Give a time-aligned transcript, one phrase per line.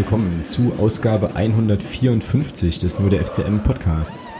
[0.00, 4.32] willkommen zu Ausgabe 154 des Nur der FCM Podcasts.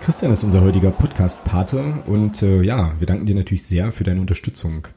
[0.00, 4.20] Christian ist unser heutiger Podcast-Pate und äh, ja, wir danken dir natürlich sehr für deine
[4.20, 4.88] Unterstützung.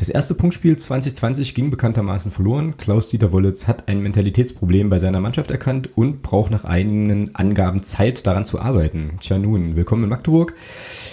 [0.00, 2.78] Das erste Punktspiel 2020 ging bekanntermaßen verloren.
[2.78, 8.26] Klaus-Dieter Wollitz hat ein Mentalitätsproblem bei seiner Mannschaft erkannt und braucht nach eigenen Angaben Zeit,
[8.26, 9.18] daran zu arbeiten.
[9.20, 10.54] Tja nun, willkommen in Magdeburg.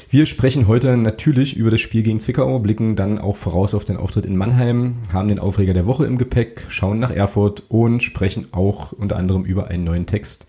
[0.09, 3.97] Wir sprechen heute natürlich über das Spiel gegen Zwickau, blicken dann auch voraus auf den
[3.97, 8.53] Auftritt in Mannheim, haben den Aufreger der Woche im Gepäck, schauen nach Erfurt und sprechen
[8.53, 10.47] auch unter anderem über einen neuen Text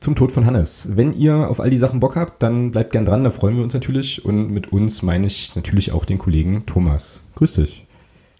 [0.00, 0.96] zum Tod von Hannes.
[0.96, 3.62] Wenn ihr auf all die Sachen Bock habt, dann bleibt gern dran, da freuen wir
[3.62, 4.24] uns natürlich.
[4.24, 7.24] Und mit uns meine ich natürlich auch den Kollegen Thomas.
[7.36, 7.86] Grüß dich.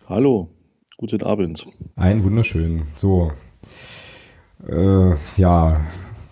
[0.08, 0.48] Hallo,
[0.96, 1.64] guten Abend.
[1.96, 2.84] Ein wunderschön.
[2.96, 3.32] So.
[4.66, 5.80] Äh, ja,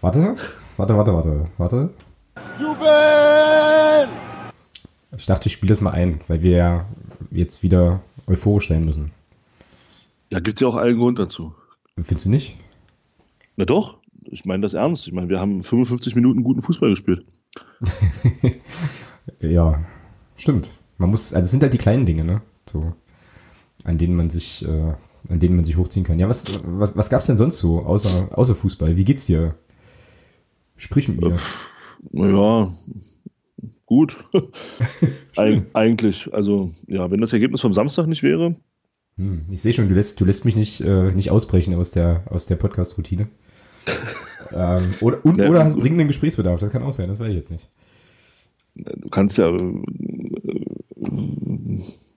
[0.01, 0.37] warte,
[0.77, 1.91] warte, warte, warte, warte.
[2.59, 4.09] Jubel!
[5.17, 6.87] Ich dachte, ich spiele das mal ein, weil wir ja
[7.31, 9.11] jetzt wieder euphorisch sein müssen.
[10.31, 11.55] Ja, gibt es ja auch allen Grund dazu.
[11.97, 12.57] Findest du nicht?
[13.57, 13.98] Na doch
[14.31, 15.07] ich meine das ernst.
[15.07, 17.25] Ich meine, wir haben 55 Minuten guten Fußball gespielt.
[19.41, 19.83] ja,
[20.37, 20.71] stimmt.
[20.99, 22.43] Man muss, also es sind halt die kleinen Dinge, ne?
[22.69, 22.93] So,
[23.85, 24.95] an denen man sich, äh,
[25.29, 26.19] an denen man sich hochziehen kann.
[26.19, 28.97] Ja, was, was, was gab's denn sonst so, außer, außer Fußball?
[28.97, 29.55] Wie geht's dir?
[30.77, 31.39] Sprich mit mir.
[32.15, 32.73] Äh, ja,
[33.87, 34.17] gut.
[35.37, 38.57] Eig eigentlich, also, ja, wenn das Ergebnis vom Samstag nicht wäre.
[39.17, 42.25] Hm, ich sehe schon, du lässt, du lässt mich nicht, äh, nicht ausbrechen aus der,
[42.31, 43.29] aus der Podcast-Routine
[44.53, 47.37] ähm, oder, und, ja, oder hast dringenden Gesprächsbedarf, das kann auch sein, das weiß ich
[47.37, 47.69] jetzt nicht.
[48.75, 49.83] Du kannst ja, äh,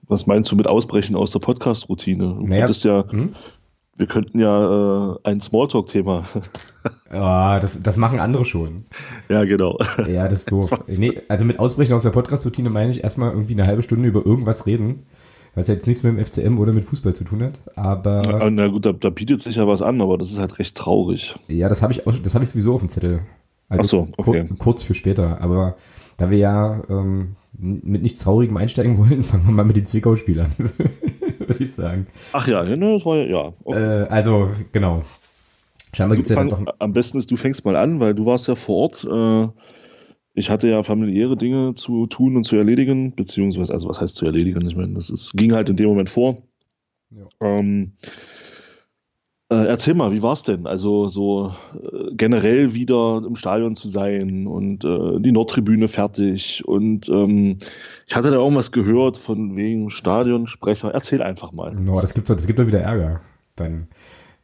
[0.06, 2.34] was meinst du mit Ausbrechen aus der Podcast-Routine?
[2.38, 3.34] Du naja, ja, hm?
[3.96, 6.24] wir könnten ja äh, ein Smalltalk-Thema.
[7.12, 8.86] Ja, das, das machen andere schon.
[9.28, 9.78] Ja, genau.
[10.08, 10.82] Ja, das ist doof.
[10.88, 14.26] Nee, also mit Ausbrechen aus der Podcast-Routine meine ich erstmal irgendwie eine halbe Stunde über
[14.26, 15.06] irgendwas reden
[15.54, 17.60] was jetzt nichts mit dem FCM oder mit Fußball zu tun hat.
[17.76, 20.58] Aber na, na gut, da, da, bietet sich ja was an, aber das ist halt
[20.58, 21.34] recht traurig.
[21.48, 23.20] Ja, das habe ich auch, das habe ich sowieso auf dem Zettel.
[23.68, 24.46] Also so, okay.
[24.46, 25.40] Kur kurz für später.
[25.40, 25.76] Aber
[26.16, 30.52] da wir ja ähm, mit nichts Traurigem einsteigen wollen, fangen wir mal mit den Zwickau-Spielern,
[30.58, 32.06] würde ich sagen.
[32.32, 33.52] Ach ja, ne, das war ja, ja.
[33.64, 34.02] Okay.
[34.02, 35.02] Äh, also, genau.
[35.94, 36.64] Scheinbar gibt es ja noch.
[36.78, 39.04] Am besten ist, du fängst mal an, weil du warst ja vor Ort.
[39.04, 39.52] Äh,
[40.34, 44.24] ich hatte ja familiäre Dinge zu tun und zu erledigen, beziehungsweise, also was heißt zu
[44.24, 44.66] erledigen?
[44.66, 46.38] Ich meine, das ist, ging halt in dem Moment vor.
[47.10, 47.26] Ja.
[47.40, 47.92] Ähm,
[49.52, 50.66] äh, erzähl mal, wie war es denn?
[50.66, 57.10] Also so äh, generell wieder im Stadion zu sein und äh, die Nordtribüne fertig und
[57.10, 57.58] ähm,
[58.06, 60.92] ich hatte da irgendwas gehört von wegen Stadionsprecher.
[60.94, 61.74] Erzähl einfach mal.
[61.74, 63.20] No, das gibt das gibt doch wieder Ärger.
[63.56, 63.88] Dann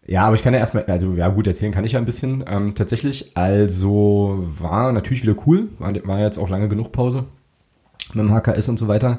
[0.09, 2.43] ja, aber ich kann ja erstmal, also ja gut, erzählen kann ich ja ein bisschen.
[2.49, 7.25] Ähm, tatsächlich, also war natürlich wieder cool, war, war jetzt auch lange genug Pause
[8.15, 9.19] mit dem HKS und so weiter.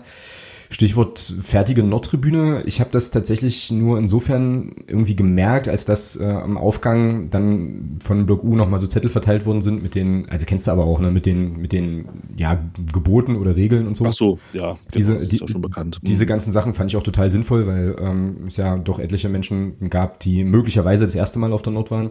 [0.72, 2.62] Stichwort fertige Nordtribüne.
[2.68, 8.28] Ich habe das tatsächlich nur insofern irgendwie gemerkt, als dass äh, am Aufgang dann von
[8.28, 11.00] Block U nochmal so Zettel verteilt worden sind mit den, also kennst du aber auch,
[11.00, 12.06] ne, mit den, mit den,
[12.38, 12.64] ja,
[12.94, 14.06] Geboten oder Regeln und so.
[14.06, 16.00] Ach so, ja, genau, diese, das ist die, schon bekannt.
[16.04, 16.30] Diese mhm.
[16.30, 20.20] ganzen Sachen fand ich auch total sinnvoll, weil ähm, es ja doch etliche Menschen gab,
[20.20, 22.10] die möglicherweise das erste Mal auf der Nord waren.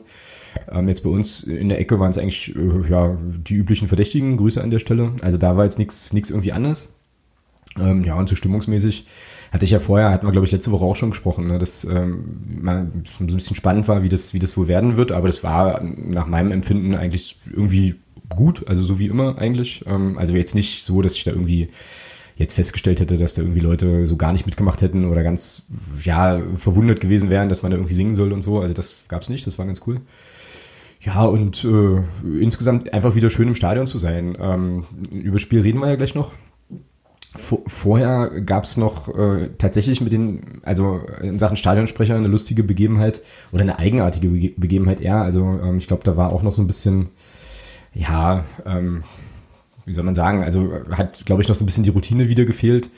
[0.69, 4.37] Ähm, jetzt bei uns in der Ecke waren es eigentlich äh, ja die üblichen Verdächtigen.
[4.37, 5.13] Grüße an der Stelle.
[5.23, 6.89] Also da war jetzt nichts irgendwie anders.
[7.81, 9.07] Ähm, ja, und so stimmungsmäßig
[9.53, 11.85] hatte ich ja vorher, hatten wir, glaube ich, letzte Woche auch schon gesprochen, ne, dass
[11.85, 15.43] ähm, so ein bisschen spannend war, wie das, wie das wohl werden wird, aber das
[15.43, 17.97] war nach meinem Empfinden eigentlich irgendwie
[18.35, 19.85] gut, also so wie immer eigentlich.
[19.87, 21.69] Ähm, also jetzt nicht so, dass ich da irgendwie
[22.37, 25.65] jetzt festgestellt hätte, dass da irgendwie Leute so gar nicht mitgemacht hätten oder ganz,
[26.05, 28.61] ja, verwundert gewesen wären, dass man da irgendwie singen soll und so.
[28.61, 30.01] Also das gab's nicht, das war ganz cool.
[31.01, 32.03] Ja, und äh,
[32.41, 34.37] insgesamt einfach wieder schön im Stadion zu sein.
[34.41, 36.33] Ähm, über Spiel reden wir ja gleich noch
[37.35, 43.23] vorher gab es noch äh, tatsächlich mit den, also in Sachen Stadionsprecher eine lustige Begebenheit
[43.53, 45.23] oder eine eigenartige Bege Begebenheit eher.
[45.23, 47.09] Also ähm, ich glaube, da war auch noch so ein bisschen,
[47.93, 49.05] ja, ähm,
[49.85, 52.45] wie soll man sagen, also hat, glaube ich, noch so ein bisschen die Routine wieder
[52.45, 52.91] gefehlt.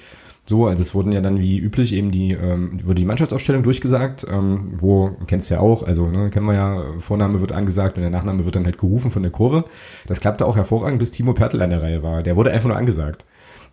[0.46, 4.26] So, also es wurden ja dann wie üblich eben die, ähm, wurde die Mannschaftsausstellung durchgesagt,
[4.28, 8.02] ähm, wo, kennst du ja auch, also ne, kennen wir ja, Vorname wird angesagt und
[8.02, 9.64] der Nachname wird dann halt gerufen von der Kurve.
[10.06, 12.22] Das klappte auch hervorragend, bis Timo Pertl an der Reihe war.
[12.22, 13.24] Der wurde einfach nur angesagt.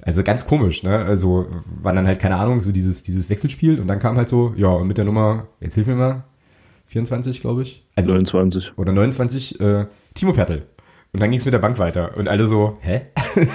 [0.07, 0.99] Also ganz komisch, ne?
[0.99, 1.47] Also
[1.81, 4.69] war dann halt, keine Ahnung, so dieses, dieses Wechselspiel und dann kam halt so, ja,
[4.69, 6.23] und mit der Nummer, jetzt hilf mir mal,
[6.85, 7.85] 24, glaube ich.
[7.93, 8.77] Also 29.
[8.77, 10.65] Oder 29, äh, Timo Pertl.
[11.11, 12.15] Und dann ging es mit der Bank weiter.
[12.15, 13.01] Und alle so, hä?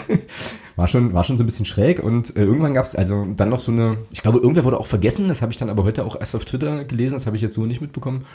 [0.76, 2.02] war, schon, war schon so ein bisschen schräg.
[2.02, 4.84] Und äh, irgendwann gab es also dann noch so eine, ich glaube, irgendwer wurde auch
[4.84, 7.40] vergessen, das habe ich dann aber heute auch erst auf Twitter gelesen, das habe ich
[7.40, 8.26] jetzt so nicht mitbekommen.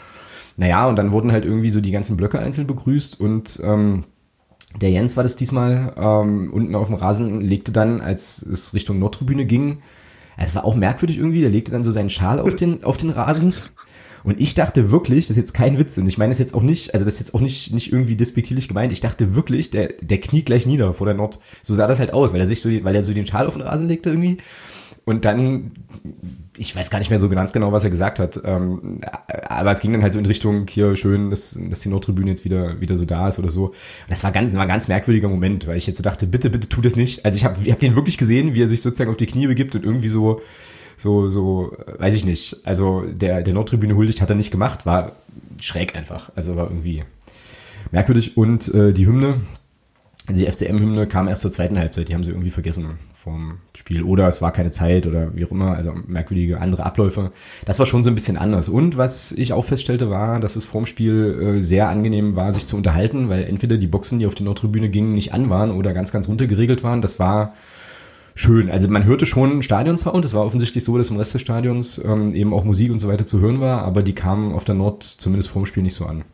[0.55, 4.05] Naja, und dann wurden halt irgendwie so die ganzen Blöcke einzeln begrüßt und ähm,
[4.75, 8.99] der Jens war das diesmal ähm, unten auf dem Rasen, legte dann, als es Richtung
[8.99, 9.79] Nordtribüne ging,
[10.37, 13.09] es war auch merkwürdig irgendwie, der legte dann so seinen Schal auf den, auf den
[13.09, 13.53] Rasen
[14.23, 16.61] Und ich dachte wirklich, das ist jetzt kein Witz, und ich meine das jetzt auch
[16.61, 19.93] nicht, also das ist jetzt auch nicht, nicht irgendwie despektierlich gemeint, ich dachte wirklich, der,
[20.01, 21.39] der kniet gleich nieder vor der Nord.
[21.63, 23.53] So sah das halt aus, weil er sich so, weil er so den Schal auf
[23.53, 24.37] den Rasen legte irgendwie.
[25.07, 25.71] Und dann,
[26.57, 28.99] ich weiß gar nicht mehr so ganz genau, was er gesagt hat, ähm,
[29.47, 32.43] aber es ging dann halt so in Richtung, hier schön, dass, dass die Nordtribüne jetzt
[32.43, 33.67] wieder, wieder so da ist oder so.
[33.67, 33.75] Und
[34.09, 36.67] das war ganz, war ein ganz merkwürdiger Moment, weil ich jetzt so dachte, bitte, bitte
[36.67, 37.23] tu das nicht.
[37.23, 39.47] Also ich habe ich hab den wirklich gesehen, wie er sich sozusagen auf die Knie
[39.47, 40.41] begibt und irgendwie so,
[40.97, 42.57] so, so, weiß ich nicht.
[42.65, 45.13] Also der, der Nordtribüne huldigt hat er nicht gemacht, war
[45.61, 46.33] schräg einfach.
[46.35, 47.05] Also war irgendwie
[47.93, 48.35] merkwürdig.
[48.35, 49.35] Und äh, die Hymne,
[50.29, 54.03] die FCM-Hymne kam erst zur zweiten Halbzeit, die haben sie irgendwie vergessen vom Spiel.
[54.03, 57.31] Oder es war keine Zeit oder wie auch immer, also merkwürdige andere Abläufe.
[57.65, 58.67] Das war schon so ein bisschen anders.
[58.67, 62.67] Und was ich auch feststellte, war, dass es vorm Spiel äh, sehr angenehm war, sich
[62.67, 65.93] zu unterhalten, weil entweder die Boxen, die auf die Nordtribüne gingen, nicht an waren oder
[65.93, 67.01] ganz, ganz runter geregelt waren.
[67.01, 67.53] Das war
[68.35, 68.69] schön.
[68.69, 70.25] Also man hörte schon Stadionsound.
[70.25, 73.07] Es war offensichtlich so, dass im Rest des Stadions ähm, eben auch Musik und so
[73.07, 76.05] weiter zu hören war, aber die kamen auf der Nord zumindest vorm Spiel nicht so
[76.05, 76.25] an.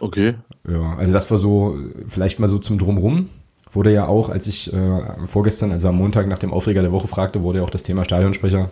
[0.00, 0.34] Okay.
[0.68, 1.76] Ja, also das war so
[2.06, 3.28] vielleicht mal so zum Drumrum.
[3.72, 7.08] Wurde ja auch, als ich äh, vorgestern, also am Montag nach dem Aufreger der Woche
[7.08, 8.70] fragte, wurde ja auch das Thema Stadionsprecher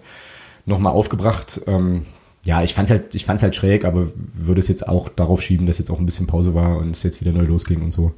[0.67, 1.61] nochmal aufgebracht.
[1.67, 2.07] Ähm,
[2.45, 5.67] ja, ich fand's halt, ich fand's halt schräg, aber würde es jetzt auch darauf schieben,
[5.67, 8.13] dass jetzt auch ein bisschen Pause war und es jetzt wieder neu losging und so.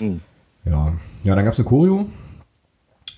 [0.00, 0.20] Mhm.
[0.64, 0.92] Ja.
[1.24, 2.06] Ja, dann gab's eine Choreo.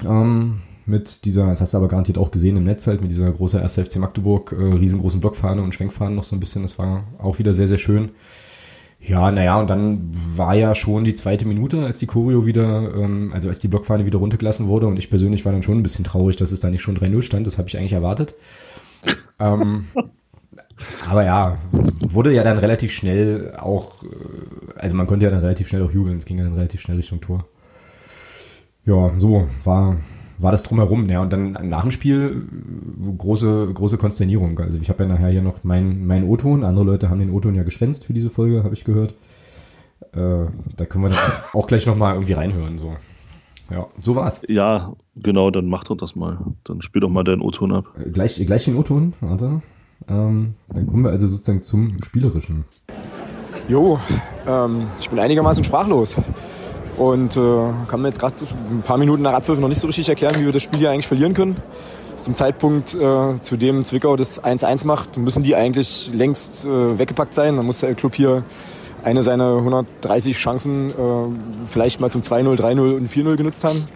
[0.05, 3.31] Ähm, mit dieser, das hast du aber garantiert auch gesehen im Netz halt, mit dieser
[3.31, 3.75] großen 1.
[3.75, 6.63] FC Magdeburg, äh, riesengroßen Blockfahne und Schwenkfahne noch so ein bisschen.
[6.63, 8.11] Das war auch wieder sehr, sehr schön.
[9.05, 13.33] Ja, naja, und dann war ja schon die zweite Minute, als die Choreo wieder, ähm,
[13.35, 16.05] also als die Blockfahne wieder runtergelassen wurde und ich persönlich war dann schon ein bisschen
[16.05, 18.37] traurig, dass es da nicht schon 3-0 stand, das habe ich eigentlich erwartet.
[19.41, 19.87] ähm,
[21.09, 21.59] aber ja,
[22.01, 24.07] wurde ja dann relativ schnell auch, äh,
[24.77, 26.97] also man konnte ja dann relativ schnell auch jubeln, es ging ja dann relativ schnell
[26.97, 27.45] Richtung Tor.
[28.85, 29.97] Ja, so war
[30.43, 31.09] war das drumherum.
[31.09, 32.43] Ja, und dann nach dem Spiel
[33.19, 34.59] große, große Konsternierung.
[34.59, 36.65] Also ich habe ja nachher hier noch meinen mein O-Ton.
[36.65, 39.15] Andere Leute haben den O-Ton ja geschwänzt für diese Folge, habe ich gehört.
[40.13, 40.47] Äh,
[40.77, 41.19] da können wir dann
[41.53, 42.79] auch gleich nochmal irgendwie reinhören.
[42.79, 42.97] So.
[43.71, 44.43] Ja, so war's.
[44.49, 46.39] Ja, genau, dann mach doch das mal.
[46.65, 47.87] Dann spiel doch mal deinen O-Ton ab.
[47.99, 49.63] Äh, gleich, gleich den O-Ton, warte.
[50.09, 52.65] Ähm, dann kommen wir also sozusagen zum Spielerischen.
[53.69, 53.99] Jo,
[54.47, 56.17] ähm, ich bin einigermaßen sprachlos.
[56.99, 58.35] Und äh, kann mir jetzt gerade
[58.71, 60.91] ein paar Minuten nach Abpfiff noch nicht so richtig erklären, wie wir das Spiel hier
[60.91, 61.57] eigentlich verlieren können.
[62.23, 67.35] Zum Zeitpunkt, äh, zu dem Zwickau das 1-1 macht, müssen die eigentlich längst äh, weggepackt
[67.35, 67.57] sein.
[67.57, 68.45] Dann muss der Club hier
[69.03, 70.95] eine seiner 130 Chancen äh,
[71.69, 73.89] vielleicht mal zum 2-0, 3-0 und 4-0 genutzt haben.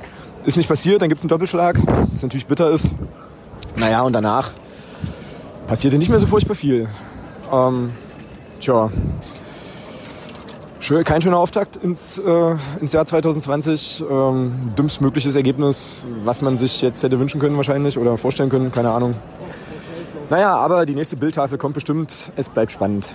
[0.44, 1.78] Ist nicht passiert, dann gibt es einen Doppelschlag,
[2.12, 2.88] was natürlich bitter ist.
[3.76, 4.54] Naja, und danach
[5.68, 6.88] passierte nicht mehr so furchtbar viel.
[7.52, 7.92] Ähm,
[8.58, 8.90] tja,
[10.78, 14.04] Schön, kein schöner Auftakt ins, äh, ins Jahr 2020.
[14.08, 18.70] Ähm, dümmst mögliches Ergebnis, was man sich jetzt hätte wünschen können wahrscheinlich oder vorstellen können,
[18.70, 19.14] keine Ahnung.
[20.28, 22.30] Naja, aber die nächste Bildtafel kommt bestimmt.
[22.36, 23.14] Es bleibt spannend.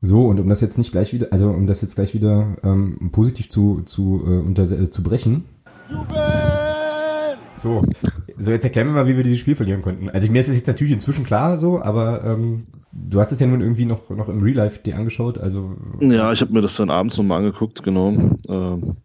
[0.00, 3.10] So, und um das jetzt nicht gleich wieder, also um das jetzt gleich wieder ähm,
[3.12, 5.44] positiv zu, zu, äh, unter, äh, zu brechen.
[7.54, 7.82] So,
[8.40, 10.10] so jetzt erklären wir mal, wie wir dieses Spiel verlieren konnten.
[10.10, 13.46] Also mir ist es jetzt natürlich inzwischen klar so, aber ähm, Du hast es ja
[13.46, 15.76] nun irgendwie noch, noch im Real Life dir angeschaut, also.
[16.00, 18.08] Ja, ich habe mir das dann abends nochmal angeguckt, genau.
[18.48, 18.96] Ähm,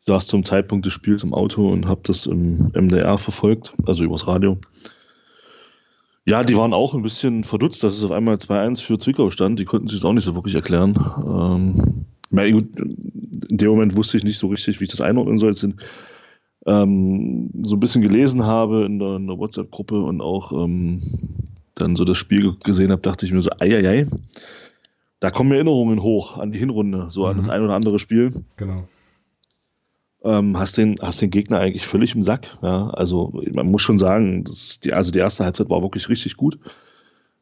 [0.00, 4.26] saß zum Zeitpunkt des Spiels im Auto und habe das im MDR verfolgt, also übers
[4.26, 4.58] Radio.
[6.24, 9.60] Ja, die waren auch ein bisschen verdutzt, dass es auf einmal 2-1 für Zwickau stand.
[9.60, 10.98] Die konnten sich das auch nicht so wirklich erklären.
[11.24, 15.38] Ähm, na gut, in dem Moment wusste ich nicht so richtig, wie ich das einordnen
[15.38, 15.50] soll.
[15.50, 15.68] Jetzt
[16.66, 21.00] ähm, so ein bisschen gelesen habe in der, der WhatsApp-Gruppe und auch ähm,
[21.74, 24.06] dann so das Spiel gesehen habe, dachte ich mir so, eieiei,
[25.20, 27.26] da kommen Erinnerungen hoch an die Hinrunde, so mhm.
[27.28, 27.52] an das mhm.
[27.52, 28.32] ein oder andere Spiel.
[28.56, 28.84] Genau.
[30.24, 32.58] Ähm, hast, den, hast den Gegner eigentlich völlig im Sack.
[32.62, 32.88] Ja?
[32.90, 36.58] Also man muss schon sagen, das die, also die erste Halbzeit war wirklich richtig gut.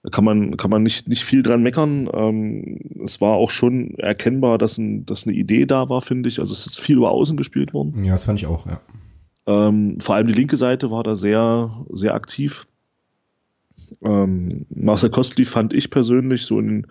[0.03, 2.11] Da kann man, kann man nicht, nicht viel dran meckern.
[2.13, 6.41] Ähm, es war auch schon erkennbar, dass, ein, dass eine Idee da war, finde ich.
[6.41, 8.05] Also es ist viel über Außen gespielt worden.
[8.05, 8.81] Ja, das fand ich auch, ja.
[9.47, 12.67] Ähm, vor allem die linke Seite war da sehr, sehr aktiv.
[14.03, 16.87] Ähm, Marcel Kostli fand ich persönlich so in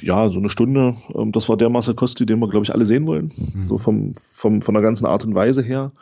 [0.00, 0.94] ja, so eine Stunde.
[1.14, 3.30] Ähm, das war der Marcel Kostli, den wir, glaube ich, alle sehen wollen.
[3.54, 3.66] Mhm.
[3.66, 5.92] So vom, vom, von der ganzen Art und Weise her.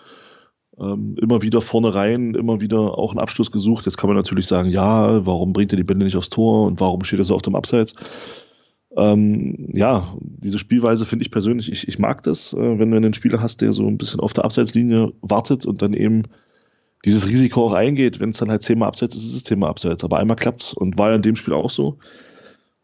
[0.78, 3.86] Ähm, immer wieder vorne rein, immer wieder auch einen Abschluss gesucht.
[3.86, 6.80] Jetzt kann man natürlich sagen, ja, warum bringt er die Bände nicht aufs Tor und
[6.80, 7.94] warum steht er so auf dem Abseits?
[8.96, 13.14] Ähm, ja, diese Spielweise finde ich persönlich, ich, ich mag das, äh, wenn du einen
[13.14, 16.24] Spieler hast, der so ein bisschen auf der Abseitslinie wartet und dann eben
[17.04, 20.04] dieses Risiko auch eingeht, wenn es dann halt zehnmal abseits ist, ist es Thema abseits.
[20.04, 21.98] Aber einmal klappt's und war ja in dem Spiel auch so.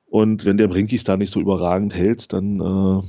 [0.07, 3.01] Und wenn der Brinkis da nicht so überragend hält, dann äh,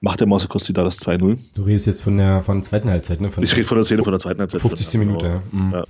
[0.00, 1.38] macht der Mausekosti da das 2-0.
[1.54, 3.30] Du redest jetzt von der von der zweiten Halbzeit, ne?
[3.30, 4.60] Von ich rede von der Szene von der zweiten Halbzeit.
[4.60, 4.98] 50.
[4.98, 5.42] Minute, ja.
[5.52, 5.72] Mhm.
[5.72, 5.84] ja.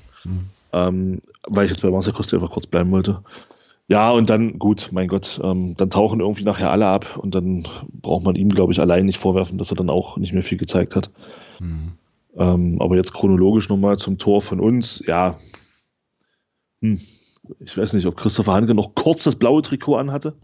[0.73, 3.23] Ähm, weil ich jetzt bei Marcel Costa einfach kurz bleiben wollte.
[3.93, 7.69] Ja, und dann, gut, mein Gott, ähm, dann tauchen irgendwie nachher alle ab und dann
[7.91, 10.57] braucht man ihm, glaube ich, allein nicht vorwerfen, dass er dann auch nicht mehr viel
[10.57, 11.11] gezeigt hat.
[11.61, 11.93] Mhm.
[12.35, 15.39] Ähm, aber jetzt chronologisch nochmal zum Tor von uns, ja.
[16.81, 16.99] Hm.
[17.61, 20.37] Ich weiß nicht, ob Christopher Hanke noch kurz das blaue Trikot anhatte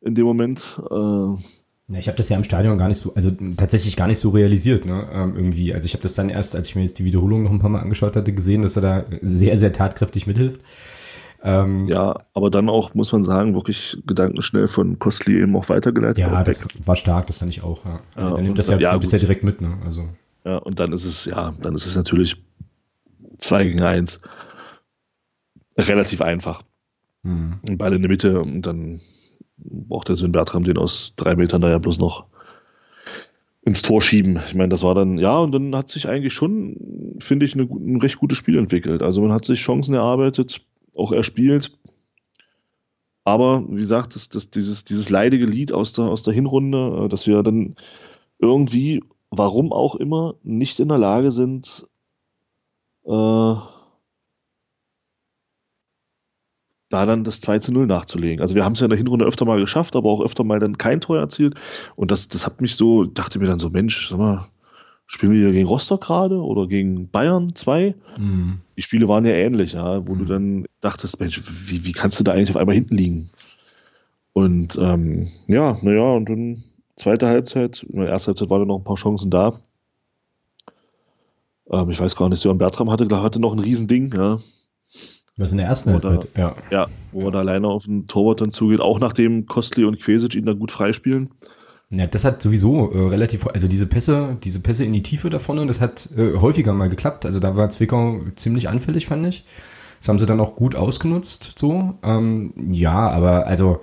[0.00, 0.80] in dem Moment.
[0.90, 4.18] Äh, ja, ich habe das ja im Stadion gar nicht so, also tatsächlich gar nicht
[4.18, 5.06] so realisiert, ne?
[5.12, 5.74] Ähm, irgendwie.
[5.74, 7.68] Also ich habe das dann erst, als ich mir jetzt die Wiederholung noch ein paar
[7.68, 10.62] Mal angeschaut hatte, gesehen, dass er da sehr, sehr tatkräftig mithilft.
[11.48, 16.18] Ähm, ja, aber dann auch, muss man sagen, wirklich gedankenschnell von Costly eben auch weitergeleitet.
[16.18, 17.84] Ja, das war stark, das fand ich auch.
[17.84, 18.00] Ja.
[18.16, 19.78] Also ja, der nimmt das ja, ja, das ja direkt mit, ne?
[19.84, 20.08] Also.
[20.44, 22.42] Ja, und dann ist es, ja, dann ist es natürlich
[23.38, 24.22] 2 gegen 1
[25.78, 26.62] relativ einfach.
[27.22, 27.60] Hm.
[27.78, 28.98] Ball in der Mitte und dann
[29.56, 32.26] braucht der Sven Bertram den aus drei Metern da ja bloß noch
[33.62, 34.40] ins Tor schieben.
[34.48, 37.64] Ich meine, das war dann, ja, und dann hat sich eigentlich schon, finde ich, eine,
[37.64, 39.04] ein recht gutes Spiel entwickelt.
[39.04, 40.62] Also man hat sich Chancen erarbeitet,
[40.96, 41.76] auch erspielt.
[43.24, 47.08] Aber wie gesagt, das, das, dieses, dieses leidige Lied aus der, aus der Hinrunde, äh,
[47.08, 47.74] dass wir dann
[48.38, 51.86] irgendwie, warum auch immer, nicht in der Lage sind,
[53.04, 53.54] äh,
[56.88, 58.40] da dann das 2 zu 0 nachzulegen.
[58.40, 60.60] Also wir haben es ja in der Hinrunde öfter mal geschafft, aber auch öfter mal
[60.60, 61.54] dann kein Tor erzielt.
[61.96, 64.46] Und das, das hat mich so, dachte mir dann so, Mensch, sag mal,
[65.06, 67.94] Spielen wir hier gegen Rostock gerade oder gegen Bayern 2?
[68.18, 68.60] Mhm.
[68.76, 70.18] Die Spiele waren ja ähnlich, ja, wo mhm.
[70.18, 73.30] du dann dachtest, Mensch, wie, wie kannst du da eigentlich auf einmal hinten liegen?
[74.32, 76.62] Und ähm, ja, naja, und dann
[76.96, 79.54] zweite Halbzeit, in der ersten Halbzeit waren ja noch ein paar Chancen da.
[81.70, 84.38] Ähm, ich weiß gar nicht, Sören Bertram hatte, hatte noch ein Riesending, ja.
[85.38, 86.54] Was in der ersten Halbzeit, ja.
[86.70, 87.26] Ja, wo ja.
[87.26, 90.58] er da alleine auf den Torwart dann zugeht, auch nachdem Kostli und Quesic ihn dann
[90.58, 91.30] gut freispielen.
[91.90, 95.38] Ja, das hat sowieso äh, relativ, also diese Pässe, diese Pässe in die Tiefe da
[95.38, 97.26] vorne, das hat äh, häufiger mal geklappt.
[97.26, 99.44] Also da war Zwickau ziemlich anfällig, fand ich.
[100.00, 101.94] Das haben sie dann auch gut ausgenutzt, so.
[102.02, 103.80] Ähm, ja, aber also,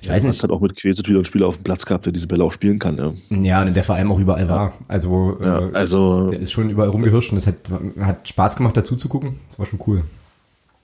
[0.00, 0.42] ich ja, weiß nicht.
[0.42, 2.52] hat auch mit Quesic wieder einen Spieler auf dem Platz gehabt, der diese Bälle auch
[2.52, 3.12] spielen kann, ja.
[3.30, 4.72] Ja, der vor allem auch überall war.
[4.88, 7.56] Also, äh, ja, also der ist schon überall rumgehirscht und es hat,
[8.00, 9.40] hat Spaß gemacht, dazu zu gucken.
[9.48, 10.04] Das war schon cool.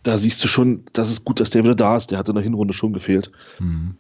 [0.03, 2.11] Da siehst du schon, das ist gut, dass der wieder da ist.
[2.11, 3.31] Der hat in der Hinrunde schon gefehlt.
[3.59, 3.97] Mhm.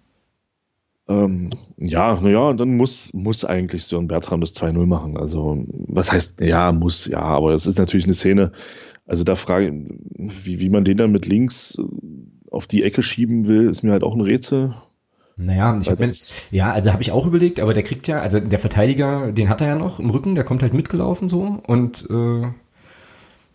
[1.09, 5.17] Ähm, ja, naja, dann muss, muss eigentlich Sören Bertram das 2-0 machen.
[5.17, 8.53] Also, was heißt, ja, muss, ja, aber es ist natürlich eine Szene.
[9.07, 11.83] Also, da frage ich, wie, wie man den dann mit links äh,
[12.51, 14.75] auf die Ecke schieben will, ist mir halt auch ein Rätsel.
[15.41, 16.13] Naja, ich hab mir,
[16.51, 19.61] ja, also habe ich auch überlegt, aber der kriegt ja, also der Verteidiger, den hat
[19.61, 22.49] er ja noch im Rücken, der kommt halt mitgelaufen so und äh,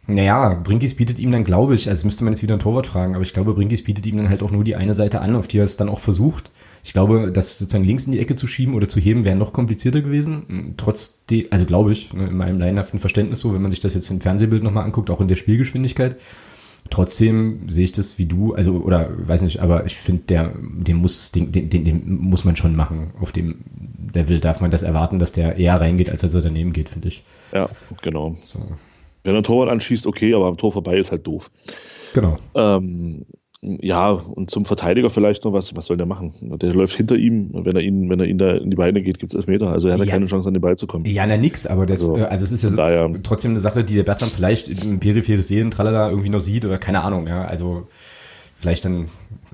[0.08, 3.16] naja, Brinkis bietet ihm dann, glaube ich, also müsste man jetzt wieder ein Torwart fragen,
[3.16, 5.48] aber ich glaube, Brinkis bietet ihm dann halt auch nur die eine Seite an, auf
[5.48, 6.52] die er es dann auch versucht.
[6.84, 9.54] Ich glaube, das sozusagen links in die Ecke zu schieben oder zu heben, wäre noch
[9.54, 10.74] komplizierter gewesen.
[10.76, 14.10] Trotzdem, also glaube ich, ne, in meinem leinhaften Verständnis so, wenn man sich das jetzt
[14.10, 16.18] im Fernsehbild nochmal anguckt, auch in der Spielgeschwindigkeit.
[16.90, 20.98] Trotzdem sehe ich das wie du, also, oder weiß nicht, aber ich finde, der, den
[20.98, 23.14] muss, den, den, den muss man schon machen.
[23.20, 23.64] Auf dem
[24.14, 27.08] Level darf man das erwarten, dass der eher reingeht, als dass er daneben geht, finde
[27.08, 27.24] ich.
[27.54, 27.70] Ja,
[28.02, 28.36] genau.
[28.44, 28.60] So.
[29.24, 31.50] Wenn ein Torwart anschießt, okay, aber am Tor vorbei ist halt doof.
[32.14, 32.38] Genau.
[32.54, 33.26] Ähm,
[33.82, 36.32] ja, und zum Verteidiger vielleicht noch was, was soll der machen?
[36.42, 39.20] Der läuft hinter ihm, wenn er ihn, wenn er ihn da in die Beine geht,
[39.20, 39.70] gibt es Elfmeter.
[39.70, 40.12] Also er hat ja.
[40.12, 41.06] keine Chance, an den Ball zu kommen.
[41.06, 43.84] Ja, na nix, aber das, also, äh, also es ist ja daher, trotzdem eine Sache,
[43.84, 47.46] die der Bertram vielleicht in peripheres Sehen, tralala, irgendwie noch sieht oder keine Ahnung, ja.
[47.46, 47.88] Also
[48.54, 49.08] vielleicht dann,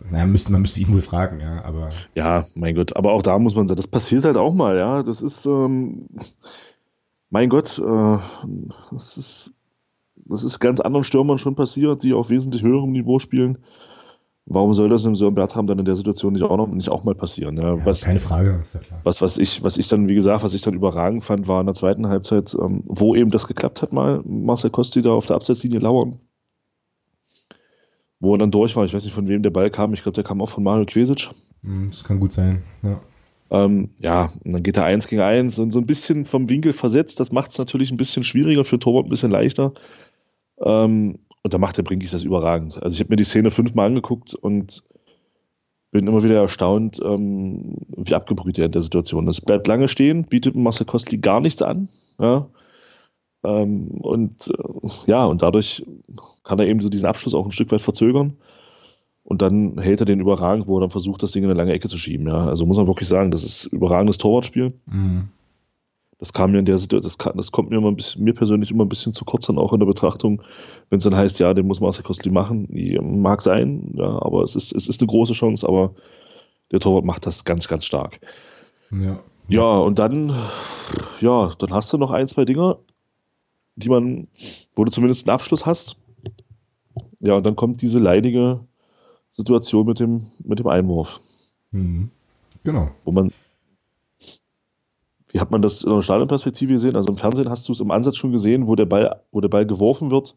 [0.10, 1.90] naja, müsste, man müsste ihn wohl fragen, ja, aber.
[2.16, 5.04] Ja, mein Gott, aber auch da muss man sagen, das passiert halt auch mal, ja.
[5.04, 6.08] Das ist, ähm,
[7.30, 8.18] mein Gott, äh,
[8.92, 9.54] das ist,
[10.16, 13.60] das ist ganz anderen Stürmern schon passiert, die auf wesentlich höherem Niveau spielen.
[14.46, 17.04] Warum soll das einem Sören Bertram dann in der Situation nicht auch, noch, nicht auch
[17.04, 17.58] mal passieren?
[17.58, 19.00] Ja, ja, was, keine Frage, ist ja klar.
[19.04, 21.68] Was, was, ich, was ich dann, wie gesagt, was ich dann überragend fand, war in
[21.68, 25.36] der zweiten Halbzeit, ähm, wo eben das geklappt hat, mal Marcel Kosti da auf der
[25.36, 26.20] Abseitslinie lauern.
[28.20, 30.16] Wo er dann durch war, ich weiß nicht, von wem der Ball kam, ich glaube,
[30.16, 31.30] der kam auch von Manuel Quesic.
[31.62, 33.00] Hm, das kann gut sein, ja.
[33.52, 36.74] Ähm, ja, und dann geht er eins gegen eins und so ein bisschen vom Winkel
[36.74, 37.20] versetzt.
[37.20, 39.74] Das macht es natürlich ein bisschen schwieriger, für Torwart ein bisschen leichter.
[40.62, 42.82] Ähm, und da macht der Brinkis das überragend.
[42.82, 44.84] Also ich habe mir die Szene fünfmal angeguckt und
[45.92, 49.42] bin immer wieder erstaunt, ähm, wie abgebrüht er in der Situation ist.
[49.42, 51.90] Bleibt lange stehen, bietet Marcel Kostli gar nichts an.
[52.20, 52.50] Ja?
[53.44, 55.86] Ähm, und äh, ja, und dadurch
[56.44, 58.38] kann er eben so diesen Abschluss auch ein Stück weit verzögern.
[59.24, 61.74] Und dann hält er den überragend, wo er dann versucht, das Ding in eine lange
[61.74, 62.28] Ecke zu schieben.
[62.28, 62.48] Ja?
[62.48, 64.74] Also muss man wirklich sagen, das ist überragendes Torwartspiel.
[64.86, 65.30] Mhm.
[66.20, 68.72] Das kam mir in der Situation, das, das kommt mir immer ein bisschen, mir persönlich
[68.72, 70.42] immer ein bisschen zu kurz dann auch in der Betrachtung,
[70.90, 72.68] wenn es dann heißt, ja, den muss Marcel Kostli machen.
[73.22, 75.94] Mag sein, ja, aber es ist, es ist eine große Chance, aber
[76.72, 78.20] der Torwart macht das ganz, ganz stark.
[78.92, 79.20] Ja.
[79.48, 80.36] Ja, und dann,
[81.22, 82.78] ja, dann hast du noch ein, zwei Dinger,
[83.76, 84.28] die man,
[84.76, 85.98] wo du zumindest einen Abschluss hast.
[87.20, 88.60] ja, und dann kommt diese leidige
[89.30, 91.20] Situation mit dem, mit dem Einwurf.
[91.72, 92.12] Mhm.
[92.64, 92.92] Genau.
[93.06, 93.32] Wo man,
[95.32, 96.96] wie hat man das in der Stadionperspektive gesehen?
[96.96, 99.50] Also im Fernsehen hast du es im Ansatz schon gesehen, wo der Ball, wo der
[99.50, 100.36] Ball geworfen wird.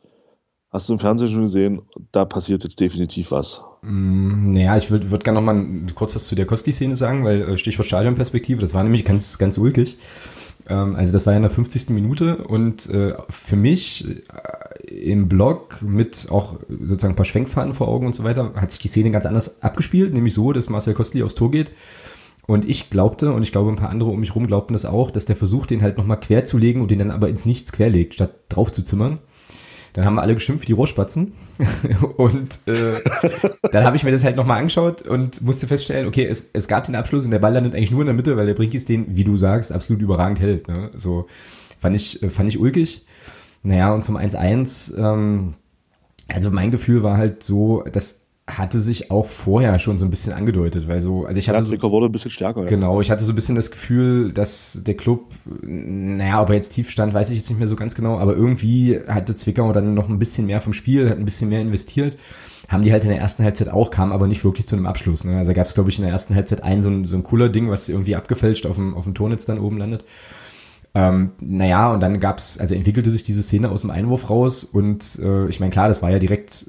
[0.70, 1.82] Hast du im Fernsehen schon gesehen,
[2.12, 3.62] da passiert jetzt definitiv was.
[3.82, 7.42] Mm, naja, ich würde würd gerne noch mal kurz was zu der Kosti-Szene sagen, weil
[7.42, 9.98] äh, Stichwort Stadionperspektive, das war nämlich ganz, ganz ulkig.
[10.68, 11.90] Ähm, also das war ja in der 50.
[11.90, 17.88] Minute und äh, für mich äh, im Blog mit auch sozusagen ein paar Schwenkfahrten vor
[17.88, 20.94] Augen und so weiter hat sich die Szene ganz anders abgespielt, nämlich so, dass Marcel
[20.94, 21.72] Kostli aufs Tor geht
[22.46, 25.10] und ich glaubte, und ich glaube ein paar andere um mich rum glaubten das auch,
[25.10, 27.72] dass der versucht, den halt nochmal quer zu legen und den dann aber ins Nichts
[27.72, 29.18] querlegt, statt drauf zu zimmern.
[29.92, 31.34] Dann haben wir alle geschimpft, die Rohrspatzen.
[32.16, 32.94] und äh,
[33.70, 36.84] dann habe ich mir das halt nochmal angeschaut und musste feststellen, okay, es, es gab
[36.84, 39.14] den Abschluss und der Ball landet eigentlich nur in der Mitte, weil der Brinkis den,
[39.14, 40.66] wie du sagst, absolut überragend hält.
[40.66, 40.90] Ne?
[40.94, 41.26] So
[41.78, 43.04] fand ich, fand ich ulkig.
[43.62, 45.54] Naja, und zum 1-1, ähm,
[46.28, 50.32] also mein Gefühl war halt so, dass hatte sich auch vorher schon so ein bisschen
[50.32, 52.64] angedeutet, weil so, also ich hatte so, wurde ein bisschen stärker.
[52.64, 55.26] Genau, ich hatte so ein bisschen das Gefühl, dass der Club,
[55.62, 58.34] naja, ob er jetzt tief stand, weiß ich jetzt nicht mehr so ganz genau, aber
[58.34, 62.18] irgendwie hatte Zwickau dann noch ein bisschen mehr vom Spiel, hat ein bisschen mehr investiert,
[62.68, 65.22] haben die halt in der ersten Halbzeit auch, kam aber nicht wirklich zu einem Abschluss.
[65.24, 65.38] Ne?
[65.38, 67.48] Also gab es, glaube ich, in der ersten Halbzeit ein so ein, so ein cooler
[67.48, 70.04] Ding, was irgendwie abgefälscht auf dem, auf dem Tornetz dann oben landet.
[70.94, 75.18] Ähm, naja, und dann gab's, also entwickelte sich diese Szene aus dem Einwurf raus und
[75.22, 76.66] äh, ich meine, klar, das war ja direkt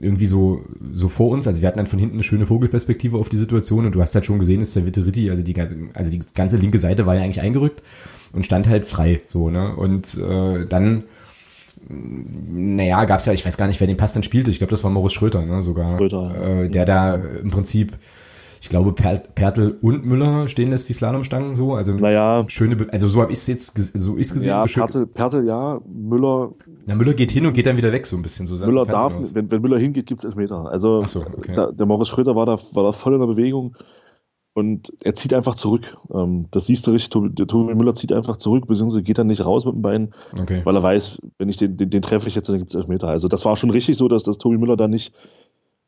[0.00, 0.62] irgendwie so,
[0.92, 1.48] so vor uns.
[1.48, 4.14] Also wir hatten dann von hinten eine schöne Vogelperspektive auf die Situation und du hast
[4.14, 5.56] halt schon gesehen, dass der Vitteritti, also die,
[5.92, 7.82] also die ganze linke Seite war ja eigentlich eingerückt
[8.32, 9.74] und stand halt frei, so, ne?
[9.74, 11.04] Und äh, dann
[11.88, 14.50] naja, gab's ja, ich weiß gar nicht, wer den Pass dann spielte.
[14.50, 15.98] Ich glaube, das war Moritz Schröter, ne, sogar.
[15.98, 16.62] Schröter.
[16.62, 17.98] Äh, der da im Prinzip
[18.64, 21.74] ich glaube, Pertl und Müller stehen lässt wie Slalomstangen so.
[21.74, 24.48] Also naja, schöne, also so habe ich es jetzt so ich's gesehen.
[24.48, 26.54] Ja, so Pertl, Pertl, ja, Müller.
[26.86, 28.46] Na, Müller geht hin und geht dann wieder weg, so ein bisschen.
[28.46, 30.64] So Müller darf, wenn, wenn Müller hingeht, gibt's Elfmeter.
[30.70, 31.52] Also so, okay.
[31.54, 33.76] da, der Moritz Schröder war da, war da voll in der Bewegung
[34.54, 35.98] und er zieht einfach zurück.
[36.14, 39.26] Ähm, das siehst du richtig, Tobi, der Tobi Müller zieht einfach zurück, beziehungsweise geht dann
[39.26, 40.62] nicht raus mit dem Bein, okay.
[40.64, 43.08] weil er weiß, wenn ich den, den, den treffe ich jetzt, dann gibt's Elfmeter.
[43.08, 45.12] Also das war schon richtig so, dass, dass Tobi Müller da nicht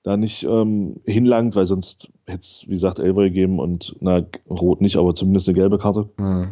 [0.07, 4.81] da nicht ähm, hinlangt, weil sonst hätte es, wie gesagt, Elber gegeben und na, rot
[4.81, 6.09] nicht, aber zumindest eine gelbe Karte.
[6.17, 6.51] Mhm.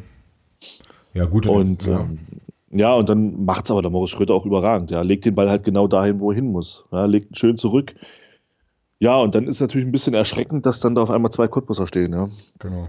[1.13, 1.47] Ja, gut.
[1.47, 2.01] Und, ja.
[2.01, 2.19] Ähm,
[2.73, 4.91] ja, und dann macht es aber der Moritz Schröter auch überragend.
[4.91, 6.85] Ja, legt den Ball halt genau dahin, wo er hin muss.
[6.91, 7.95] Ja, legt ihn schön zurück.
[8.99, 11.87] Ja, und dann ist natürlich ein bisschen erschreckend, dass dann da auf einmal zwei Cottbusser
[11.87, 12.13] stehen.
[12.13, 12.31] Ja.
[12.59, 12.89] Genau.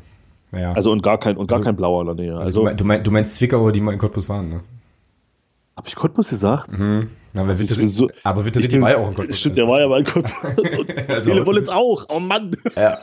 [0.51, 0.73] Ja.
[0.73, 2.37] Also und gar kein und gar also, kein Blauer in der Nähe.
[2.39, 4.61] Also, also du, meinst, du meinst Zwickauer, die mal in Cottbus waren, ne?
[5.75, 6.71] Hab ich Cottbus gesagt?
[6.71, 7.09] Mhm.
[7.33, 9.39] Weil Witte, so, aber war ja auch in Cottbus.
[9.39, 10.33] Stimmt, der war ja mal in Cottbus.
[11.09, 12.05] also Viele wollen auch.
[12.07, 12.55] Oh Mann.
[12.75, 12.99] Ja.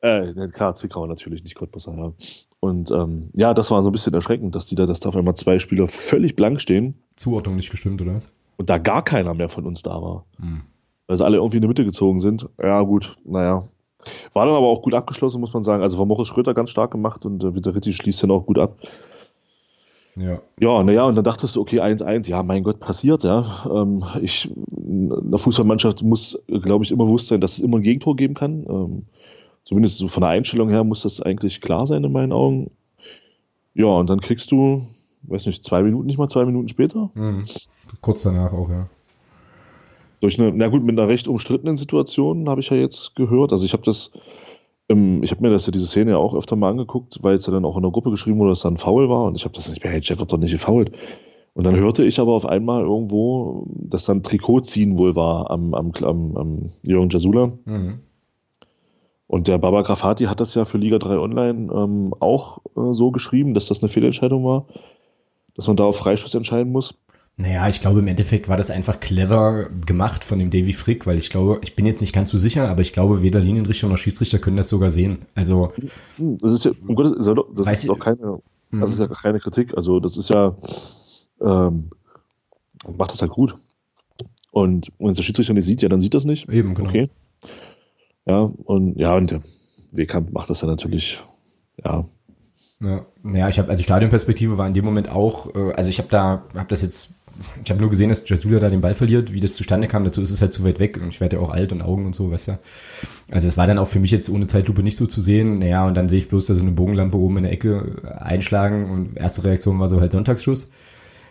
[0.00, 1.86] Äh, klar, Zwickau natürlich, nicht Cottbus.
[1.86, 2.12] Ja.
[2.60, 5.16] Und ähm, ja, das war so ein bisschen erschreckend, dass die da, dass da auf
[5.16, 6.94] einmal zwei Spieler völlig blank stehen.
[7.14, 8.28] Zuordnung nicht gestimmt, oder was?
[8.56, 10.24] Und da gar keiner mehr von uns da war.
[10.40, 10.62] Hm.
[11.06, 12.48] Weil sie alle irgendwie in die Mitte gezogen sind.
[12.60, 13.62] Ja, gut, naja.
[14.32, 15.82] War dann aber auch gut abgeschlossen, muss man sagen.
[15.82, 18.76] Also war Moritz Schröter ganz stark gemacht und äh, Vitteritti schließt dann auch gut ab.
[20.18, 20.42] Ja.
[20.60, 23.44] Ja, naja, und dann dachtest du, okay, 1-1, ja, mein Gott, passiert, ja.
[23.70, 28.16] Ähm, ich, eine Fußballmannschaft muss, glaube ich, immer bewusst sein, dass es immer ein Gegentor
[28.16, 28.66] geben kann.
[28.68, 29.02] Ähm,
[29.64, 32.70] zumindest so von der Einstellung her muss das eigentlich klar sein in meinen Augen.
[33.74, 34.86] Ja, und dann kriegst du,
[35.22, 37.10] weiß nicht, zwei Minuten, nicht mal zwei Minuten später.
[37.14, 37.44] Mhm.
[38.00, 38.88] Kurz danach auch, ja.
[40.20, 43.52] Durch eine, na gut, mit einer recht umstrittenen Situation habe ich ja jetzt gehört.
[43.52, 44.10] Also ich habe das,
[44.90, 47.52] ich habe mir das ja diese Szene ja auch öfter mal angeguckt, weil es ja
[47.52, 49.54] dann auch in der Gruppe geschrieben wurde, dass da ein Foul war und ich habe
[49.54, 50.92] das nicht mehr, hey, Jeff wird doch nicht gefoult.
[51.52, 55.92] Und dann hörte ich aber auf einmal irgendwo, dass dann Trikotziehen wohl war am, am,
[56.04, 57.52] am, am Jürgen Jasula.
[57.64, 57.98] Mhm.
[59.26, 63.10] Und der Baba Grafati hat das ja für Liga 3 Online ähm, auch äh, so
[63.10, 64.66] geschrieben, dass das eine Fehlentscheidung war,
[65.54, 66.94] dass man da auf Freistoß entscheiden muss.
[67.40, 71.18] Naja, ich glaube, im Endeffekt war das einfach clever gemacht von dem Davy Frick, weil
[71.18, 73.96] ich glaube, ich bin jetzt nicht ganz so sicher, aber ich glaube, weder Linienrichter noch
[73.96, 75.18] Schiedsrichter können das sogar sehen.
[75.36, 75.72] Also.
[76.18, 78.40] Das ist ja, um Gottes, das ist, ja, das ist doch keine,
[78.72, 79.76] das ist ja keine Kritik.
[79.76, 80.56] Also, das ist ja,
[81.40, 81.90] ähm,
[82.96, 83.54] macht das halt gut.
[84.50, 86.48] Und wenn es der Schiedsrichter nicht sieht, ja, dann sieht das nicht.
[86.48, 86.88] Eben, genau.
[86.88, 87.08] Okay.
[88.26, 89.42] Ja, und ja, und der
[89.92, 91.22] Wehkamp macht das ja natürlich,
[91.84, 92.04] ja.
[92.80, 96.08] Ja, ja ich habe, also Stadionperspektive war in dem Moment auch, äh, also ich habe
[96.08, 97.14] da, habe das jetzt
[97.64, 99.32] ich habe nur gesehen, dass Jasula da den Ball verliert.
[99.32, 100.98] Wie das zustande kam, dazu ist es halt zu weit weg.
[101.00, 102.58] Und ich werde ja auch alt und Augen und so, weißt du.
[103.30, 105.58] Also es war dann auch für mich jetzt ohne Zeitlupe nicht so zu sehen.
[105.58, 108.90] Naja, und dann sehe ich bloß da so eine Bogenlampe oben in der Ecke einschlagen.
[108.90, 110.70] Und erste Reaktion war so halt Sonntagsschuss.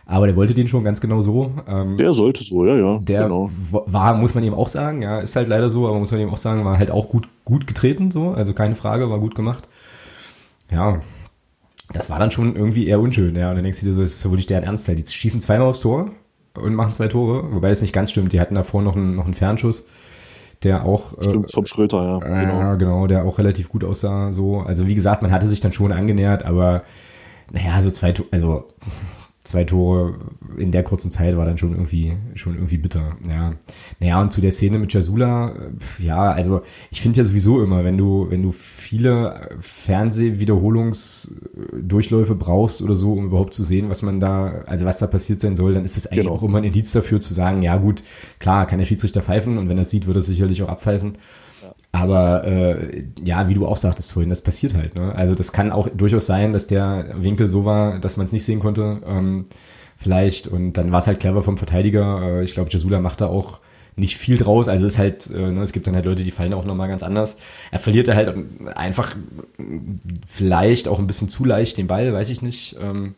[0.06, 1.52] Aber der wollte den schon ganz genau so.
[1.68, 3.00] Ähm, der sollte so, ja, ja.
[3.00, 3.50] Der genau.
[3.70, 6.30] war, muss man ihm auch sagen, ja, ist halt leider so, aber muss man ihm
[6.30, 8.30] auch sagen, war halt auch gut, gut getreten, so.
[8.30, 9.68] Also keine Frage, war gut gemacht.
[10.72, 11.00] Ja,
[11.94, 13.50] das war dann schon irgendwie eher unschön, ja.
[13.50, 14.88] Und dann denkst du dir so, das ist ja wohl nicht deren Ernst.
[14.88, 16.12] Die schießen zweimal aufs Tor
[16.56, 18.34] und machen zwei Tore, wobei es nicht ganz stimmt.
[18.34, 19.86] Die hatten davor noch einen, noch einen Fernschuss,
[20.64, 21.18] der auch.
[21.18, 22.20] Äh, stimmt, äh, vom Schröter, ja.
[22.20, 22.60] Genau.
[22.60, 24.32] Ja, genau, der auch relativ gut aussah.
[24.32, 24.60] So.
[24.62, 26.84] Also wie gesagt, man hatte sich dann schon angenähert, aber
[27.52, 28.68] naja, so zwei Tore, also
[29.48, 30.16] zwei Tore
[30.58, 33.16] in der kurzen Zeit war dann schon irgendwie, schon irgendwie bitter.
[33.28, 33.54] Ja.
[34.00, 35.56] Naja, und zu der Szene mit Jasula,
[36.00, 42.96] ja, also ich finde ja sowieso immer, wenn du, wenn du viele Fernsehwiederholungsdurchläufe brauchst oder
[42.96, 45.86] so, um überhaupt zu sehen, was man da, also was da passiert sein soll, dann
[45.86, 46.36] ist das eigentlich genau.
[46.36, 48.04] auch immer ein Indiz dafür zu sagen, ja gut,
[48.40, 51.18] klar, kann der Schiedsrichter pfeifen und wenn er es sieht, wird er sicherlich auch abpfeifen.
[51.92, 54.96] Aber äh, ja, wie du auch sagtest vorhin, das passiert halt.
[54.96, 55.16] Ne?
[55.16, 58.46] Also das kann auch durchaus sein, dass der Winkel so war, dass man es nicht
[58.46, 59.02] sehen konnte.
[59.08, 59.46] Ähm,
[59.96, 60.48] vielleicht.
[60.48, 62.22] Und dann war es halt clever vom Verteidiger.
[62.22, 63.60] Äh, ich glaube, Jasula macht da auch
[63.98, 64.68] nicht viel draus.
[64.68, 66.88] Also es ist halt, äh, ne, es gibt dann halt Leute, die fallen auch nochmal
[66.88, 67.38] ganz anders.
[67.72, 68.36] Er verliert halt
[68.76, 69.16] einfach
[70.26, 72.78] vielleicht auch ein bisschen zu leicht den Ball, weiß ich nicht.
[72.80, 73.16] Ähm,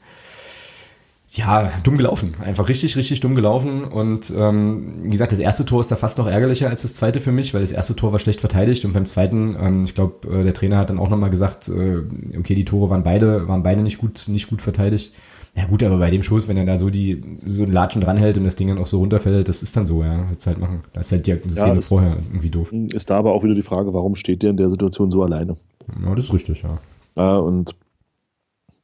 [1.32, 2.34] ja, dumm gelaufen.
[2.44, 3.84] Einfach richtig, richtig dumm gelaufen.
[3.84, 7.20] Und ähm, wie gesagt, das erste Tor ist da fast noch ärgerlicher als das zweite
[7.20, 10.28] für mich, weil das erste Tor war schlecht verteidigt und beim zweiten, ähm, ich glaube,
[10.28, 12.02] äh, der Trainer hat dann auch nochmal gesagt, äh,
[12.38, 15.14] okay, die Tore waren beide, waren beide nicht gut, nicht gut verteidigt.
[15.56, 18.38] Ja gut, aber bei dem Schuss, wenn er da so die so ein Latschen dranhält
[18.38, 20.84] und das Ding dann auch so runterfällt, das ist dann so, ja, wird's halt machen.
[20.94, 22.72] Das ist halt die Szene ja, vorher irgendwie doof.
[22.72, 25.58] Ist da aber auch wieder die Frage, warum steht der in der Situation so alleine?
[26.04, 26.80] Ja, das ist richtig, ja.
[27.16, 27.76] Ja, und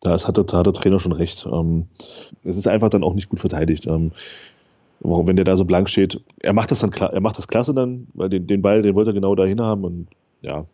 [0.05, 1.47] da, hat, der, da hat der Trainer schon recht.
[1.51, 1.87] Ähm,
[2.43, 3.87] es ist einfach dann auch nicht gut verteidigt.
[3.87, 4.11] Ähm,
[4.99, 7.47] warum, wenn der da so blank steht, er macht das dann klar, er macht das
[7.47, 10.07] klasse dann, weil den, den Ball, den wollte er genau dahin haben und
[10.41, 10.65] ja.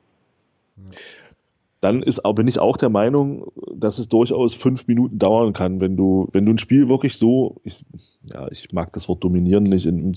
[1.79, 5.97] Dann ist, bin ich auch der Meinung, dass es durchaus fünf Minuten dauern kann, wenn
[5.97, 7.83] du, wenn du ein Spiel wirklich so, ich,
[8.31, 10.13] ja, ich mag das Wort dominieren nicht, in,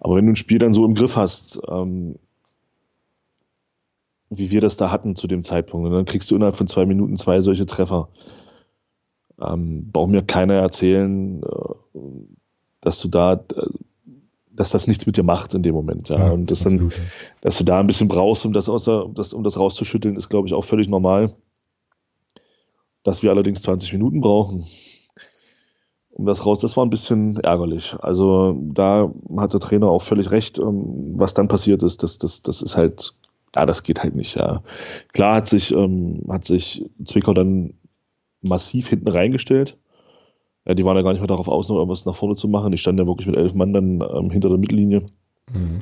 [0.00, 2.16] aber wenn du ein Spiel dann so im Griff hast, ähm,
[4.30, 5.86] wie wir das da hatten zu dem Zeitpunkt.
[5.86, 8.08] Und dann kriegst du innerhalb von zwei Minuten zwei solche Treffer.
[9.40, 11.98] Ähm, braucht mir keiner erzählen, äh,
[12.80, 13.66] dass du da, äh,
[14.50, 16.08] dass das nichts mit dir macht in dem Moment.
[16.08, 16.92] Ja, ja und das dann,
[17.40, 20.28] dass du da ein bisschen brauchst, um das, außer, um das, um das rauszuschütteln, ist,
[20.28, 21.32] glaube ich, auch völlig normal.
[23.04, 24.66] Dass wir allerdings 20 Minuten brauchen,
[26.10, 27.94] um das raus, das war ein bisschen ärgerlich.
[28.00, 30.58] Also da hat der Trainer auch völlig recht.
[30.58, 33.14] Ähm, was dann passiert ist, das, das, das ist halt
[33.56, 34.62] ja, das geht halt nicht, ja.
[35.12, 37.74] Klar hat sich, ähm, hat sich Zwickau dann
[38.40, 39.78] massiv hinten reingestellt.
[40.66, 42.72] Ja, die waren ja gar nicht mehr darauf aus, noch irgendwas nach vorne zu machen.
[42.72, 45.06] Die standen ja wirklich mit elf Mann dann ähm, hinter der Mittellinie
[45.52, 45.78] mhm.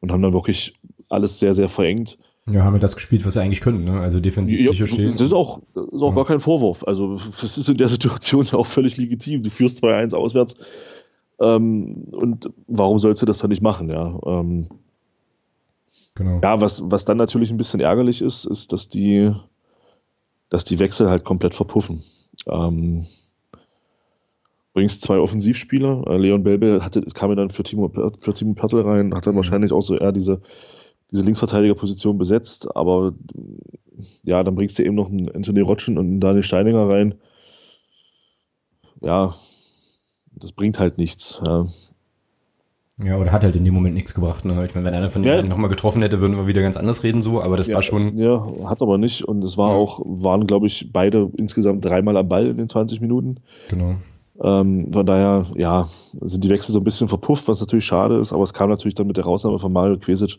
[0.00, 0.74] und haben dann wirklich
[1.08, 2.18] alles sehr, sehr verengt.
[2.46, 4.00] Ja, haben wir das gespielt, was sie eigentlich können, ne?
[4.00, 5.12] Also defensiv ja, sicher stehen.
[5.12, 6.16] Das ist auch, das ist auch ja.
[6.16, 6.84] gar kein Vorwurf.
[6.86, 9.42] Also, das ist in der Situation ja auch völlig legitim.
[9.42, 10.56] Du führst 2-1 auswärts.
[11.40, 14.18] Ähm, und warum sollst du das dann nicht machen, ja?
[14.26, 14.68] Ähm,
[16.14, 16.40] Genau.
[16.42, 19.32] Ja, was, was dann natürlich ein bisschen ärgerlich ist, ist, dass die,
[20.48, 22.04] dass die Wechsel halt komplett verpuffen.
[22.46, 23.04] Ähm,
[24.72, 26.04] übrigens zwei Offensivspieler.
[26.06, 27.88] Äh, Leon Belbe hatte, kam ja dann für Timo,
[28.20, 29.38] für Timo Pertl rein, hat dann mhm.
[29.38, 30.40] wahrscheinlich auch so eher diese,
[31.10, 33.14] diese Linksverteidigerposition besetzt, aber
[34.22, 37.14] ja, dann bringst du eben noch einen Anthony Rotschen und einen Daniel Steininger rein.
[39.00, 39.34] Ja,
[40.32, 41.40] das bringt halt nichts.
[41.44, 41.66] Ja.
[43.02, 44.44] Ja, oder hat halt in dem Moment nichts gebracht.
[44.44, 44.64] Ne?
[44.64, 45.34] Ich meine, wenn einer von den ja.
[45.36, 47.82] beiden nochmal getroffen hätte, würden wir wieder ganz anders reden, so, aber das ja, war
[47.82, 48.16] schon.
[48.16, 49.24] Ja, hat aber nicht.
[49.24, 49.76] Und es war ja.
[49.76, 53.40] auch, waren, glaube ich, beide insgesamt dreimal am Ball in den 20 Minuten.
[53.68, 53.96] Genau.
[54.42, 55.86] Ähm, von daher, ja,
[56.20, 58.94] sind die Wechsel so ein bisschen verpufft, was natürlich schade ist, aber es kam natürlich
[58.94, 60.38] dann mit der Rausnahme von Mario Quesic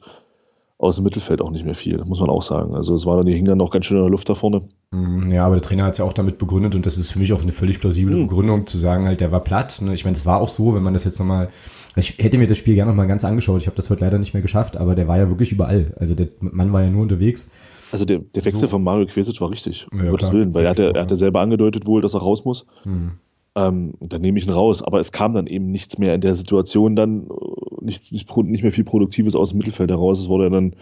[0.77, 2.75] aus dem Mittelfeld auch nicht mehr viel, muss man auch sagen.
[2.75, 4.61] Also es war dann, die hingen dann noch ganz schön in der Luft da vorne.
[4.91, 7.19] Mhm, ja, aber der Trainer hat es ja auch damit begründet und das ist für
[7.19, 8.27] mich auch eine völlig plausible mhm.
[8.27, 9.81] Begründung zu sagen, halt, der war platt.
[9.81, 9.93] Ne?
[9.93, 11.49] Ich meine, es war auch so, wenn man das jetzt nochmal,
[11.95, 14.33] ich hätte mir das Spiel gerne nochmal ganz angeschaut, ich habe das heute leider nicht
[14.33, 15.93] mehr geschafft, aber der war ja wirklich überall.
[15.97, 17.49] Also der Mann war ja nur unterwegs.
[17.93, 18.67] Also der, der Wechsel so.
[18.67, 21.17] von Mario Quesic war richtig, um ja, Gottes Willen, weil er hat, er hat ja
[21.17, 22.65] selber angedeutet wohl, dass er raus muss.
[22.83, 23.11] Mhm.
[23.55, 24.81] Ähm, dann nehme ich ihn raus.
[24.81, 28.63] Aber es kam dann eben nichts mehr in der Situation, dann äh, nichts, nicht, nicht
[28.63, 30.19] mehr viel Produktives aus dem Mittelfeld heraus.
[30.19, 30.73] Es wurde dann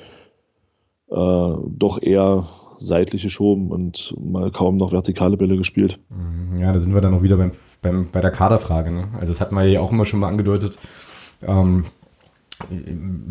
[1.11, 2.45] äh, doch eher
[2.79, 5.99] seitlich geschoben und mal kaum noch vertikale Bälle gespielt.
[6.09, 6.57] Mhm.
[6.59, 8.91] Ja, da sind wir dann auch wieder beim, beim, bei der Kaderfrage.
[8.91, 9.07] Ne?
[9.19, 10.79] Also das hat man ja auch immer schon mal angedeutet.
[11.41, 11.85] Ähm,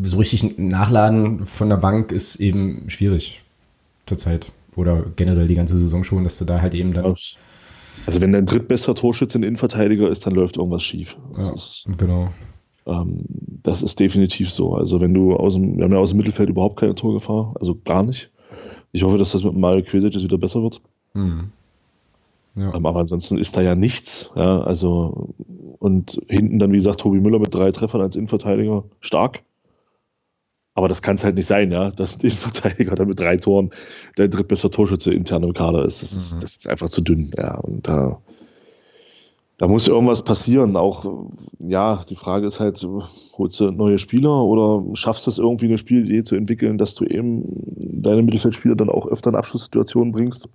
[0.02, 3.42] so richtig nachladen von der Bank ist eben schwierig
[4.06, 4.52] zurzeit.
[4.74, 7.14] Oder generell die ganze Saison schon, dass du da halt eben dann.
[8.06, 11.16] Also wenn dein drittbester Torschütze ein Innenverteidiger ist, dann läuft irgendwas schief.
[11.36, 12.30] Ja, ist, genau.
[12.86, 13.24] Ähm,
[13.62, 14.74] das ist definitiv so.
[14.74, 17.78] Also wenn du aus dem, wir haben ja aus dem Mittelfeld überhaupt keine Torgefahr, also
[17.84, 18.30] gar nicht.
[18.92, 20.80] Ich hoffe, dass das mit Mario Quesic wieder besser wird.
[21.14, 21.50] Mhm.
[22.56, 22.74] Ja.
[22.74, 24.30] Ähm, aber ansonsten ist da ja nichts.
[24.36, 25.34] Ja, also
[25.78, 29.42] und hinten dann, wie gesagt, Tobi Müller mit drei Treffern als Innenverteidiger stark.
[30.74, 33.70] Aber das kann es halt nicht sein, ja, dass ein Innenverteidiger dann mit drei Toren
[34.16, 36.02] der drittbeste Torschütze intern im Kader ist.
[36.02, 36.18] Das, mhm.
[36.18, 37.56] ist, das ist einfach zu dünn, ja.
[37.58, 38.22] Und da,
[39.58, 40.76] Da muss irgendwas passieren.
[40.76, 41.28] Auch,
[41.60, 42.84] ja, die Frage ist halt,
[43.38, 47.04] holst du neue Spieler oder schaffst du es irgendwie eine Spielidee zu entwickeln, dass du
[47.04, 47.44] eben
[48.02, 50.48] deine Mittelfeldspieler dann auch öfter in Abschlusssituationen bringst,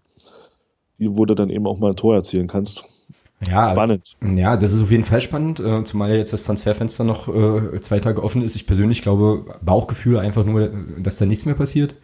[0.99, 2.96] wo du dann eben auch mal ein Tor erzielen kannst.
[3.45, 4.15] Ja, spannend.
[4.21, 7.79] Ja, das ist auf jeden Fall spannend, äh, zumal ja jetzt das Transferfenster noch äh,
[7.81, 8.55] zwei Tage offen ist.
[8.55, 11.95] Ich persönlich glaube, Bauchgefühl einfach nur, dass da nichts mehr passiert.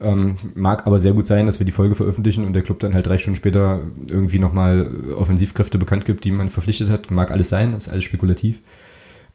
[0.00, 2.94] Ähm, mag aber sehr gut sein, dass wir die Folge veröffentlichen und der Club dann
[2.94, 7.10] halt drei Stunden später irgendwie nochmal Offensivkräfte bekannt gibt, die man verpflichtet hat.
[7.10, 8.60] Mag alles sein, das ist alles spekulativ.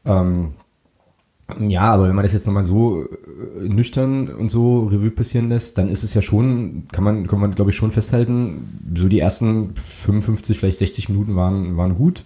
[0.05, 0.53] Ähm,
[1.59, 5.77] ja, aber wenn man das jetzt nochmal so äh, nüchtern und so Revue passieren lässt,
[5.77, 9.19] dann ist es ja schon, kann man, kann man glaube ich schon festhalten, so die
[9.19, 12.25] ersten 55, vielleicht 60 Minuten waren, waren gut.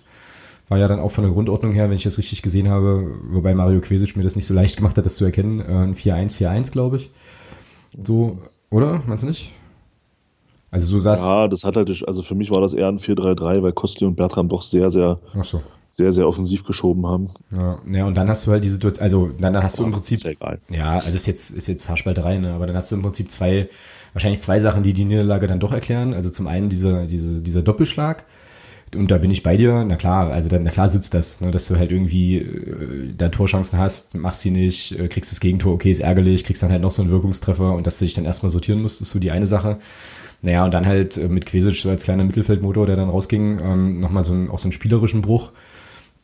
[0.69, 3.53] War ja dann auch von der Grundordnung her, wenn ich das richtig gesehen habe, wobei
[3.53, 6.35] Mario Quesic mir das nicht so leicht gemacht hat, das zu erkennen, äh, ein 4-1,
[6.37, 7.11] 4-1, glaube ich.
[8.03, 9.01] So, oder?
[9.05, 9.53] Meinst du nicht?
[10.71, 11.25] Also so saß.
[11.25, 14.15] Ja, das hat halt, also für mich war das eher ein 4-3-3, weil Kostli und
[14.15, 17.29] Bertram doch sehr, sehr Ach so sehr, sehr offensiv geschoben haben.
[17.55, 19.91] Ja, ja und dann hast du halt die Situation, also dann, dann hast du im
[19.91, 20.21] Prinzip,
[20.69, 23.69] ja, also ist jetzt, ist jetzt Haarspalterei, ne, aber dann hast du im Prinzip zwei,
[24.13, 26.13] wahrscheinlich zwei Sachen, die die Niederlage dann doch erklären.
[26.13, 28.25] Also zum einen dieser, diese, dieser Doppelschlag,
[28.95, 31.51] und da bin ich bei dir, na klar, also dann, na klar sitzt das, ne,
[31.51, 35.73] dass du halt irgendwie äh, da Torchancen hast, machst sie nicht, äh, kriegst das Gegentor,
[35.73, 38.25] okay, ist ärgerlich, kriegst dann halt noch so einen Wirkungstreffer und dass du dich dann
[38.25, 39.79] erstmal sortieren musst, ist so die eine Sache.
[40.41, 43.99] Naja, und dann halt äh, mit Quesic so als kleiner Mittelfeldmotor, der dann rausging, ähm,
[43.99, 45.51] nochmal so ein, auch so einen spielerischen Bruch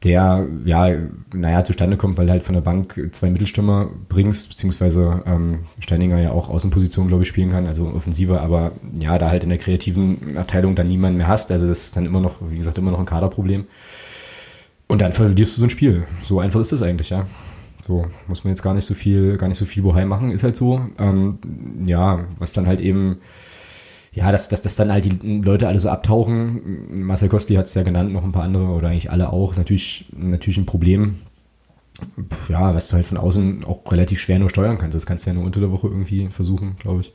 [0.03, 0.95] der ja,
[1.33, 6.19] naja, zustande kommt, weil du halt von der Bank zwei Mittelstürmer bringst, beziehungsweise ähm, Steininger
[6.19, 9.57] ja auch Außenposition, glaube ich, spielen kann, also offensiver, aber ja, da halt in der
[9.57, 12.91] kreativen Abteilung dann niemanden mehr hast, also das ist dann immer noch, wie gesagt, immer
[12.91, 13.65] noch ein Kaderproblem.
[14.87, 16.03] Und dann verlierst du so ein Spiel.
[16.23, 17.25] So einfach ist das eigentlich, ja.
[17.81, 20.43] So muss man jetzt gar nicht so viel, gar nicht so viel Bohai machen, ist
[20.43, 20.81] halt so.
[20.99, 21.39] Ähm,
[21.85, 23.17] ja, was dann halt eben
[24.17, 26.87] ja, dass, dass, dass dann halt die Leute alle so abtauchen.
[27.05, 29.51] Marcel Kostli hat es ja genannt, noch ein paar andere oder eigentlich alle auch.
[29.51, 31.13] Ist natürlich, natürlich ein Problem.
[32.49, 34.95] Ja, was du halt von außen auch relativ schwer nur steuern kannst.
[34.95, 37.13] Das kannst du ja nur unter der Woche irgendwie versuchen, glaube ich.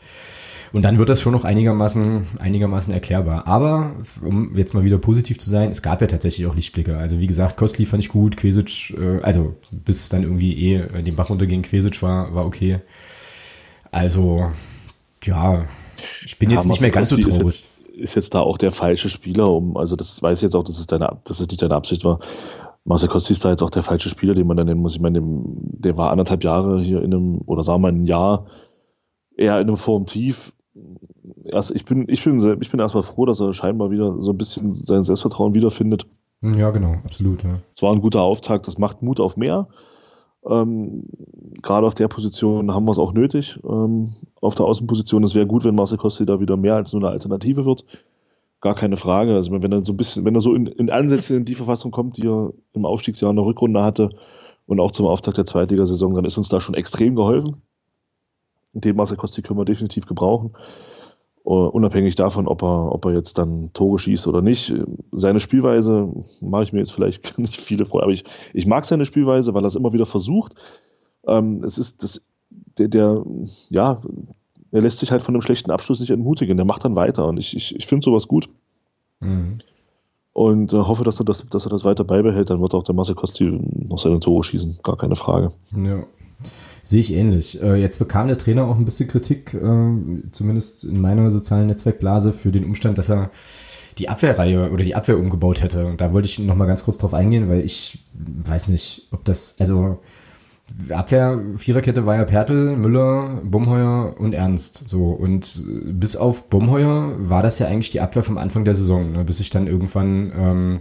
[0.73, 3.49] Und dann wird das schon noch einigermaßen, einigermaßen erklärbar.
[3.49, 6.97] Aber, um jetzt mal wieder positiv zu sein, es gab ja tatsächlich auch Lichtblicke.
[6.97, 11.17] Also wie gesagt, Kostli fand ich gut, Quesic, äh, also bis dann irgendwie eh den
[11.17, 12.79] Bach runterging, Quesic war, war okay.
[13.91, 14.53] Also,
[15.25, 15.65] ja,
[16.25, 17.37] ich bin ja, jetzt nicht mehr ganz so traurig.
[17.37, 20.57] Ist jetzt, ist jetzt da auch der falsche Spieler, um, also das weiß ich jetzt
[20.57, 22.21] auch, dass es, deine, dass es nicht deine Absicht war.
[22.85, 24.95] Marcel Kosti ist da jetzt auch der falsche Spieler, den man dann nennen muss.
[24.95, 28.47] Ich meine, dem, der war anderthalb Jahre hier in einem, oder sagen wir ein Jahr,
[29.37, 30.53] eher in einem Formtief.
[31.45, 34.39] Erst, ich bin, ich bin, ich bin erstmal froh, dass er scheinbar wieder so ein
[34.39, 36.07] bisschen sein Selbstvertrauen wiederfindet.
[36.41, 37.45] Ja, genau, absolut.
[37.45, 37.61] Ja.
[37.73, 39.69] Es war ein guter Auftakt, das macht Mut auf mehr.
[40.49, 41.05] Ähm,
[41.63, 43.61] Gerade auf der Position haben wir es auch nötig.
[43.65, 47.03] Ähm, auf der Außenposition, es wäre gut, wenn Marcel Costi da wieder mehr als nur
[47.03, 47.85] eine Alternative wird.
[48.61, 49.35] Gar keine Frage.
[49.35, 51.91] Also wenn er so ein bisschen, wenn er so in, in Ansätze in die Verfassung
[51.91, 54.11] kommt, die er im Aufstiegsjahr in der Rückrunde hatte
[54.67, 57.63] und auch zum Auftakt der Zweitligasaison, dann ist uns da schon extrem geholfen.
[58.75, 60.53] Den Marcel Costi können wir definitiv gebrauchen.
[61.45, 64.73] Uh, unabhängig davon, ob er, ob er jetzt dann Tore schießt oder nicht.
[65.11, 66.09] Seine Spielweise
[66.41, 68.23] mache ich mir jetzt vielleicht nicht viele Freude, aber ich,
[68.55, 70.55] ich mag seine Spielweise, weil er es immer wieder versucht.
[71.27, 72.23] Ähm, es ist das,
[72.79, 73.25] der, der,
[73.71, 74.01] ja,
[74.71, 76.57] er lässt sich halt von einem schlechten Abschluss nicht entmutigen.
[76.57, 78.49] Der macht dann weiter und ich, ich, ich finde sowas gut.
[79.21, 79.59] Mhm.
[80.33, 82.51] Und äh, hoffe, dass er, das, dass er das weiter beibehält.
[82.51, 84.79] Dann wird auch der Marcel Kosti noch seine Tore schießen.
[84.83, 85.53] Gar keine Frage.
[85.77, 86.05] Ja.
[86.83, 87.63] Sehe ich ähnlich.
[87.63, 89.93] Äh, jetzt bekam der Trainer auch ein bisschen Kritik, äh,
[90.31, 93.31] zumindest in meiner sozialen Netzwerkblase, für den Umstand, dass er
[93.99, 95.87] die Abwehrreihe oder die Abwehr umgebaut hätte.
[95.87, 99.25] Und da wollte ich noch mal ganz kurz drauf eingehen, weil ich weiß nicht, ob
[99.25, 99.99] das, also
[100.91, 104.89] Abwehr, Viererkette war ja Pertl, Müller, Bumheuer und Ernst.
[104.89, 105.11] So.
[105.11, 109.25] Und bis auf Bumheuer war das ja eigentlich die Abwehr vom Anfang der Saison, ne?
[109.25, 110.81] bis ich dann irgendwann ähm,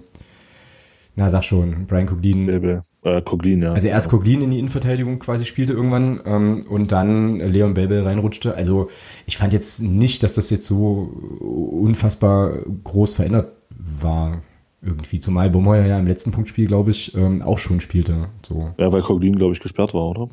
[1.15, 2.47] na, sag schon, Brian Coglin.
[2.47, 3.74] Belbe, äh, Coglin, ja.
[3.74, 8.56] Also erst Coglin in die Innenverteidigung quasi spielte irgendwann ähm, und dann Leon Belbel reinrutschte.
[8.56, 8.89] Also
[9.26, 14.41] ich fand jetzt nicht, dass das jetzt so unfassbar groß verändert war.
[14.84, 18.30] Irgendwie, zumal Baumeier ja im letzten Punktspiel, glaube ich, ähm, auch schon spielte.
[18.41, 18.71] So.
[18.80, 20.24] Ja, weil Coglin, glaube ich, gesperrt war, oder?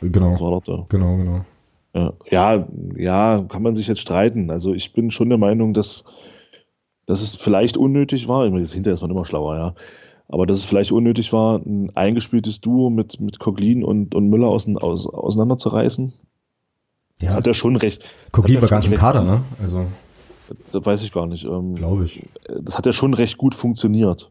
[0.00, 0.30] Äh, genau.
[0.30, 0.86] Das war doch da.
[0.88, 1.44] Genau, genau.
[2.30, 4.50] Ja, ja, kann man sich jetzt streiten.
[4.50, 6.04] Also ich bin schon der Meinung, dass,
[7.06, 8.44] dass es vielleicht unnötig war.
[8.44, 9.74] Ich meine, hinterher ist man immer schlauer, ja
[10.28, 14.48] aber dass es vielleicht unnötig war, ein eingespieltes Duo mit, mit Coglin und, und Müller
[14.48, 16.12] aus, aus, auseinanderzureißen.
[17.20, 17.34] Ja.
[17.34, 18.04] Hat er schon recht.
[18.32, 19.42] Coglin war ganz im Kader, ne?
[19.60, 19.86] Also.
[20.72, 21.44] Das weiß ich gar nicht.
[21.44, 22.24] Ähm, Glaube ich.
[22.60, 24.30] Das hat ja schon recht gut funktioniert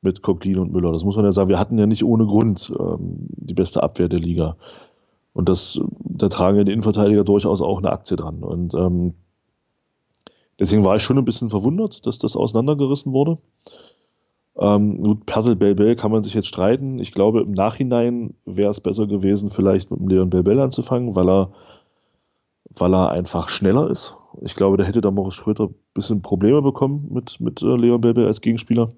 [0.00, 0.92] mit Coglin und Müller.
[0.92, 1.48] Das muss man ja sagen.
[1.48, 4.56] Wir hatten ja nicht ohne Grund ähm, die beste Abwehr der Liga.
[5.32, 8.42] Und das, da tragen ja die Innenverteidiger durchaus auch eine Aktie dran.
[8.42, 9.14] Und ähm,
[10.58, 13.38] deswegen war ich schon ein bisschen verwundert, dass das auseinandergerissen wurde.
[14.60, 16.98] Ähm, gut, Pertel Belbel kann man sich jetzt streiten.
[16.98, 21.28] Ich glaube, im Nachhinein wäre es besser gewesen, vielleicht mit dem Leon Belbel anzufangen, weil
[21.28, 21.52] er,
[22.76, 24.16] weil er einfach schneller ist.
[24.42, 28.00] Ich glaube, da hätte der Morris Schröter ein bisschen Probleme bekommen mit, mit äh, Leon
[28.00, 28.90] Belbel als Gegenspieler.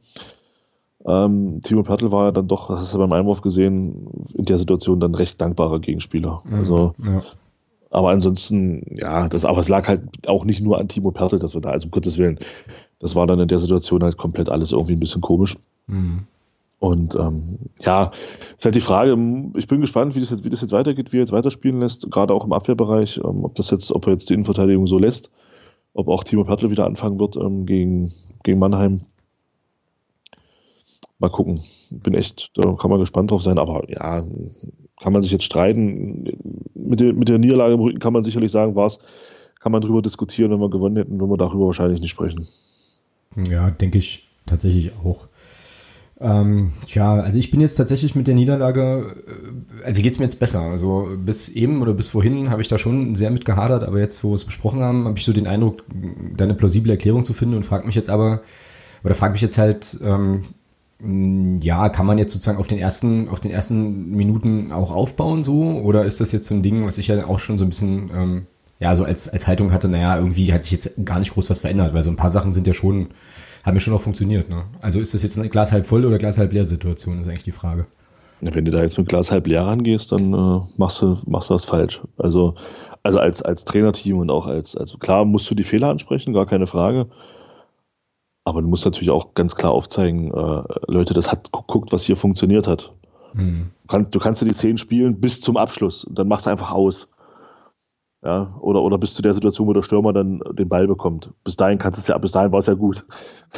[1.07, 4.59] Ähm, Timo Pertl war ja dann doch, das hast du beim Einwurf gesehen, in der
[4.59, 6.43] Situation dann recht dankbarer Gegenspieler.
[6.45, 7.23] Mhm, also, ja.
[7.91, 11.55] aber ansonsten, ja, das, aber es lag halt auch nicht nur an Timo Pertl, dass
[11.55, 12.39] wir da, also um Gottes Willen,
[13.01, 15.57] das war dann in der Situation halt komplett alles irgendwie ein bisschen komisch.
[15.89, 16.27] Mhm.
[16.79, 18.11] Und ähm, ja,
[18.57, 19.13] ist halt die Frage,
[19.57, 22.11] ich bin gespannt, wie das jetzt, wie das jetzt weitergeht, wie er jetzt weiterspielen lässt,
[22.11, 25.31] gerade auch im Abwehrbereich, ähm, ob das jetzt, ob er jetzt die Innenverteidigung so lässt,
[25.93, 28.11] ob auch Timo Pertl wieder anfangen wird ähm, gegen,
[28.45, 29.03] gegen Mannheim
[31.21, 31.61] mal gucken.
[31.91, 34.25] Bin echt, da kann man gespannt drauf sein, aber ja,
[35.01, 36.25] kann man sich jetzt streiten.
[36.75, 39.01] Mit der, mit der Niederlage im Rücken kann man sicherlich sagen, war es,
[39.61, 42.47] kann man darüber diskutieren, wenn wir gewonnen hätten, wenn wir darüber wahrscheinlich nicht sprechen.
[43.37, 45.29] Ja, denke ich tatsächlich auch.
[46.21, 50.27] Ähm, ja, also ich bin jetzt tatsächlich mit der Niederlage, äh, also geht es mir
[50.27, 50.61] jetzt besser.
[50.61, 54.23] Also bis eben oder bis vorhin habe ich da schon sehr mit gehadert, aber jetzt,
[54.23, 55.83] wo wir es besprochen haben, habe ich so den Eindruck,
[56.37, 58.43] da eine plausible Erklärung zu finden und frage mich jetzt aber,
[59.03, 60.43] oder frage mich jetzt halt, ähm,
[60.99, 65.43] hm, ja, kann man jetzt sozusagen auf den ersten, auf den ersten Minuten auch aufbauen
[65.43, 65.81] so?
[65.81, 68.11] Oder ist das jetzt so ein Ding, was ich ja auch schon so ein bisschen,
[68.15, 68.47] ähm,
[68.81, 71.61] ja, so als, als Haltung hatte, naja, irgendwie hat sich jetzt gar nicht groß was
[71.61, 73.09] verändert, weil so ein paar Sachen sind ja schon,
[73.63, 74.65] haben ja schon auch funktioniert, ne?
[74.81, 77.45] Also ist das jetzt eine Glas halb voll oder Glas halb leer Situation, ist eigentlich
[77.45, 77.87] die Frage.
[78.41, 81.55] Wenn du da jetzt mit Glas halb leer rangehst, dann äh, machst du, machst du
[81.55, 82.01] das falsch.
[82.17, 82.55] Also,
[83.03, 86.47] also als, als Trainerteam und auch als, also klar musst du die Fehler ansprechen, gar
[86.47, 87.07] keine Frage.
[88.45, 92.17] Aber du musst natürlich auch ganz klar aufzeigen, äh, Leute, das hat guckt, was hier
[92.17, 92.93] funktioniert hat.
[93.35, 93.73] Mhm.
[93.83, 96.51] Du, kannst, du kannst ja die Szenen spielen bis zum Abschluss und dann machst du
[96.51, 97.09] einfach aus.
[98.23, 101.33] Ja, oder, oder bis zu der Situation, wo der Stürmer dann den Ball bekommt.
[101.43, 103.07] Bis dahin kannst es ja, bis dahin war es ja gut.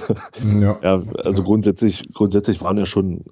[0.60, 0.78] Ja.
[0.82, 1.44] ja also ja.
[1.44, 3.24] grundsätzlich, grundsätzlich waren ja schon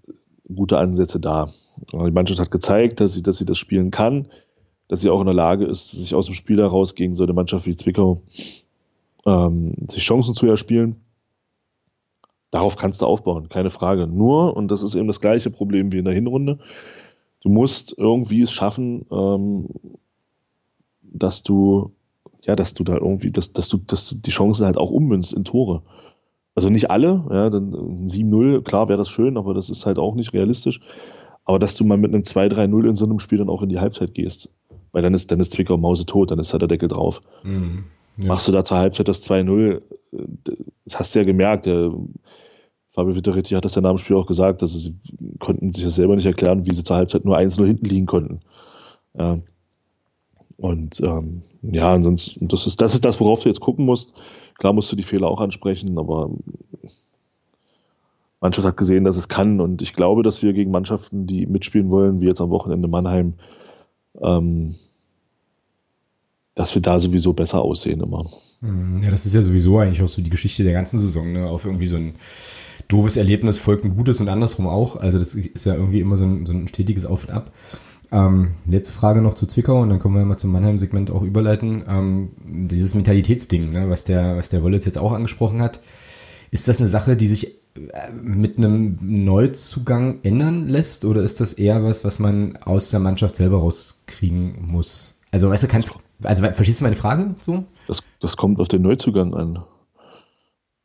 [0.53, 1.49] gute Ansätze da.
[1.93, 4.27] Die Mannschaft hat gezeigt, dass sie, dass sie das spielen kann,
[4.89, 7.33] dass sie auch in der Lage ist, sich aus dem Spiel heraus gegen so eine
[7.33, 8.23] Mannschaft wie Zwickau
[9.25, 10.97] ähm, sich Chancen zu erspielen.
[12.51, 14.09] Darauf kannst du aufbauen, keine Frage.
[14.09, 16.59] Nur, und das ist eben das gleiche Problem wie in der Hinrunde,
[17.43, 19.69] du musst irgendwie es schaffen, ähm,
[21.13, 21.93] dass du,
[22.45, 25.33] ja, dass du da irgendwie, dass, dass du, dass du die Chancen halt auch ummünzt
[25.33, 25.83] in Tore.
[26.55, 30.15] Also nicht alle, ja, dann 7-0, klar wäre das schön, aber das ist halt auch
[30.15, 30.81] nicht realistisch.
[31.45, 33.81] Aber dass du mal mit einem 2-3-0 in so einem Spiel dann auch in die
[33.81, 34.51] Halbzeit gehst.
[34.93, 37.21] Weil dann ist, dann ist Zwickau Mause tot, dann ist halt der Deckel drauf.
[37.45, 37.85] Mhm.
[38.19, 38.29] Ja.
[38.29, 39.81] Machst du da zur Halbzeit das 2-0,
[40.85, 41.93] das hast du ja gemerkt, der
[42.91, 44.97] Fabio Vittoretti hat das ja nach dem Spiel auch gesagt, dass sie
[45.39, 48.41] konnten sich das selber nicht erklären, wie sie zur Halbzeit nur 1-0 hinten liegen konnten.
[49.17, 49.39] Ja.
[50.61, 54.15] Und ähm, ja, ansonsten, das ist, das ist das, worauf du jetzt gucken musst.
[54.59, 56.31] Klar musst du die Fehler auch ansprechen, aber
[58.41, 59.61] Mannschaft hat gesehen, dass es kann.
[59.61, 63.35] Und ich glaube, dass wir gegen Mannschaften, die mitspielen wollen, wie jetzt am Wochenende Mannheim,
[64.21, 64.75] ähm,
[66.55, 68.27] dass wir da sowieso besser aussehen immer.
[68.61, 68.99] Mhm.
[69.03, 71.47] Ja, das ist ja sowieso eigentlich auch so die Geschichte der ganzen Saison, ne?
[71.47, 72.15] Auf irgendwie so ein
[72.89, 74.97] doofes Erlebnis folgt ein gutes und andersrum auch.
[74.97, 77.51] Also das ist ja irgendwie immer so ein, so ein stetiges Auf und Ab.
[78.13, 81.85] Ähm, letzte Frage noch zu Zwickau und dann können wir mal zum Mannheim-Segment auch überleiten.
[81.89, 85.81] Ähm, dieses Mentalitätsding, ne, was der, was der Wollitz jetzt auch angesprochen hat,
[86.51, 91.53] ist das eine Sache, die sich äh, mit einem Neuzugang ändern lässt oder ist das
[91.53, 95.15] eher was, was man aus der Mannschaft selber rauskriegen muss?
[95.31, 95.95] Also, weißt du, kannst,
[96.25, 97.65] also verstehst du meine Frage so?
[97.87, 99.63] Das, das kommt auf den Neuzugang an.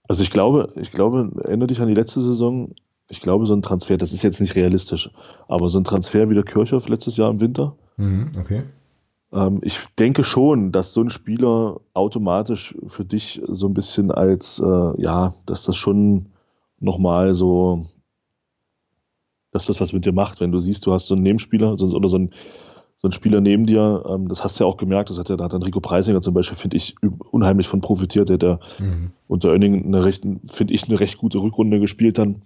[0.08, 2.76] Also ich glaube, ich glaube, erinnere dich an die letzte Saison,
[3.08, 5.10] ich glaube, so ein Transfer, das ist jetzt nicht realistisch,
[5.48, 7.76] aber so ein Transfer wie der Kirchhoff letztes Jahr im Winter.
[7.98, 8.64] Mhm, okay.
[9.32, 14.60] Ähm, ich denke schon, dass so ein Spieler automatisch für dich so ein bisschen als,
[14.60, 16.28] äh, ja, dass das schon
[16.80, 17.86] nochmal so,
[19.52, 22.10] dass das was mit dir macht, wenn du siehst, du hast so einen Nebenspieler oder
[22.10, 22.32] so einen
[22.98, 25.36] so ein Spieler neben dir, ähm, das hast du ja auch gemerkt, das hat ja,
[25.36, 26.96] da hat dann Rico Preisinger zum Beispiel, finde ich,
[27.32, 29.12] unheimlich von profitiert, der, der mhm.
[29.28, 32.42] unter Oenning eine recht, finde ich, eine recht gute Rückrunde gespielt dann.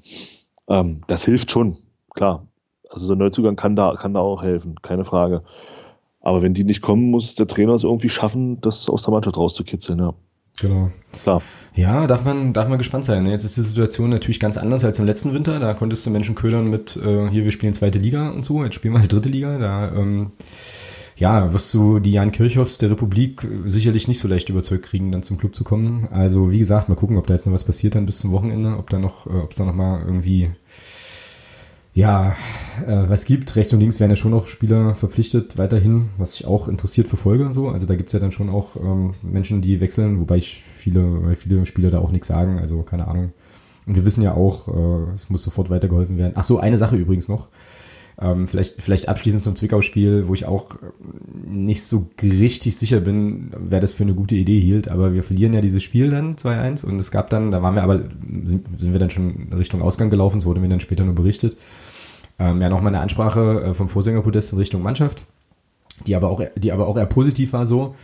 [0.69, 1.77] Ähm, das hilft schon,
[2.13, 2.47] klar.
[2.89, 5.43] Also so ein Neuzugang kann da, kann da auch helfen, keine Frage.
[6.21, 9.37] Aber wenn die nicht kommen, muss der Trainer es irgendwie schaffen, das aus der Mannschaft
[9.37, 10.13] rauszukitzeln, ja.
[10.59, 10.91] Genau.
[11.23, 11.41] Klar.
[11.75, 13.25] Ja, darf man, darf man gespannt sein.
[13.25, 15.59] Jetzt ist die Situation natürlich ganz anders als im letzten Winter.
[15.59, 18.63] Da konntest du Menschen ködern mit, äh, hier, wir spielen zweite Liga und so.
[18.63, 19.57] Jetzt spielen wir halt dritte Liga.
[19.57, 20.31] Da, ähm,
[21.19, 25.21] ja, wirst du die Jan Kirchhoffs der Republik sicherlich nicht so leicht überzeugt kriegen, dann
[25.21, 26.07] zum Club zu kommen.
[26.11, 28.77] Also, wie gesagt, mal gucken, ob da jetzt noch was passiert dann bis zum Wochenende,
[28.77, 30.49] ob da noch, äh, ob es da noch mal irgendwie
[31.93, 32.35] ja,
[32.85, 33.55] äh, was gibt.
[33.57, 37.45] Rechts und links werden ja schon noch Spieler verpflichtet weiterhin, was ich auch interessiert verfolge
[37.45, 37.67] und so.
[37.67, 41.35] Also da gibt's ja dann schon auch ähm, Menschen, die wechseln, wobei ich viele, weil
[41.35, 43.33] viele Spieler da auch nichts sagen, also keine Ahnung.
[43.85, 46.33] Und wir wissen ja auch, äh, es muss sofort weitergeholfen werden.
[46.35, 47.49] Ach so, eine Sache übrigens noch.
[48.21, 50.75] Ähm, vielleicht, vielleicht abschließend zum Zwickau-Spiel, wo ich auch
[51.45, 54.89] nicht so richtig sicher bin, wer das für eine gute Idee hielt.
[54.89, 57.83] Aber wir verlieren ja dieses Spiel dann 2-1 und es gab dann, da waren wir
[57.83, 58.01] aber,
[58.43, 61.55] sind, sind wir dann schon Richtung Ausgang gelaufen, es wurde mir dann später nur berichtet.
[62.39, 65.21] Ähm, ja, nochmal eine Ansprache äh, vom Vorsängerpodest in Richtung Mannschaft,
[66.05, 67.95] die aber auch, die aber auch eher positiv war so.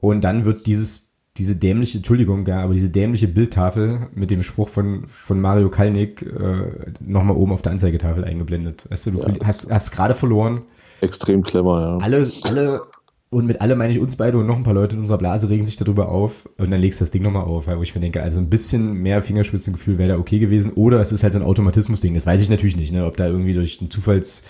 [0.00, 1.05] Und dann wird dieses
[1.38, 6.22] diese dämliche, Entschuldigung, ja, aber diese dämliche Bildtafel mit dem Spruch von, von Mario Kalnick
[6.22, 8.86] äh, nochmal oben auf der Anzeigetafel eingeblendet.
[8.90, 9.34] Weißt du, du ja.
[9.44, 10.62] hast, hast gerade verloren.
[11.00, 12.04] Extrem clever, ja.
[12.04, 12.80] Alle, alle,
[13.28, 15.48] und mit alle meine ich uns beide und noch ein paar Leute in unserer Blase
[15.48, 18.00] regen sich darüber auf und dann legst du das Ding nochmal auf, wo ich mir
[18.00, 21.40] denke, also ein bisschen mehr Fingerspitzengefühl wäre da okay gewesen oder es ist halt so
[21.40, 24.44] ein Automatismus-Ding, das weiß ich natürlich nicht, ne, ob da irgendwie durch einen Zufalls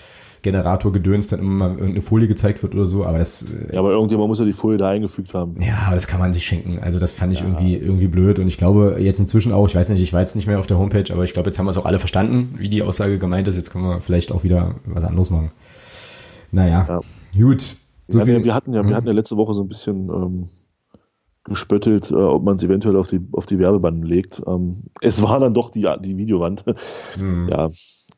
[0.46, 3.42] Generator gedöns dann immer mal irgendeine Folie gezeigt wird oder so, aber das.
[3.42, 5.60] Äh, ja, aber irgendjemand muss ja die Folie da eingefügt haben.
[5.60, 6.78] Ja, aber das kann man sich schenken.
[6.80, 7.88] Also das fand ich ja, irgendwie, also.
[7.88, 10.46] irgendwie blöd und ich glaube jetzt inzwischen auch, ich weiß nicht, ich war jetzt nicht
[10.46, 12.68] mehr auf der Homepage, aber ich glaube, jetzt haben wir es auch alle verstanden, wie
[12.68, 13.56] die Aussage gemeint ist.
[13.56, 15.50] Jetzt können wir vielleicht auch wieder was anderes machen.
[16.52, 17.00] Naja, ja.
[17.36, 17.76] gut.
[18.08, 18.94] So ja, wir, wir, hatten ja, wir hm.
[18.94, 20.44] hatten ja letzte Woche so ein bisschen ähm,
[21.42, 24.42] gespöttelt, äh, ob man es eventuell auf die, auf die Werbebanden legt.
[24.46, 26.64] Ähm, es war dann doch die, die Videowand.
[27.18, 27.48] Hm.
[27.48, 27.68] Ja,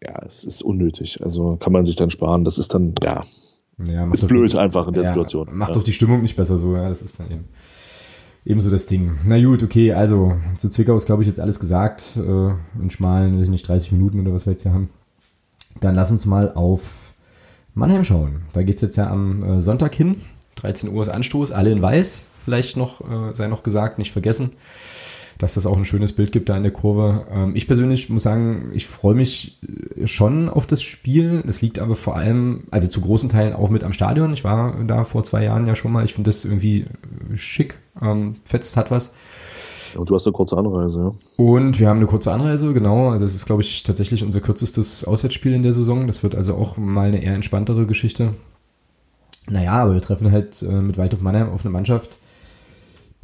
[0.05, 1.23] ja, es ist unnötig.
[1.23, 2.45] Also kann man sich dann sparen.
[2.45, 3.25] Das ist dann, ja,
[3.85, 5.49] ja ist blöd die, einfach in der ja, Situation.
[5.53, 5.75] Macht ja.
[5.75, 7.49] doch die Stimmung nicht besser so, ja, das ist dann eben.
[8.45, 9.19] Ebenso das Ding.
[9.27, 12.17] Na gut, okay, also zu Zwickau ist, glaube ich, jetzt alles gesagt.
[12.17, 14.91] Äh, in schmalen, weiß ich nicht, 30 Minuten oder was wir jetzt hier haben.
[15.81, 17.13] Dann lass uns mal auf
[17.75, 18.43] Mannheim schauen.
[18.53, 20.17] Da geht es jetzt ja am äh, Sonntag hin.
[20.57, 24.51] 13 Uhr ist Anstoß, alle in weiß, vielleicht noch, äh, sei noch gesagt, nicht vergessen
[25.39, 27.27] dass das auch ein schönes Bild gibt da in der Kurve.
[27.31, 29.59] Ähm, ich persönlich muss sagen, ich freue mich
[29.97, 31.43] äh, schon auf das Spiel.
[31.47, 34.33] Es liegt aber vor allem, also zu großen Teilen auch mit am Stadion.
[34.33, 36.05] Ich war da vor zwei Jahren ja schon mal.
[36.05, 36.87] Ich finde das irgendwie
[37.35, 37.79] schick.
[38.03, 39.13] Ähm, fetzt hat was.
[39.97, 41.45] Und du hast eine kurze Anreise, ja.
[41.45, 43.11] Und wir haben eine kurze Anreise, genau.
[43.11, 46.07] Also es ist, glaube ich, tatsächlich unser kürzestes Auswärtsspiel in der Saison.
[46.07, 48.35] Das wird also auch mal eine eher entspanntere Geschichte.
[49.49, 52.19] Naja, aber wir treffen halt äh, mit Waldhof Mannheim auf eine Mannschaft,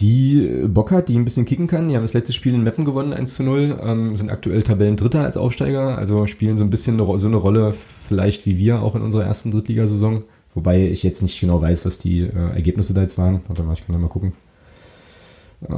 [0.01, 1.89] die Bock hat, die ein bisschen kicken kann.
[1.89, 5.23] Die haben das letzte Spiel in Meppen gewonnen, 1 zu 0, ähm, sind aktuell Tabellendritter
[5.23, 8.97] als Aufsteiger, also spielen so ein bisschen eine, so eine Rolle vielleicht wie wir auch
[8.97, 10.25] in unserer ersten Drittligasaison.
[10.55, 13.41] Wobei ich jetzt nicht genau weiß, was die äh, Ergebnisse da jetzt waren.
[13.49, 14.33] Warte mal, ich kann da mal gucken.
[15.63, 15.75] Äh,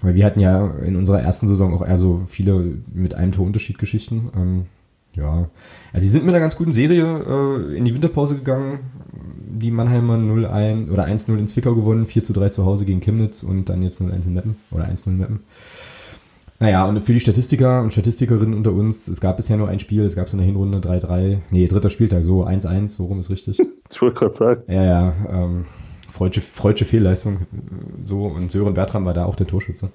[0.00, 3.78] weil wir hatten ja in unserer ersten Saison auch eher so viele mit einem Torunterschied
[3.78, 4.30] Geschichten.
[4.36, 4.66] Ähm,
[5.16, 5.48] ja,
[5.92, 8.80] also sie sind mit einer ganz guten Serie äh, in die Winterpause gegangen.
[9.56, 13.82] Die Mannheimer 0-1 oder 1-0 in Zwickau gewonnen, 4-3 zu Hause gegen Chemnitz und dann
[13.82, 15.40] jetzt 0-1 in Meppen oder 1-0 in Meppen.
[16.60, 20.04] Naja, und für die Statistiker und Statistikerinnen unter uns, es gab bisher nur ein Spiel,
[20.04, 23.58] es gab so eine Hinrunde 3-3, nee, dritter Spieltag, so 1-1, so rum ist richtig.
[23.92, 24.62] Ich wollte gerade sagen.
[24.66, 25.66] Ja, ja, ähm,
[26.08, 27.40] freudsche, freudsche Fehlleistung,
[28.02, 29.90] so, und Sören Bertram war da auch der Torschütze.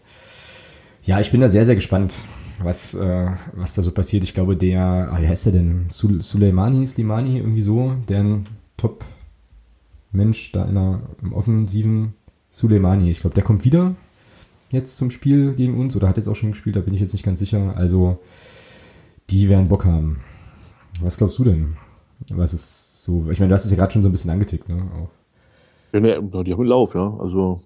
[1.03, 2.25] Ja, ich bin da sehr, sehr gespannt,
[2.61, 4.23] was, äh, was da so passiert.
[4.23, 5.85] Ich glaube, der, ah, wie heißt der denn?
[5.85, 8.41] Suleimani, Slimani, irgendwie so, der
[8.77, 12.13] Top-Mensch da in der, im offensiven
[12.49, 13.09] Suleimani.
[13.09, 13.95] Ich glaube, der kommt wieder
[14.71, 17.13] jetzt zum Spiel gegen uns oder hat jetzt auch schon gespielt, da bin ich jetzt
[17.13, 17.75] nicht ganz sicher.
[17.75, 18.19] Also,
[19.29, 20.19] die werden Bock haben.
[21.01, 21.77] Was glaubst du denn?
[22.29, 24.67] Was ist so, ich meine, du hast es ja gerade schon so ein bisschen angetickt,
[24.69, 24.83] ne?
[24.95, 25.09] Auch.
[25.93, 27.17] Ja, ne, die haben einen Lauf, ja.
[27.19, 27.61] Also,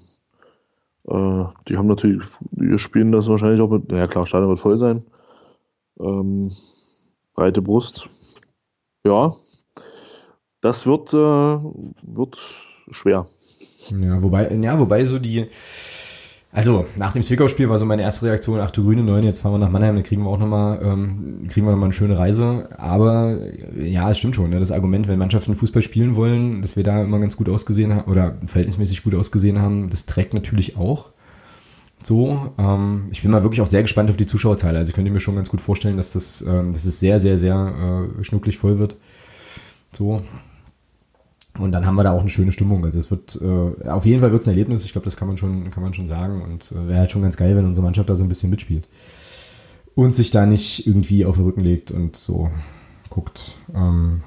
[1.08, 4.78] äh, die haben natürlich, wir spielen das wahrscheinlich auch mit, naja klar, Stadion wird voll
[4.78, 5.04] sein.
[5.99, 6.49] Ähm,
[7.34, 8.10] breite Brust.
[9.04, 9.34] Ja,
[10.62, 12.38] das wird, äh, wird
[12.91, 13.26] schwer.
[13.99, 15.49] Ja, wobei, ja, wobei so die,
[16.54, 19.54] also nach dem Zwickau-Spiel war so meine erste Reaktion, ach du grüne Neun, jetzt fahren
[19.54, 22.70] wir nach Mannheim, dann kriegen wir auch nochmal, ähm, kriegen wir nochmal eine schöne Reise.
[22.78, 23.38] Aber
[23.76, 24.60] ja, es stimmt schon, ne?
[24.60, 28.10] das Argument, wenn Mannschaften Fußball spielen wollen, dass wir da immer ganz gut ausgesehen haben
[28.10, 31.10] oder verhältnismäßig gut ausgesehen haben, das trägt natürlich auch.
[32.04, 34.78] So, ähm, ich bin mal wirklich auch sehr gespannt auf die Zuschauerzahl.
[34.78, 37.39] Also ich könnte mir schon ganz gut vorstellen, dass das, ähm, dass es sehr, sehr,
[37.39, 38.97] sehr äh, schnucklig voll wird.
[39.91, 40.22] So,
[41.60, 42.84] und dann haben wir da auch eine schöne Stimmung.
[42.84, 44.86] Also es wird äh, auf jeden Fall wird es ein Erlebnis.
[44.86, 46.41] Ich glaube, das kann man schon, kann man schon sagen.
[46.41, 48.88] Und äh, wäre halt schon ganz geil, wenn unsere Mannschaft da so ein bisschen mitspielt
[49.95, 52.49] und sich da nicht irgendwie auf den Rücken legt und so
[53.10, 54.22] guckt, ähm,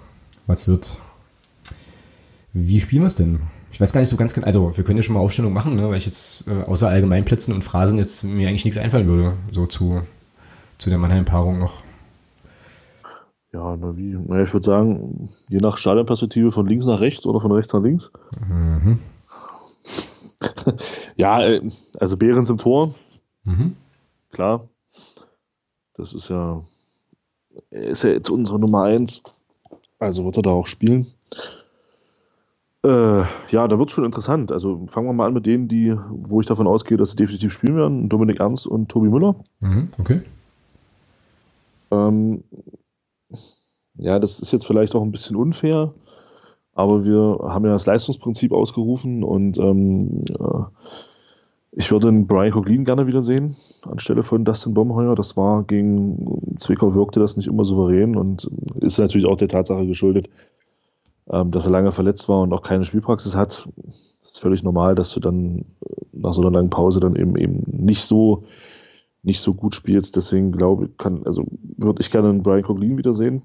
[0.47, 1.01] was wird.
[2.53, 3.41] Wie spielen wir es denn?
[3.70, 4.47] Ich weiß gar nicht so ganz genau.
[4.47, 5.91] Also wir können ja schon mal Aufstellung machen, ne?
[5.91, 9.66] weil ich jetzt äh, außer Allgemeinplätzen und Phrasen jetzt mir eigentlich nichts einfallen würde, so
[9.66, 10.03] zu,
[10.79, 11.83] zu der Mannheim-Paarung noch.
[13.57, 14.18] Ja, na wie?
[14.26, 17.82] Na, ich würde sagen, je nach Stadionperspektive von links nach rechts oder von rechts nach
[17.82, 18.11] links.
[18.46, 18.98] Mhm.
[21.16, 21.66] ja, äh,
[21.98, 22.94] also Behrens im Tor.
[23.44, 23.74] Mhm.
[24.30, 24.68] Klar.
[25.94, 26.62] Das ist ja,
[27.70, 29.22] ist ja jetzt unsere Nummer eins.
[29.98, 31.07] Also wird er da auch spielen.
[32.84, 34.52] Äh, ja, da wird es schon interessant.
[34.52, 37.54] Also fangen wir mal an mit denen, die, wo ich davon ausgehe, dass sie definitiv
[37.54, 38.11] spielen werden.
[38.11, 39.34] Dominik Ernst und Tobi Müller.
[39.61, 40.20] Mhm, okay.
[41.90, 42.44] Ähm,
[43.99, 45.92] ja, das ist jetzt vielleicht auch ein bisschen unfair,
[46.74, 50.70] aber wir haben ja das Leistungsprinzip ausgerufen und ähm, ja,
[51.72, 53.55] ich würde Brian Coglin gerne wiedersehen
[53.86, 55.14] anstelle von Dustin Baumheuer.
[55.14, 59.86] Das war gegen Zwickau wirkte das nicht immer souverän und ist natürlich auch der Tatsache
[59.86, 60.30] geschuldet,
[61.30, 63.68] ähm, dass er lange verletzt war und auch keine Spielpraxis hat.
[63.84, 65.66] Das ist völlig normal, dass du dann
[66.12, 68.44] nach so einer langen Pause dann eben eben nicht so
[69.22, 70.16] nicht so gut spielst.
[70.16, 71.44] Deswegen glaube ich, kann, also
[71.76, 73.42] würde ich gerne Brian Coglin wiedersehen.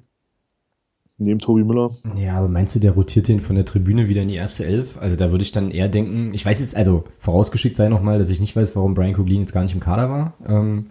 [1.21, 1.91] Neben Tobi Müller.
[2.17, 4.97] Ja, aber meinst du, der rotiert den von der Tribüne wieder in die erste Elf?
[4.99, 8.29] Also da würde ich dann eher denken, ich weiß jetzt, also vorausgeschickt sei nochmal, dass
[8.29, 10.33] ich nicht weiß, warum Brian Coglin jetzt gar nicht im Kader war.
[10.47, 10.87] Ähm,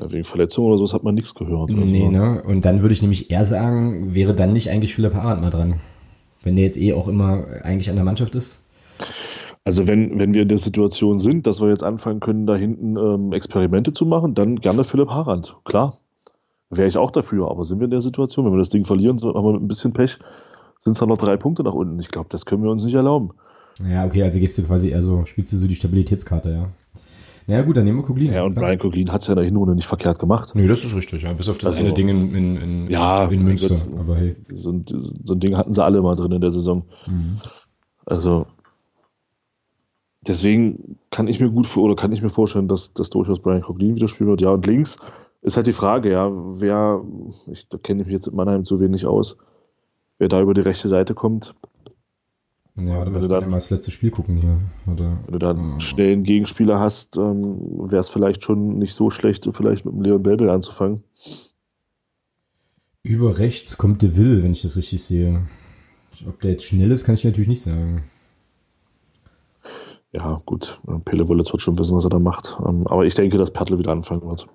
[0.00, 1.70] ja, wegen Verletzung oder so hat man nichts gehört.
[1.70, 1.84] Also.
[1.84, 2.42] Nee, ne?
[2.42, 5.74] Und dann würde ich nämlich eher sagen, wäre dann nicht eigentlich Philipp Harald mal dran.
[6.42, 8.64] Wenn der jetzt eh auch immer eigentlich an der Mannschaft ist.
[9.62, 12.96] Also wenn, wenn wir in der Situation sind, dass wir jetzt anfangen können, da hinten
[12.96, 15.94] ähm, Experimente zu machen, dann gerne Philipp Harand, klar.
[16.70, 19.18] Wäre ich auch dafür, aber sind wir in der Situation, wenn wir das Ding verlieren,
[19.20, 20.18] haben wir mit ein bisschen Pech,
[20.78, 21.98] sind es dann noch drei Punkte nach unten.
[21.98, 23.30] Ich glaube, das können wir uns nicht erlauben.
[23.88, 26.68] Ja, okay, also gehst du quasi eher so, spielst du so die Stabilitätskarte, ja.
[27.46, 28.32] Naja, gut, dann nehmen wir Koglin.
[28.32, 30.52] Ja, und Brian Koglin hat es ja in der Hinrunde nicht verkehrt gemacht.
[30.54, 31.32] Nee, das ist richtig, ja.
[31.32, 33.74] Bis auf das also, eine Ding in, in, in, ja, in Münster.
[33.74, 34.36] Gott, aber hey.
[34.52, 36.84] So ein, so ein Ding hatten sie alle mal drin in der Saison.
[37.08, 37.40] Mhm.
[38.06, 38.46] Also,
[40.20, 43.96] deswegen kann ich mir gut oder kann ich mir vorstellen, dass, dass durchaus Brian Coglin
[43.96, 44.42] wieder spielen wird.
[44.42, 44.98] Ja, und links
[45.42, 47.02] ist halt die Frage, ja, wer,
[47.50, 49.36] ich da kenne ich mich jetzt in Mannheim zu wenig aus,
[50.18, 51.54] wer da über die rechte Seite kommt.
[52.76, 54.58] Ja, wenn du dann mal das letzte Spiel gucken hier.
[54.86, 57.58] Oder, wenn du dann äh, schnell einen Gegenspieler hast, ähm,
[57.90, 61.02] wäre es vielleicht schon nicht so schlecht, vielleicht mit dem Leon Belbel anzufangen.
[63.02, 65.46] Über rechts kommt De Will, wenn ich das richtig sehe.
[66.28, 68.02] Ob der jetzt schnell ist, kann ich natürlich nicht sagen
[70.12, 72.58] ja, gut, Pele Wollitz wird schon wissen, was er da macht.
[72.66, 74.48] Ähm, aber ich denke, dass Pertl wieder anfangen wird.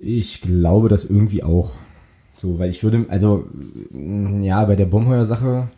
[0.00, 1.72] Ich glaube das irgendwie auch.
[2.36, 3.48] So, weil ich würde, also,
[3.90, 5.68] mm, ja, bei der Bomheuer-Sache,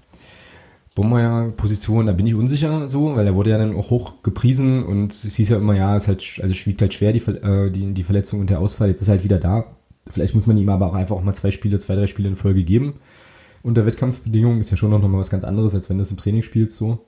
[0.94, 5.12] Bomheuer-Position, da bin ich unsicher so, weil er wurde ja dann auch hoch gepriesen und
[5.12, 8.02] es hieß ja immer, ja, es halt, also es halt schwer, die, äh, die, die
[8.02, 8.88] Verletzung und der Ausfall.
[8.88, 9.64] Jetzt ist er halt wieder da.
[10.10, 12.36] Vielleicht muss man ihm aber auch einfach auch mal zwei Spiele, zwei, drei Spiele in
[12.36, 12.94] Folge geben
[13.62, 16.16] unter Wettkampfbedingungen ist ja schon noch mal was ganz anderes, als wenn du es im
[16.16, 17.04] Training spielst so.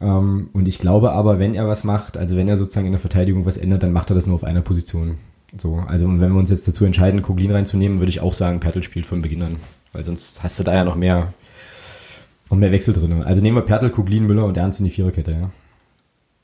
[0.00, 3.00] Ähm, und ich glaube aber, wenn er was macht, also wenn er sozusagen in der
[3.00, 5.16] Verteidigung was ändert, dann macht er das nur auf einer Position.
[5.56, 8.82] So, also wenn wir uns jetzt dazu entscheiden, Koglin reinzunehmen, würde ich auch sagen, Pertl
[8.82, 9.56] spielt von Beginn an.
[9.92, 11.34] Weil sonst hast du da ja noch mehr,
[12.50, 13.22] noch mehr Wechsel drin.
[13.22, 15.50] Also nehmen wir Pertl, Koglin, Müller und Ernst in die Viererkette, ja.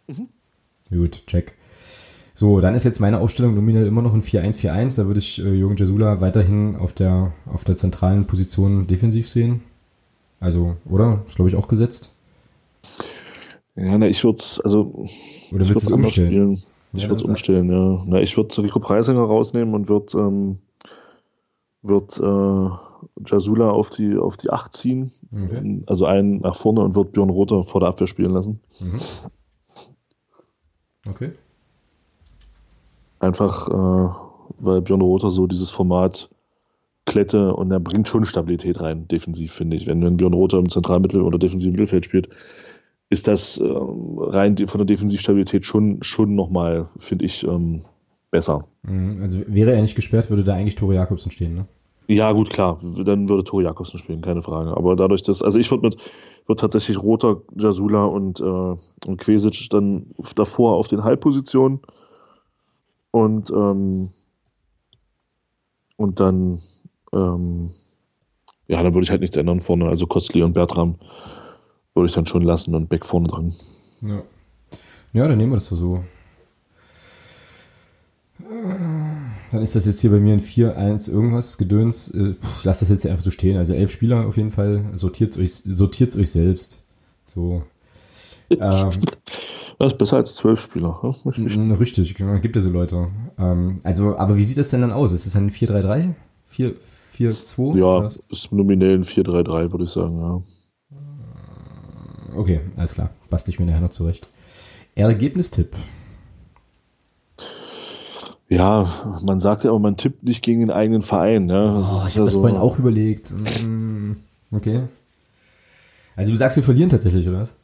[0.09, 0.29] Mhm.
[0.91, 1.55] Gut, check.
[2.35, 4.97] So, dann ist jetzt meine Aufstellung nominell immer noch ein 4-1-4-1.
[4.97, 9.63] Da würde ich äh, Jürgen Jasula weiterhin auf der, auf der zentralen Position defensiv sehen.
[10.39, 11.25] Also, oder?
[11.27, 12.13] Ist, glaube ich, auch gesetzt.
[13.75, 15.07] Ja, na, ich würde es, also.
[15.51, 16.57] Oder willst du es umstellen?
[16.57, 16.63] Spielen.
[16.93, 18.03] Ich ja, würde es umstellen, ja.
[18.07, 20.59] Na, ich würde Rico Preisinger rausnehmen und würde ähm,
[21.83, 22.71] würd, äh,
[23.27, 25.13] Jasula auf die, auf die 8 ziehen.
[25.33, 25.83] Okay.
[25.87, 28.61] Also einen nach vorne und wird Björn Rother vor der Abwehr spielen lassen.
[28.81, 28.99] Mhm.
[31.09, 31.33] Okay.
[33.21, 34.15] Einfach, äh,
[34.59, 36.29] weil Björn Rother so dieses Format
[37.07, 39.87] Klette und er bringt schon Stabilität rein, defensiv, finde ich.
[39.87, 42.29] Wenn, wenn Björn Rother im Zentralmittel oder defensiven Mittelfeld spielt,
[43.11, 47.83] ist das ähm, rein von der Defensivstabilität schon, schon nochmal, finde ich, ähm,
[48.31, 48.67] besser.
[48.83, 51.67] Mhm, also wäre er nicht gesperrt, würde da eigentlich Tore Jakobsen stehen, ne?
[52.11, 52.81] Ja, gut, klar.
[53.05, 54.75] Dann würde Tore Jakobsen spielen, keine Frage.
[54.75, 55.97] Aber dadurch, dass, also ich würde mit,
[56.47, 61.81] würde tatsächlich Roter, Jasula und, äh, und Quesic dann davor auf den Halbpositionen
[63.11, 64.09] und, ähm,
[65.97, 66.61] und dann,
[67.13, 67.71] ähm,
[68.69, 69.87] ja, dann würde ich halt nichts ändern vorne.
[69.89, 70.97] Also Kostli und Bertram
[71.95, 73.53] würde ich dann schon lassen und Beck vorne dran.
[74.03, 74.23] Ja.
[75.13, 76.05] Ja, dann nehmen wir das so.
[79.51, 82.11] Dann ist das jetzt hier bei mir ein 4-1 irgendwas, Gedöns.
[82.11, 83.57] Äh, pff, lass das jetzt einfach so stehen.
[83.57, 84.85] Also elf Spieler auf jeden Fall.
[84.95, 86.83] Sortiert euch, sortiert's euch selbst.
[87.27, 87.63] So.
[88.51, 88.61] ähm,
[89.79, 91.01] das ist besser als zwölf Spieler.
[91.25, 93.09] Richtig, gibt ja so Leute.
[93.39, 95.13] Ähm, also, aber wie sieht das denn dann aus?
[95.13, 96.15] Ist es ein 4-3-3?
[96.53, 97.79] 4-4-2?
[97.79, 98.13] Ja, oder?
[98.31, 100.43] ist nominell ein 4-3-3, würde ich sagen, ja.
[102.39, 103.11] Okay, alles klar.
[103.31, 104.29] Bastel ich mir nachher noch zurecht.
[104.95, 105.75] Ergebnistipp.
[108.49, 111.49] Ja, man sagt ja auch, man tippt nicht gegen den eigenen Verein.
[111.49, 111.81] Ja.
[111.81, 113.31] Oh, ich habe das so vorhin auch überlegt.
[113.31, 114.13] Mm,
[114.53, 114.85] okay.
[116.17, 117.55] Also du sagst, wir verlieren tatsächlich, oder was?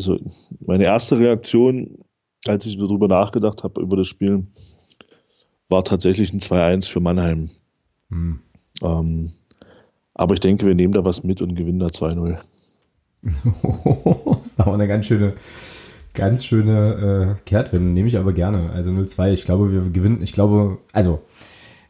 [0.00, 0.18] also
[0.66, 1.98] meine erste Reaktion,
[2.46, 4.46] als ich darüber nachgedacht habe, über das Spiel,
[5.68, 7.50] war tatsächlich ein 2-1 für Mannheim.
[8.08, 8.40] Mhm.
[8.82, 9.32] Ähm,
[10.14, 12.38] Aber ich denke, wir nehmen da was mit und gewinnen da 2-0.
[13.22, 15.34] das ist aber eine ganz schöne,
[16.14, 17.90] ganz schöne äh, Kehrtwende.
[17.90, 18.70] Nehme ich aber gerne.
[18.70, 19.32] Also 0-2.
[19.32, 20.22] Ich glaube, wir gewinnen.
[20.22, 21.22] Ich glaube, also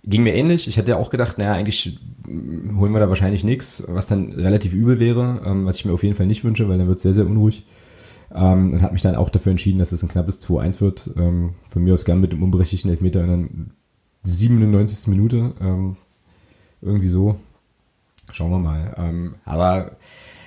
[0.04, 0.66] ging mir ähnlich.
[0.68, 4.72] Ich hätte ja auch gedacht, naja, eigentlich holen wir da wahrscheinlich nichts, was dann relativ
[4.72, 7.02] übel wäre, ähm, was ich mir auf jeden Fall nicht wünsche, weil dann wird es
[7.02, 7.64] sehr, sehr unruhig.
[8.32, 11.10] Ähm, und habe mich dann auch dafür entschieden, dass es ein knappes 2-1 wird.
[11.16, 15.08] Ähm, von mir aus gern mit dem unberechtigten Elfmeter in der 97.
[15.08, 15.54] Minute.
[15.60, 15.96] Ähm,
[16.80, 17.36] irgendwie so.
[18.32, 18.94] Schauen wir mal.
[18.96, 19.96] Ähm, aber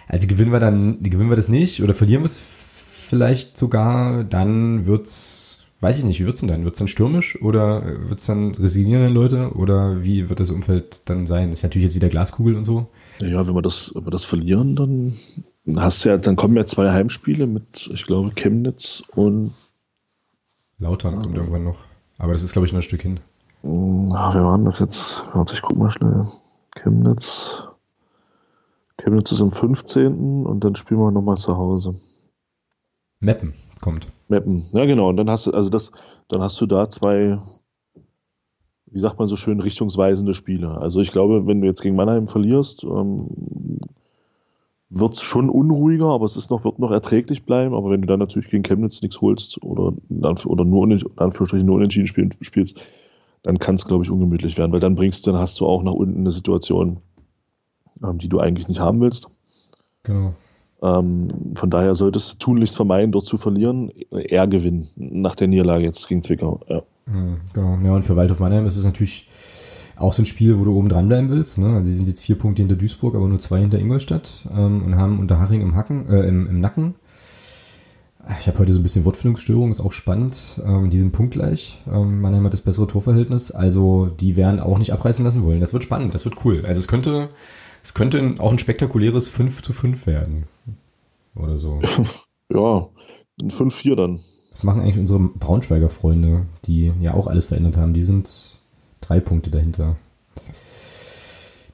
[0.07, 4.85] also gewinnen wir dann, gewinnen wir das nicht oder verlieren wir es vielleicht sogar, dann
[4.85, 6.63] wird's, weiß ich nicht, wie wird's denn dann?
[6.63, 11.49] Wird's dann stürmisch oder wird's dann resignieren Leute oder wie wird das Umfeld dann sein?
[11.49, 12.87] Das ist natürlich jetzt wieder Glaskugel und so.
[13.19, 15.13] Ja, wenn wir das, wenn wir das verlieren, dann
[15.77, 19.53] hast du ja, dann kommen ja zwei Heimspiele mit, ich glaube, Chemnitz und
[20.79, 21.79] Lautern kommt irgendwann noch.
[22.17, 23.19] Aber das ist, glaube ich, noch ein Stück hin.
[23.63, 25.21] Ah, wer waren das jetzt?
[25.33, 26.25] Warte, ich guck mal schnell.
[26.75, 27.63] Chemnitz.
[29.03, 30.45] Chemnitz ist am 15.
[30.45, 31.93] und dann spielen wir nochmal zu Hause.
[33.19, 34.07] Meppen kommt.
[34.29, 35.09] Meppen, ja genau.
[35.09, 35.91] Und dann hast du, also das,
[36.29, 37.37] dann hast du da zwei,
[38.85, 40.77] wie sagt man so schön, richtungsweisende Spiele.
[40.77, 43.27] Also ich glaube, wenn du jetzt gegen Mannheim verlierst, ähm,
[44.89, 47.73] wird es schon unruhiger, aber es ist noch, wird noch erträglich bleiben.
[47.73, 49.93] Aber wenn du dann natürlich gegen Chemnitz nichts holst oder,
[50.45, 52.81] oder nur in Anführungsstrichen nur unentschieden spielst,
[53.41, 55.83] dann kann es, glaube ich, ungemütlich werden, weil dann bringst du, dann hast du auch
[55.83, 57.01] nach unten eine Situation,
[58.03, 59.27] ähm, die du eigentlich nicht haben willst.
[60.03, 60.33] Genau.
[60.81, 65.85] Ähm, von daher solltest du tunlichst vermeiden, dort zu verlieren, eher gewinnen nach der Niederlage
[65.85, 66.59] jetzt gegen Zwickau.
[66.67, 66.83] Ja.
[67.05, 67.77] Mhm, genau.
[67.83, 69.27] Ja, und für Waldhof Mannheim ist es natürlich
[69.95, 71.57] auch so ein Spiel, wo du oben dranbleiben willst.
[71.57, 71.67] Ne?
[71.67, 74.97] Also sie sind jetzt vier Punkte hinter Duisburg, aber nur zwei hinter Ingolstadt ähm, und
[74.97, 76.95] haben unter Haching im, Hacken, äh, im, im Nacken.
[78.39, 80.61] Ich habe heute so ein bisschen Wortfindungsstörung, ist auch spannend.
[80.65, 81.81] Ähm, die sind punktgleich.
[81.91, 83.51] Ähm, Mannheim hat das bessere Torverhältnis.
[83.51, 85.59] Also die werden auch nicht abreißen lassen wollen.
[85.59, 86.63] Das wird spannend, das wird cool.
[86.65, 87.29] Also es könnte,
[87.83, 90.45] es könnte auch ein spektakuläres 5 zu 5 werden.
[91.35, 91.81] Oder so.
[92.49, 92.89] ja,
[93.41, 94.19] ein 5-4 dann.
[94.51, 97.93] Was machen eigentlich unsere Braunschweiger Freunde, die ja auch alles verändert haben?
[97.93, 98.57] Die sind
[99.01, 99.97] drei Punkte dahinter.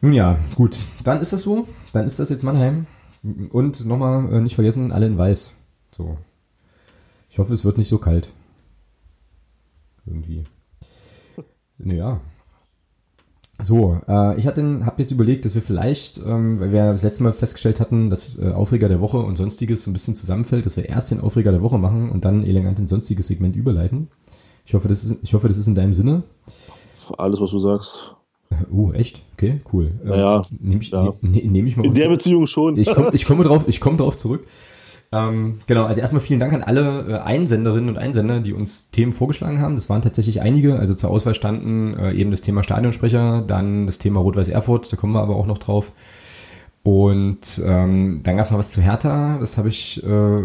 [0.02, 0.78] Nun ja, gut.
[1.04, 1.68] Dann ist das so.
[1.94, 2.88] Dann ist das jetzt Mannheim.
[3.52, 5.54] Und nochmal äh, nicht vergessen, alle in weiß.
[5.92, 6.18] So.
[7.30, 8.34] Ich hoffe, es wird nicht so kalt.
[10.06, 10.44] Irgendwie.
[11.82, 12.20] Naja.
[13.62, 17.24] So, äh, ich hatte, habe jetzt überlegt, dass wir vielleicht, ähm, weil wir das letzte
[17.24, 20.78] Mal festgestellt hatten, dass äh, Aufreger der Woche und sonstiges so ein bisschen zusammenfällt, dass
[20.78, 24.08] wir erst den Aufreger der Woche machen und dann elegant in sonstiges Segment überleiten.
[24.66, 26.24] Ich hoffe, das ist, ich hoffe, das ist in deinem Sinne.
[27.18, 28.16] Alles, was du sagst.
[28.72, 29.24] Uh, echt?
[29.34, 29.92] Okay, cool.
[30.04, 30.42] Naja.
[30.42, 31.14] Äh, Nehme ich, ja.
[31.22, 31.86] ne, nehm ich mal.
[31.86, 32.78] In der Beziehung schon.
[32.78, 34.46] Ich komme ich komm drauf, ich komme drauf zurück.
[35.12, 39.12] Ähm, genau, also erstmal vielen Dank an alle äh, Einsenderinnen und Einsender, die uns Themen
[39.12, 39.76] vorgeschlagen haben.
[39.76, 40.78] Das waren tatsächlich einige.
[40.78, 44.98] Also zur Auswahl standen äh, eben das Thema Stadionsprecher, dann das Thema Rot-Weiß Erfurt, da
[44.98, 45.92] kommen wir aber auch noch drauf.
[46.84, 50.42] Und ähm, dann gab es noch was zu Hertha, das habe ich äh,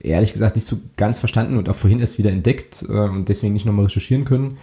[0.00, 3.52] ehrlich gesagt nicht so ganz verstanden und auch vorhin erst wieder entdeckt äh, und deswegen
[3.52, 4.56] nicht nochmal recherchieren können.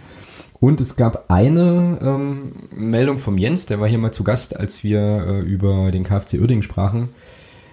[0.58, 4.82] Und es gab eine ähm, Meldung vom Jens, der war hier mal zu Gast, als
[4.82, 7.10] wir äh, über den KfC Uerdingen sprachen.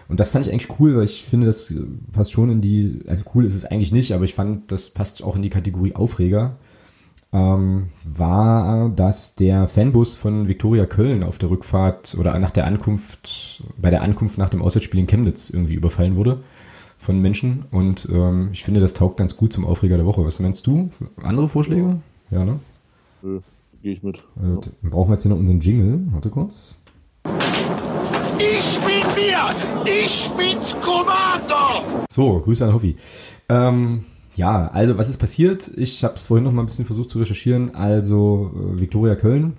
[0.10, 1.74] Und das fand ich eigentlich cool, weil ich finde, das
[2.14, 5.24] passt schon in die, also cool ist es eigentlich nicht, aber ich fand, das passt
[5.24, 6.56] auch in die Kategorie Aufreger.
[7.34, 13.64] Ähm, war, dass der Fanbus von Viktoria Köln auf der Rückfahrt oder nach der Ankunft,
[13.78, 16.40] bei der Ankunft nach dem Auswärtsspiel in Chemnitz irgendwie überfallen wurde
[16.98, 17.66] von Menschen.
[17.70, 20.24] Und ähm, ich finde, das taugt ganz gut zum Aufreger der Woche.
[20.24, 20.90] Was meinst du?
[21.22, 22.00] Andere Vorschläge?
[22.32, 22.60] Ja, ne?
[23.22, 23.42] Nö,
[23.82, 24.24] gehe ich mit.
[24.42, 26.00] Also, dann brauchen wir jetzt hier noch unseren Jingle.
[26.12, 26.78] Warte kurz.
[28.40, 29.56] Ich bin mir!
[29.86, 31.84] Ich bin's Kommando!
[32.10, 32.96] So, Grüße an Hoffi.
[33.50, 34.04] Ähm,
[34.36, 35.72] ja, also was ist passiert?
[35.76, 37.74] Ich habe es vorhin noch mal ein bisschen versucht zu recherchieren.
[37.74, 39.58] Also äh, Viktoria Köln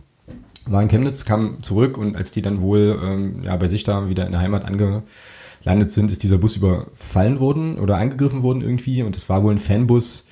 [0.66, 4.08] war in Chemnitz, kam zurück und als die dann wohl ähm, ja, bei sich da
[4.08, 9.02] wieder in der Heimat angelandet sind, ist dieser Bus überfallen worden oder angegriffen worden irgendwie
[9.02, 10.26] und es war wohl ein Fanbus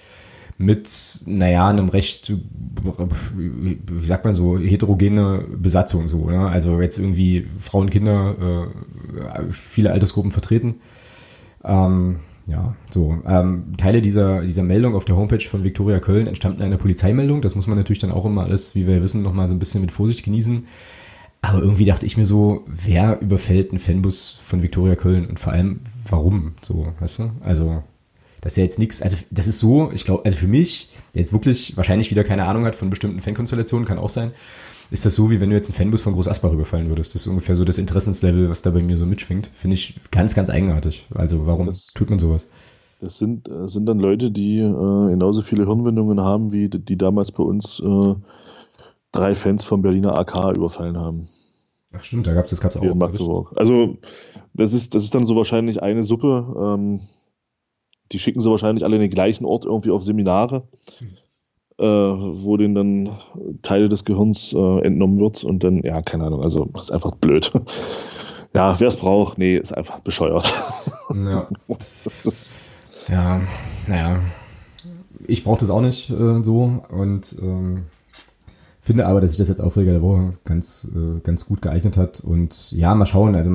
[0.59, 2.33] mit, naja, einem recht,
[3.37, 6.31] wie sagt man so, heterogene Besatzung so.
[6.31, 6.49] Ne?
[6.49, 10.77] Also jetzt irgendwie Frauen, Kinder, äh, viele Altersgruppen vertreten.
[11.63, 13.19] Ähm, ja, so.
[13.27, 17.43] Ähm, Teile dieser, dieser Meldung auf der Homepage von Viktoria Köln entstammten einer Polizeimeldung.
[17.43, 19.81] Das muss man natürlich dann auch immer alles, wie wir wissen, nochmal so ein bisschen
[19.81, 20.67] mit Vorsicht genießen.
[21.43, 25.53] Aber irgendwie dachte ich mir so, wer überfällt einen Fanbus von Viktoria Köln und vor
[25.53, 26.55] allem warum?
[26.63, 27.31] So, weißt du?
[27.43, 27.83] Also,
[28.47, 31.21] das ist ja jetzt nichts, also das ist so, ich glaube, also für mich, der
[31.21, 34.31] jetzt wirklich wahrscheinlich wieder keine Ahnung hat von bestimmten Fankonstellationen, kann auch sein,
[34.93, 37.13] ist das so, wie wenn du jetzt einen Fanbus von Groß Asbach überfallen würdest.
[37.13, 39.49] Das ist ungefähr so das Interessenslevel, was da bei mir so mitschwingt.
[39.53, 41.09] Finde ich ganz, ganz eigenartig.
[41.13, 42.47] Also warum das, tut man sowas?
[43.01, 46.97] Das sind, das sind dann Leute, die äh, genauso viele Hirnwindungen haben, wie die, die
[46.97, 48.15] damals bei uns äh,
[49.11, 51.27] drei Fans vom Berliner AK überfallen haben.
[51.93, 52.83] Ach stimmt, da gab es das gab's auch.
[52.83, 53.55] In Magdeburg.
[53.57, 53.97] Also
[54.55, 56.55] das ist, das ist dann so wahrscheinlich eine Suppe.
[56.57, 57.01] Ähm,
[58.13, 60.63] die schicken sie wahrscheinlich alle in den gleichen Ort irgendwie auf Seminare,
[60.99, 61.09] hm.
[61.79, 63.11] äh, wo denen dann
[63.63, 67.53] Teile des Gehirns äh, entnommen wird und dann, ja, keine Ahnung, also ist einfach blöd.
[68.55, 70.53] ja, wer es braucht, nee, ist einfach bescheuert.
[71.11, 71.49] Ja.
[73.09, 73.41] ja,
[73.87, 74.21] naja.
[75.27, 77.87] Ich brauche das auch nicht äh, so und ähm,
[78.87, 82.21] finde aber, dass sich das jetzt Aufreger der Woche ganz, äh, ganz gut geeignet hat.
[82.21, 83.51] Und ja, mal schauen, also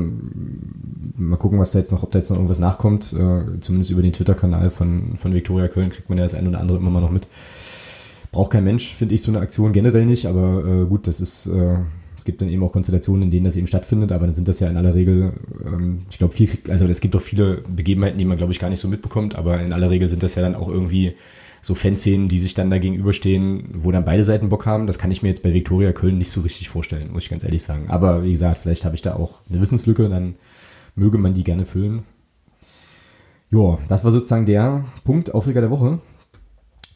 [1.15, 3.13] mal gucken, was da jetzt noch, ob da jetzt noch irgendwas nachkommt.
[3.13, 6.59] Äh, zumindest über den Twitter-Kanal von, von Viktoria Köln kriegt man ja das ein oder
[6.59, 7.29] andere immer mal noch mit.
[8.33, 11.47] Braucht kein Mensch, finde ich, so eine Aktion generell nicht, aber äh, gut, das ist,
[11.47, 11.77] äh,
[12.17, 14.59] es gibt dann eben auch Konstellationen, in denen das eben stattfindet, aber dann sind das
[14.59, 15.31] ja in aller Regel,
[15.65, 18.69] ähm, ich glaube, viel, also es gibt auch viele Begebenheiten, die man, glaube ich, gar
[18.69, 21.13] nicht so mitbekommt, aber in aller Regel sind das ja dann auch irgendwie
[21.61, 24.87] so Fanszenen, die sich dann da gegenüberstehen, wo dann beide Seiten Bock haben.
[24.87, 27.43] Das kann ich mir jetzt bei Viktoria Köln nicht so richtig vorstellen, muss ich ganz
[27.43, 27.89] ehrlich sagen.
[27.89, 30.35] Aber wie gesagt, vielleicht habe ich da auch eine Wissenslücke, dann
[30.95, 32.03] möge man die gerne füllen.
[33.51, 35.99] Ja, das war sozusagen der Punkt Aufreger der Woche.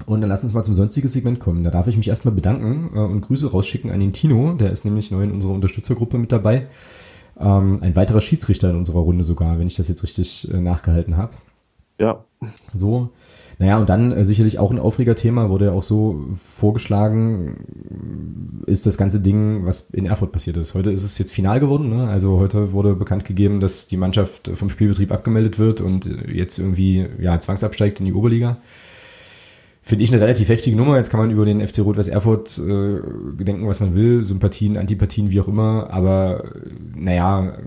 [0.05, 1.63] Und dann lass uns mal zum sonstigen Segment kommen.
[1.63, 4.53] Da darf ich mich erstmal bedanken äh, und Grüße rausschicken an den Tino.
[4.53, 6.67] Der ist nämlich neu in unserer Unterstützergruppe mit dabei.
[7.39, 11.17] Ähm, ein weiterer Schiedsrichter in unserer Runde sogar, wenn ich das jetzt richtig äh, nachgehalten
[11.17, 11.33] habe.
[11.99, 12.25] Ja.
[12.73, 13.11] So.
[13.57, 18.97] Naja, und dann äh, sicherlich auch ein Aufregerthema, wurde ja auch so vorgeschlagen, ist das
[18.97, 20.73] ganze Ding, was in Erfurt passiert ist.
[20.73, 22.09] Heute ist es jetzt final geworden, ne?
[22.09, 27.07] Also heute wurde bekannt gegeben, dass die Mannschaft vom Spielbetrieb abgemeldet wird und jetzt irgendwie
[27.19, 28.57] ja, zwangsabsteigt in die Oberliga.
[29.81, 30.97] Finde ich eine relativ heftige Nummer.
[30.97, 32.99] Jetzt kann man über den FC Rot-Weiß Erfurt äh,
[33.43, 35.91] denken, was man will, Sympathien, Antipathien, wie auch immer.
[35.91, 36.43] Aber
[36.95, 37.59] naja,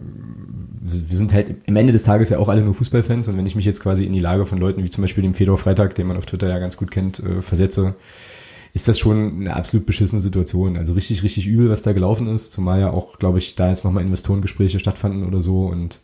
[0.91, 3.57] wir sind halt am Ende des Tages ja auch alle nur Fußballfans und wenn ich
[3.57, 6.07] mich jetzt quasi in die Lage von Leuten wie zum Beispiel dem Fedor Freitag, den
[6.07, 7.95] man auf Twitter ja ganz gut kennt, äh, versetze,
[8.75, 10.77] ist das schon eine absolut beschissene Situation.
[10.77, 13.85] Also richtig, richtig übel, was da gelaufen ist, zumal ja auch, glaube ich, da jetzt
[13.85, 16.01] nochmal Investorengespräche stattfanden oder so und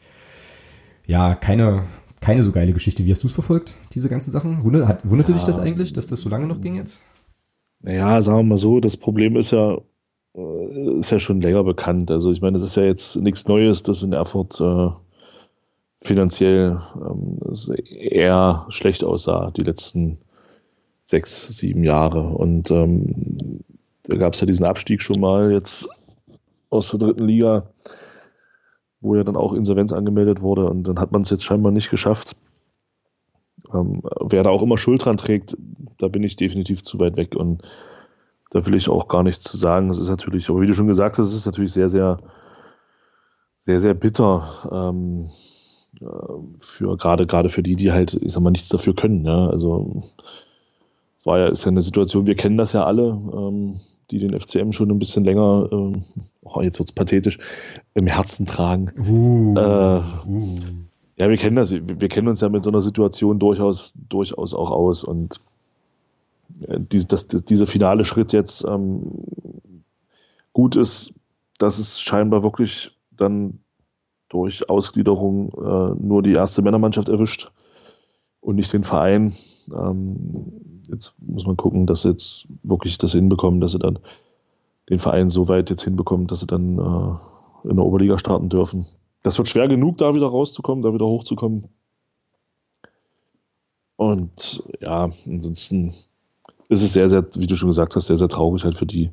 [1.07, 1.85] ja, keine,
[2.21, 3.05] keine so geile Geschichte.
[3.05, 4.65] Wie hast du es verfolgt, diese ganzen Sachen?
[4.65, 5.39] Wundert, hat, wunderte ja.
[5.39, 7.03] dich das eigentlich, dass das so lange noch ging jetzt?
[7.83, 9.79] Naja, sagen wir mal so, das Problem ist ja,
[10.35, 12.11] ist ja schon länger bekannt.
[12.11, 14.91] Also ich meine, es ist ja jetzt nichts Neues, dass in Erfurt äh,
[16.03, 17.39] finanziell ähm,
[17.87, 20.19] eher schlecht aussah die letzten
[21.05, 22.21] sechs, sieben Jahre.
[22.21, 23.61] Und ähm,
[24.05, 25.89] da gab es ja diesen Abstieg schon mal jetzt
[26.71, 27.71] aus der dritten Liga,
[29.01, 31.91] wo ja dann auch Insolvenz angemeldet wurde und dann hat man es jetzt scheinbar nicht
[31.91, 32.35] geschafft.
[33.73, 35.57] Ähm, wer da auch immer Schuld dran trägt,
[35.99, 37.63] da bin ich definitiv zu weit weg und
[38.55, 39.91] da will ich auch gar nichts zu sagen.
[39.91, 42.19] Es ist natürlich, aber wie du schon gesagt hast, es ist natürlich sehr, sehr,
[43.59, 45.29] sehr, sehr bitter ähm,
[46.01, 46.07] äh,
[46.61, 49.25] für gerade gerade für die, die halt, ich sag mal, nichts dafür können.
[49.25, 49.49] Ja?
[49.49, 50.05] Also
[51.19, 53.81] es war ja, ist ja eine Situation, wir kennen das ja alle, ähm,
[54.13, 56.05] die den FCM schon ein bisschen länger, ähm,
[56.43, 57.41] oh, jetzt wird's pathetisch,
[57.95, 58.93] im Herzen tragen.
[58.97, 60.59] Uh, äh, uh.
[61.17, 64.55] Ja, wir kennen das, wir, wir kennen uns ja mit so einer Situation durchaus, durchaus
[64.55, 65.41] auch aus und
[66.67, 69.25] äh, dies, dass, dieser finale Schritt jetzt ähm,
[70.53, 71.15] gut ist,
[71.59, 73.61] dass es scheinbar wirklich dann
[74.29, 77.53] durch Ausgliederung äh, nur die erste Männermannschaft erwischt
[78.41, 79.33] und nicht den Verein.
[79.75, 83.99] Ähm, jetzt muss man gucken, dass sie jetzt wirklich das hinbekommen, dass sie dann
[84.91, 88.87] den Verein so weit jetzt hinbekommen, dass sie dann äh, in der Oberliga starten dürfen.
[89.23, 91.69] Das wird schwer genug, da wieder rauszukommen, da wieder hochzukommen.
[93.97, 95.95] Und ja, ansonsten
[96.75, 99.11] ist es sehr, sehr, wie du schon gesagt hast, sehr, sehr traurig halt für die,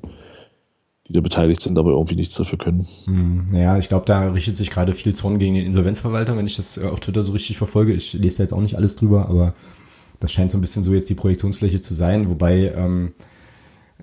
[1.07, 2.86] die da beteiligt sind, aber irgendwie nichts dafür können.
[3.05, 6.55] Hm, naja, ich glaube, da richtet sich gerade viel Zorn gegen den Insolvenzverwalter, wenn ich
[6.55, 7.93] das äh, auf Twitter so richtig verfolge.
[7.93, 9.53] Ich lese da jetzt auch nicht alles drüber, aber
[10.20, 13.14] das scheint so ein bisschen so jetzt die Projektionsfläche zu sein, wobei, ähm,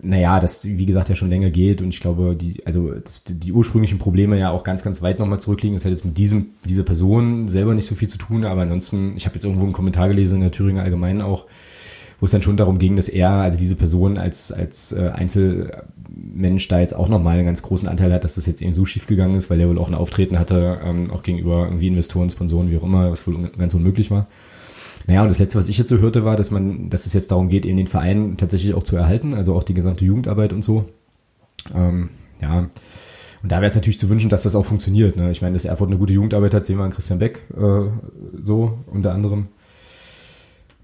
[0.00, 3.52] naja, das, wie gesagt, ja schon länger geht und ich glaube, die, also das, die
[3.52, 5.76] ursprünglichen Probleme ja auch ganz, ganz weit nochmal zurückliegen.
[5.76, 9.16] Das hat jetzt mit diesem, dieser Person selber nicht so viel zu tun, aber ansonsten,
[9.16, 11.46] ich habe jetzt irgendwo einen Kommentar gelesen in der Thüringer Allgemeinen auch,
[12.20, 16.66] wo es dann schon darum ging, dass er, also diese Person als, als äh, Einzelmensch
[16.68, 19.06] da jetzt auch nochmal einen ganz großen Anteil hat, dass das jetzt eben so schief
[19.06, 22.70] gegangen ist, weil er wohl auch ein Auftreten hatte, ähm, auch gegenüber irgendwie Investoren, Sponsoren,
[22.70, 24.26] wie auch immer, was wohl ganz unmöglich war.
[25.06, 27.30] Naja, und das letzte, was ich jetzt so hörte, war, dass man, dass es jetzt
[27.30, 30.62] darum geht, eben den Verein tatsächlich auch zu erhalten, also auch die gesamte Jugendarbeit und
[30.62, 30.84] so.
[31.74, 32.10] Ähm,
[32.42, 32.68] ja.
[33.42, 35.16] Und da wäre es natürlich zu wünschen, dass das auch funktioniert.
[35.16, 35.30] Ne?
[35.30, 37.90] Ich meine, dass Erfurt eine gute Jugendarbeit hat, sehen wir an Christian Beck äh,
[38.42, 39.48] so unter anderem.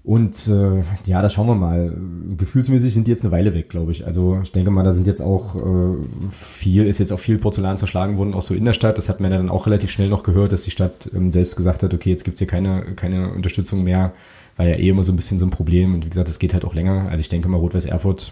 [0.05, 1.91] Und äh, ja, da schauen wir mal.
[2.37, 4.05] Gefühlsmäßig sind die jetzt eine Weile weg, glaube ich.
[4.05, 5.97] Also ich denke mal, da sind jetzt auch äh,
[6.29, 8.99] viel, ist jetzt auch viel Porzellan zerschlagen worden, auch so in der Stadt.
[8.99, 11.55] Das hat man ja dann auch relativ schnell noch gehört, dass die Stadt ähm, selbst
[11.55, 14.13] gesagt hat, okay, jetzt gibt's hier keine, keine Unterstützung mehr.
[14.57, 15.95] War ja eh immer so ein bisschen so ein Problem.
[15.95, 17.09] Und wie gesagt, es geht halt auch länger.
[17.09, 18.31] Also ich denke mal, Rot-Weiß Erfurt,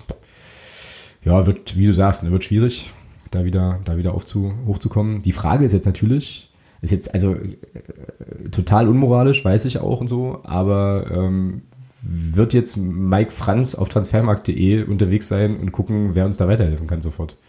[1.26, 2.92] ja, wird, wie du sagst, ne, wird schwierig.
[3.32, 5.24] da wieder, da wieder aufzu, hochzukommen.
[5.24, 6.53] Die Frage ist jetzt natürlich,
[6.84, 11.64] ist jetzt also äh, total unmoralisch, weiß ich auch und so, aber ähm,
[12.02, 17.02] wird jetzt Mike Franz auf transfermarkt.de unterwegs sein und gucken, wer uns da weiterhelfen kann
[17.02, 17.38] sofort.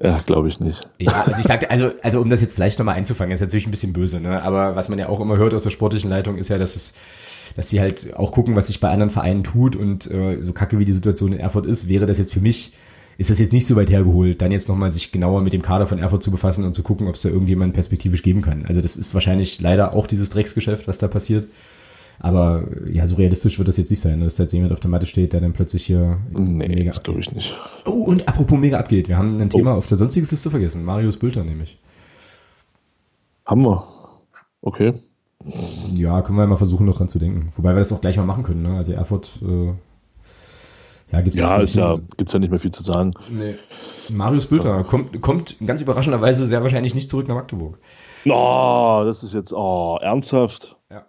[0.00, 0.88] Ja, glaube ich nicht.
[1.00, 3.72] Ja, also ich sagte, also, also um das jetzt vielleicht nochmal einzufangen, ist natürlich ein
[3.72, 4.40] bisschen böse, ne?
[4.42, 6.94] Aber was man ja auch immer hört aus der sportlichen Leitung, ist ja, dass es,
[7.56, 10.78] dass sie halt auch gucken, was sich bei anderen Vereinen tut und äh, so kacke
[10.78, 12.74] wie die Situation in Erfurt ist, wäre das jetzt für mich,
[13.18, 15.86] ist das jetzt nicht so weit hergeholt, dann jetzt nochmal sich genauer mit dem Kader
[15.86, 18.64] von Erfurt zu befassen und zu gucken, ob es da irgendjemanden perspektivisch geben kann.
[18.64, 21.48] Also das ist wahrscheinlich leider auch dieses Drecksgeschäft, was da passiert.
[22.20, 24.90] Aber ja, so realistisch wird das jetzt nicht sein, dass da jetzt jemand auf der
[24.90, 27.56] Matte steht, der dann plötzlich hier nee, mega das glaube ich nicht.
[27.86, 29.78] Oh, und apropos mega abgeht, wir haben ein Thema oh.
[29.78, 30.84] auf der sonstiges Liste vergessen.
[30.84, 31.78] Marius Bülter nämlich.
[33.44, 33.84] Haben wir.
[34.62, 34.94] Okay.
[35.94, 37.50] Ja, können wir mal versuchen, noch dran zu denken.
[37.56, 38.62] Wobei wir das auch gleich mal machen können.
[38.62, 38.76] Ne?
[38.76, 39.72] Also Erfurt, äh,
[41.10, 43.14] ja, gibt's ja, ist ja, gibt's ja nicht mehr viel zu sagen.
[43.30, 43.56] Nee.
[44.10, 44.82] Marius Bülter ja.
[44.82, 47.78] kommt, kommt ganz überraschenderweise sehr wahrscheinlich nicht zurück nach Magdeburg.
[48.26, 50.76] Oh, das ist jetzt, oh, ernsthaft.
[50.90, 51.06] Ja.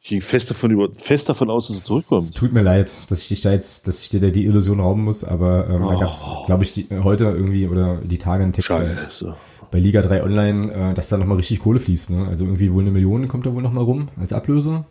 [0.00, 2.22] Ich gehe fest davon, über, fest davon aus, dass er zurückkommt.
[2.22, 4.80] Es tut mir leid, dass ich dich da jetzt, dass ich dir da die Illusion
[4.80, 5.90] rauben muss, aber ähm, oh.
[5.90, 8.96] da gab's, glaube ich, die, heute irgendwie oder die Tage einen Text bei,
[9.70, 12.10] bei, Liga 3 Online, äh, dass da nochmal richtig Kohle fließt.
[12.10, 12.26] Ne?
[12.28, 14.84] Also irgendwie wohl eine Million kommt da wohl nochmal rum als Ablöse.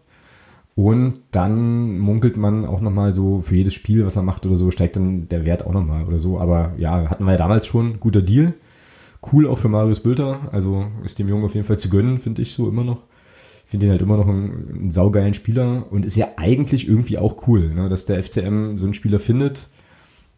[0.80, 4.72] Und dann munkelt man auch nochmal so, für jedes Spiel, was er macht oder so,
[4.72, 6.40] steigt dann der Wert auch nochmal oder so.
[6.40, 8.54] Aber ja, hatten wir ja damals schon, guter Deal.
[9.30, 10.40] Cool auch für Marius Bülter.
[10.54, 13.00] Also ist dem Jungen auf jeden Fall zu gönnen, finde ich so immer noch
[13.66, 17.46] finde ihn halt immer noch einen, einen, saugeilen Spieler und ist ja eigentlich irgendwie auch
[17.48, 19.70] cool, ne, dass der FCM so einen Spieler findet,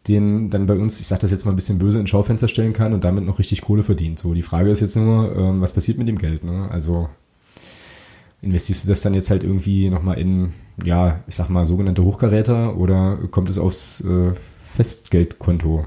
[0.06, 2.74] den dann bei uns, ich sag das jetzt mal ein bisschen böse, ins Schaufenster stellen
[2.74, 4.18] kann und damit noch richtig Kohle verdient.
[4.18, 6.44] So, die Frage ist jetzt nur, ähm, was passiert mit dem Geld?
[6.44, 6.68] Ne?
[6.70, 7.08] Also
[8.42, 10.52] investierst du das dann jetzt halt irgendwie nochmal in,
[10.84, 15.86] ja, ich sag mal, sogenannte Hochkaräter oder kommt es aufs äh, Festgeldkonto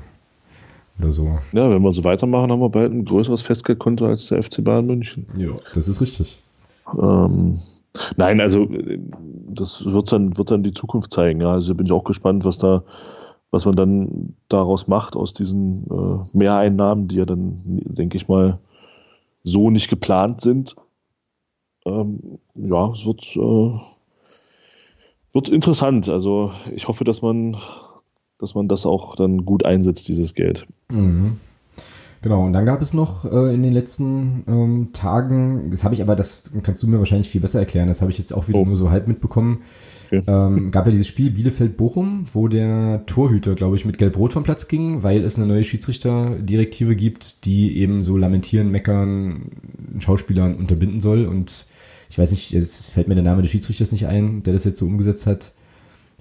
[0.97, 1.37] oder so?
[1.51, 4.85] Ja, wenn wir so weitermachen, haben wir bald ein größeres Festgeldkonto als der FC Bayern
[4.85, 5.27] München.
[5.37, 6.39] Ja, das ist richtig.
[6.97, 7.59] Ähm,
[8.15, 8.67] nein, also
[9.49, 11.41] das wird dann, wird dann die Zukunft zeigen.
[11.41, 11.51] Ja.
[11.51, 12.83] Also bin ich auch gespannt, was da,
[13.51, 18.59] was man dann daraus macht aus diesen äh, Mehreinnahmen, die ja dann, denke ich mal,
[19.43, 20.75] so nicht geplant sind.
[21.85, 23.79] Ähm, ja, es wird, äh,
[25.33, 26.09] wird interessant.
[26.09, 27.57] Also ich hoffe, dass man,
[28.39, 30.67] dass man das auch dann gut einsetzt, dieses Geld.
[30.89, 31.37] Mhm.
[32.25, 36.01] Genau, und dann gab es noch äh, in den letzten ähm, Tagen, das habe ich
[36.01, 38.57] aber, das kannst du mir wahrscheinlich viel besser erklären, das habe ich jetzt auch wieder
[38.57, 38.65] oh.
[38.65, 39.61] nur so halb mitbekommen.
[40.07, 40.23] Okay.
[40.25, 44.67] Ähm, gab ja dieses Spiel Bielefeld-Bochum, wo der Torhüter, glaube ich, mit Gelb-Rot vom Platz
[44.67, 49.51] ging, weil es eine neue Schiedsrichterdirektive gibt, die eben so lamentieren, meckern,
[49.99, 51.27] Schauspielern unterbinden soll.
[51.27, 51.67] Und
[52.15, 54.79] ich weiß nicht, es fällt mir der Name des Schiedsrichters nicht ein, der das jetzt
[54.79, 55.53] so umgesetzt hat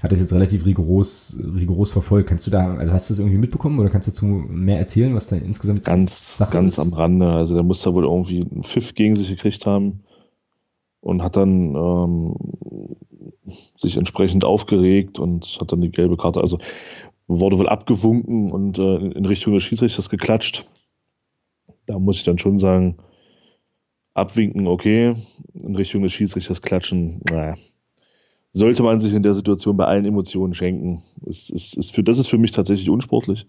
[0.05, 2.29] hat das jetzt relativ rigoros, rigoros verfolgt.
[2.29, 5.15] Kannst du da, also hast du das irgendwie mitbekommen oder kannst du dazu mehr erzählen,
[5.15, 6.87] was da insgesamt jetzt ganz, Sache ganz ist?
[6.87, 7.31] am Rande.
[7.31, 10.01] Also der muss da wohl irgendwie einen Pfiff gegen sich gekriegt haben
[11.01, 12.37] und hat dann ähm,
[13.79, 16.59] sich entsprechend aufgeregt und hat dann die gelbe Karte, also
[17.27, 20.69] wurde wohl abgewunken und äh, in Richtung des Schiedsrichters geklatscht.
[21.87, 22.99] Da muss ich dann schon sagen,
[24.15, 25.15] abwinken, okay,
[25.61, 27.57] in Richtung des Schiedsrichters klatschen, naja,
[28.53, 31.03] sollte man sich in der Situation bei allen Emotionen schenken.
[31.27, 33.47] Es, es, es für, das ist für mich tatsächlich unsportlich.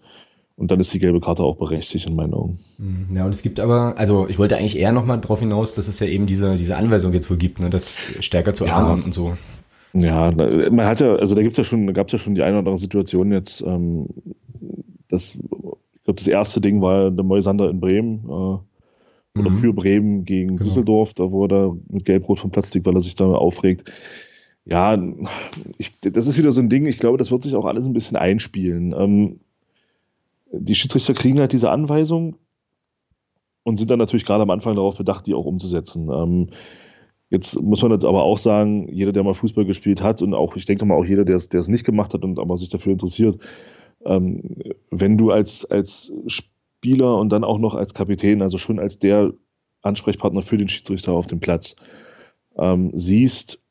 [0.56, 2.58] Und dann ist die gelbe Karte auch berechtigt in meinen Augen.
[2.78, 3.14] Mhm.
[3.14, 6.00] Ja, und es gibt aber, also ich wollte eigentlich eher nochmal darauf hinaus, dass es
[6.00, 8.94] ja eben diese, diese Anweisung jetzt wohl gibt, ne, das stärker zu ja.
[8.94, 9.36] und so.
[9.92, 12.42] Ja, man hat ja, also da gibt's ja schon, da gab es ja schon die
[12.42, 14.06] eine oder andere Situation jetzt, ähm,
[15.08, 18.58] das, ich glaube, das erste Ding war der Moisander in Bremen, äh,
[19.38, 19.58] oder mhm.
[19.58, 20.64] für Bremen gegen genau.
[20.64, 23.90] Düsseldorf, da wo er mit Gelb-Rot vom Platz liegt, weil er sich da aufregt
[24.66, 25.00] ja,
[25.78, 27.92] ich, das ist wieder so ein Ding, ich glaube, das wird sich auch alles ein
[27.92, 28.92] bisschen einspielen.
[28.98, 29.40] Ähm,
[30.50, 32.36] die Schiedsrichter kriegen halt diese Anweisung
[33.62, 36.10] und sind dann natürlich gerade am Anfang darauf bedacht, die auch umzusetzen.
[36.10, 36.50] Ähm,
[37.30, 40.56] jetzt muss man jetzt aber auch sagen, jeder, der mal Fußball gespielt hat und auch,
[40.56, 42.68] ich denke mal, auch jeder, der es, der es nicht gemacht hat und aber sich
[42.68, 43.40] dafür interessiert,
[44.04, 44.56] ähm,
[44.90, 46.12] wenn du als, als
[46.78, 49.32] Spieler und dann auch noch als Kapitän, also schon als der
[49.82, 51.76] Ansprechpartner für den Schiedsrichter auf dem Platz,
[52.58, 53.62] ähm, siehst,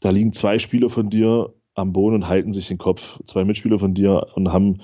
[0.00, 3.20] da liegen zwei Spieler von dir am Boden und halten sich den Kopf.
[3.24, 4.80] Zwei Mitspieler von dir und haben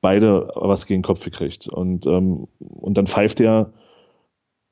[0.00, 1.68] beide was gegen den Kopf gekriegt.
[1.68, 3.72] Und, ähm, und dann pfeift er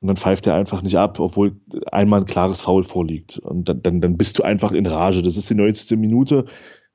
[0.01, 1.59] und dann pfeift er einfach nicht ab, obwohl
[1.91, 3.39] einmal ein klares Foul vorliegt.
[3.39, 5.21] Und dann, dann, dann bist du einfach in Rage.
[5.21, 5.97] Das ist die 90.
[5.97, 6.45] Minute.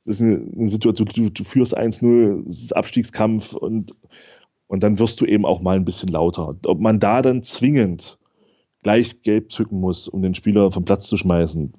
[0.01, 3.95] Das ist eine, eine Situation, du, du führst 1-0, es ist Abstiegskampf und,
[4.67, 6.57] und dann wirst du eben auch mal ein bisschen lauter.
[6.67, 8.19] Ob man da dann zwingend
[8.83, 11.75] gleich gelb zücken muss, um den Spieler vom Platz zu schmeißen,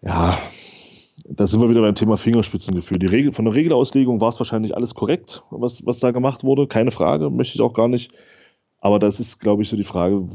[0.00, 0.36] ja,
[1.24, 2.98] da sind wir wieder beim Thema Fingerspitzengefühl.
[2.98, 6.66] Die Regel, von der Regelauslegung war es wahrscheinlich alles korrekt, was, was da gemacht wurde.
[6.66, 8.12] Keine Frage, möchte ich auch gar nicht.
[8.80, 10.28] Aber das ist, glaube ich, so die Frage,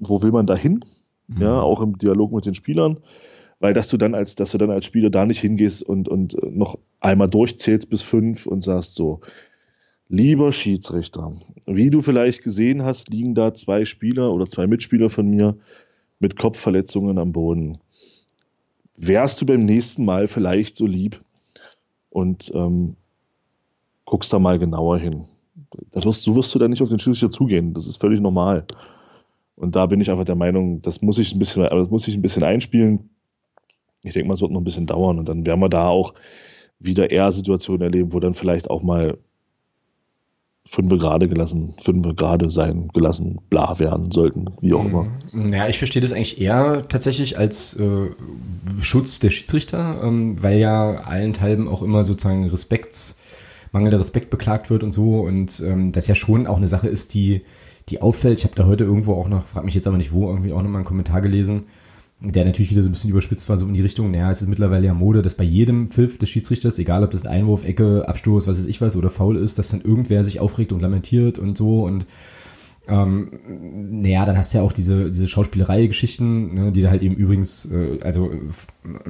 [0.00, 0.84] wo will man da hin?
[1.26, 1.42] Mhm.
[1.42, 2.98] Ja, auch im Dialog mit den Spielern.
[3.62, 6.36] Weil dass du dann als, dass du dann als Spieler da nicht hingehst und, und
[6.42, 9.20] noch einmal durchzählst bis fünf und sagst so,
[10.08, 11.32] lieber Schiedsrichter,
[11.66, 15.56] wie du vielleicht gesehen hast, liegen da zwei Spieler oder zwei Mitspieler von mir
[16.18, 17.78] mit Kopfverletzungen am Boden
[18.96, 21.20] wärst du beim nächsten Mal vielleicht so lieb
[22.10, 22.96] und ähm,
[24.04, 25.26] guckst da mal genauer hin.
[25.92, 27.74] Das wirst, so wirst du dann nicht auf den Schiedsrichter zugehen.
[27.74, 28.66] Das ist völlig normal.
[29.54, 32.16] Und da bin ich einfach der Meinung, das muss ich ein bisschen, das muss ich
[32.16, 33.10] ein bisschen einspielen.
[34.04, 36.14] Ich denke mal, es wird noch ein bisschen dauern und dann werden wir da auch
[36.78, 39.16] wieder eher Situationen erleben, wo dann vielleicht auch mal
[40.64, 45.06] fünf gerade gelassen, fünf gerade sein gelassen, bla werden sollten, wie auch immer.
[45.32, 48.10] Naja, ich verstehe das eigentlich eher tatsächlich als äh,
[48.80, 53.16] Schutz der Schiedsrichter, ähm, weil ja allenthalben auch immer sozusagen Respekt,
[53.72, 57.14] mangelnder Respekt beklagt wird und so und ähm, das ja schon auch eine Sache ist,
[57.14, 57.42] die,
[57.88, 58.38] die auffällt.
[58.38, 60.62] Ich habe da heute irgendwo auch noch, frag mich jetzt aber nicht wo, irgendwie auch
[60.62, 61.64] noch mal einen Kommentar gelesen,
[62.24, 64.48] der natürlich wieder so ein bisschen überspitzt war, so in die Richtung, naja, es ist
[64.48, 68.08] mittlerweile ja Mode, dass bei jedem Pfiff des Schiedsrichters, egal ob das ein Einwurf, Ecke,
[68.08, 71.38] Abstoß, was weiß ich was, oder faul ist, dass dann irgendwer sich aufregt und lamentiert
[71.38, 72.06] und so und
[72.88, 73.30] ähm,
[74.02, 77.64] naja, dann hast du ja auch diese, diese Schauspielerei-Geschichten, ne, die da halt eben übrigens,
[77.66, 78.32] äh, also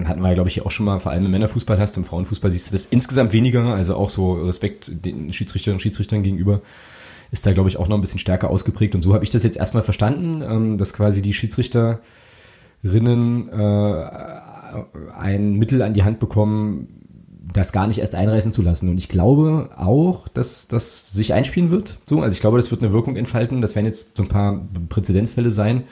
[0.05, 2.51] hatten wir ja, glaube ich, auch schon mal, vor allem im Männerfußball hast, im Frauenfußball
[2.51, 6.61] siehst du das insgesamt weniger, also auch so Respekt den Schiedsrichterinnen und Schiedsrichtern gegenüber
[7.33, 8.95] ist da, glaube ich, auch noch ein bisschen stärker ausgeprägt.
[8.95, 12.01] Und so habe ich das jetzt erstmal verstanden, ähm, dass quasi die Schiedsrichter
[12.85, 14.11] Rinnen äh,
[15.17, 16.89] ein Mittel an die Hand bekommen,
[17.53, 18.89] das gar nicht erst einreißen zu lassen.
[18.89, 21.99] Und ich glaube auch, dass das sich einspielen wird.
[22.05, 23.61] So, also ich glaube, das wird eine Wirkung entfalten.
[23.61, 25.85] Das werden jetzt so ein paar Präzedenzfälle sein,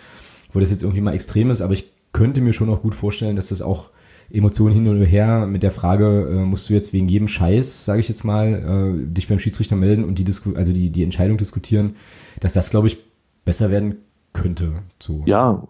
[0.52, 1.60] wo das jetzt irgendwie mal extrem ist.
[1.60, 3.90] Aber ich könnte mir schon auch gut vorstellen, dass das auch
[4.32, 8.00] Emotionen hin und her mit der Frage, äh, musst du jetzt wegen jedem Scheiß, sage
[8.00, 11.36] ich jetzt mal, äh, dich beim Schiedsrichter melden und die Disku also die, die Entscheidung
[11.36, 11.96] diskutieren,
[12.38, 12.98] dass das, glaube ich,
[13.44, 13.96] besser werden
[14.32, 14.82] könnte.
[15.00, 15.22] So.
[15.26, 15.64] Ja,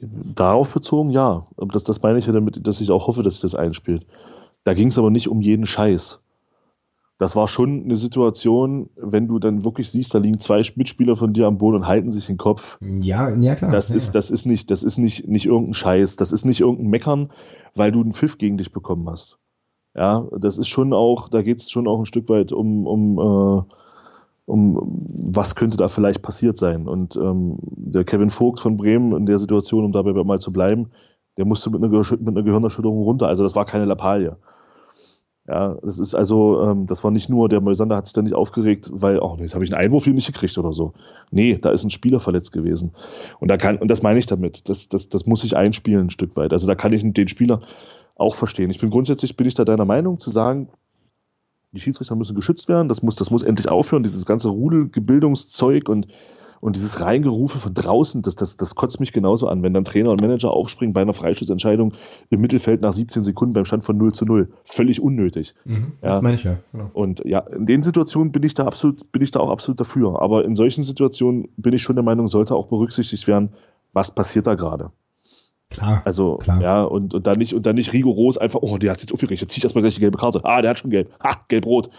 [0.00, 1.44] darauf bezogen, ja.
[1.56, 4.06] Das, das meine ich ja damit, dass ich auch hoffe, dass sich das einspielt.
[4.64, 6.20] Da ging es aber nicht um jeden Scheiß.
[7.18, 11.32] Das war schon eine Situation, wenn du dann wirklich siehst, da liegen zwei Mitspieler von
[11.32, 12.78] dir am Boden und halten sich den Kopf.
[12.80, 13.70] Ja, ja klar.
[13.70, 13.96] Das ja.
[13.96, 16.16] ist, das ist nicht, das ist nicht, nicht irgendein Scheiß.
[16.16, 17.30] Das ist nicht irgendein Meckern,
[17.76, 19.38] weil du einen Pfiff gegen dich bekommen hast.
[19.94, 23.18] Ja, das ist schon auch, da geht es schon auch ein Stück weit um, um
[23.18, 23.62] äh,
[24.52, 24.78] um
[25.32, 26.86] was könnte da vielleicht passiert sein.
[26.86, 30.90] Und ähm, der Kevin Vogt von Bremen in der Situation, um dabei mal zu bleiben,
[31.38, 33.28] der musste mit einer, mit einer Gehirnerschütterung runter.
[33.28, 34.36] Also das war keine Lappalie.
[35.48, 38.34] Ja, das ist also, ähm, das war nicht nur, der Moisander hat sich da nicht
[38.34, 40.92] aufgeregt, weil, oh, jetzt habe ich einen Einwurf hier nicht gekriegt oder so.
[41.30, 42.92] Nee, da ist ein Spieler verletzt gewesen.
[43.40, 46.10] Und da kann, und das meine ich damit, das, das, das muss ich einspielen ein
[46.10, 46.52] Stück weit.
[46.52, 47.62] Also da kann ich den Spieler
[48.16, 48.70] auch verstehen.
[48.70, 50.68] Ich bin grundsätzlich, bin ich da deiner Meinung zu sagen,
[51.72, 56.06] die Schiedsrichter müssen geschützt werden, das muss, das muss endlich aufhören, dieses ganze Rudelgebildungszeug und,
[56.60, 60.10] und dieses Reingerufe von draußen, das, das, das kotzt mich genauso an, wenn dann Trainer
[60.10, 61.94] und Manager aufspringen bei einer Freischussentscheidung
[62.30, 64.52] im Mittelfeld nach 17 Sekunden beim Stand von 0 zu 0.
[64.64, 65.54] Völlig unnötig.
[65.64, 66.10] Mhm, ja.
[66.10, 66.58] Das meine ich ja.
[66.72, 66.90] Genau.
[66.92, 70.20] Und ja, in den Situationen bin ich da absolut, bin ich da auch absolut dafür.
[70.20, 73.50] Aber in solchen Situationen bin ich schon der Meinung, sollte auch berücksichtigt werden,
[73.92, 74.90] was passiert da gerade.
[75.72, 76.02] Klar.
[76.04, 76.60] Also, klar.
[76.60, 79.14] ja, und, und dann nicht, und dann nicht rigoros einfach, oh, der hat sich jetzt
[79.14, 80.40] aufgeregt, jetzt zieht erstmal gleich die gelbe Karte.
[80.44, 81.10] Ah, der hat schon gelb.
[81.22, 81.90] Ha, gelb-rot.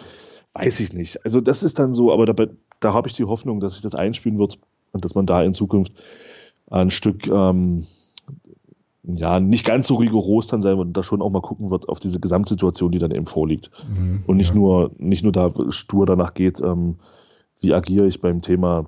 [0.53, 1.23] Weiß ich nicht.
[1.25, 2.45] Also, das ist dann so, aber da,
[2.79, 4.59] da habe ich die Hoffnung, dass sich das einspielen wird
[4.91, 5.93] und dass man da in Zukunft
[6.69, 7.87] ein Stück, ähm,
[9.03, 11.89] ja, nicht ganz so rigoros dann sein wird und da schon auch mal gucken wird
[11.89, 13.69] auf diese Gesamtsituation, die dann eben vorliegt.
[13.89, 14.55] Mhm, und nicht ja.
[14.55, 16.95] nur, nicht nur da stur danach geht, ähm,
[17.59, 18.83] wie agiere ich beim Thema,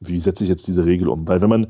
[0.00, 1.28] wie setze ich jetzt diese Regel um?
[1.28, 1.66] Weil wenn man,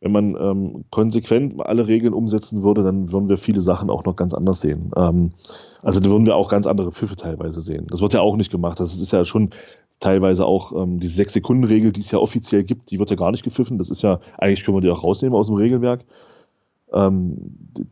[0.00, 4.16] wenn man ähm, konsequent alle Regeln umsetzen würde, dann würden wir viele Sachen auch noch
[4.16, 4.90] ganz anders sehen.
[4.96, 5.32] Ähm,
[5.82, 7.86] also dann würden wir auch ganz andere Pfiffe teilweise sehen.
[7.88, 8.78] Das wird ja auch nicht gemacht.
[8.78, 9.50] Das ist ja schon
[9.98, 13.42] teilweise auch ähm, diese Sechs-Sekunden-Regel, die es ja offiziell gibt, die wird ja gar nicht
[13.42, 13.78] gepfiffen.
[13.78, 16.04] Das ist ja, eigentlich können wir die auch rausnehmen aus dem Regelwerk.
[16.92, 17.36] Ähm,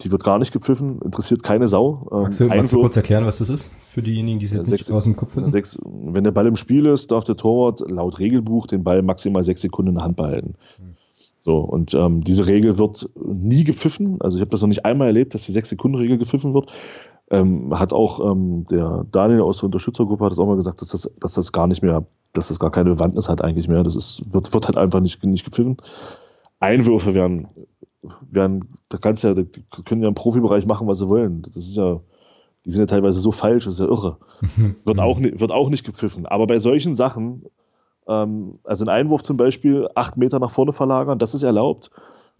[0.03, 2.07] die wird gar nicht gepfiffen, interessiert keine Sau.
[2.13, 4.67] Ähm, magst, du, magst du kurz erklären, was das ist, für diejenigen, die es jetzt
[4.67, 5.51] sechs, nicht aus dem Kopf wissen?
[5.51, 9.43] Sechs, wenn der Ball im Spiel ist, darf der Torwart laut Regelbuch den Ball maximal
[9.43, 10.55] sechs Sekunden in der Hand behalten.
[10.77, 10.95] Hm.
[11.45, 14.17] So, und ähm, diese Regel wird nie gepfiffen.
[14.23, 16.73] Also ich habe das noch nicht einmal erlebt, dass die Sechs-Sekunden-Regel gepfiffen wird.
[17.31, 20.89] Ähm, hat auch ähm, der Daniel aus der Unterstützergruppe hat das auch mal gesagt, dass
[20.89, 23.83] das, dass das gar nicht mehr, dass das gar keine Bewandtnis hat eigentlich mehr.
[23.83, 25.77] Das ist, wird, wird halt einfach nicht, nicht gepfiffen.
[26.61, 27.49] Einwürfe werden,
[28.31, 29.43] werden, da kannst ja, da
[29.85, 31.43] können ja im Profibereich machen, was sie wollen.
[31.53, 32.01] Das ist ja,
[32.65, 34.17] die sind ja teilweise so falsch, das ist ja irre.
[34.87, 36.25] wird, auch, wird auch nicht gepfiffen.
[36.25, 37.45] Aber bei solchen Sachen
[38.09, 41.91] ähm, also ein Einwurf zum Beispiel acht Meter nach vorne verlagern, das ist erlaubt.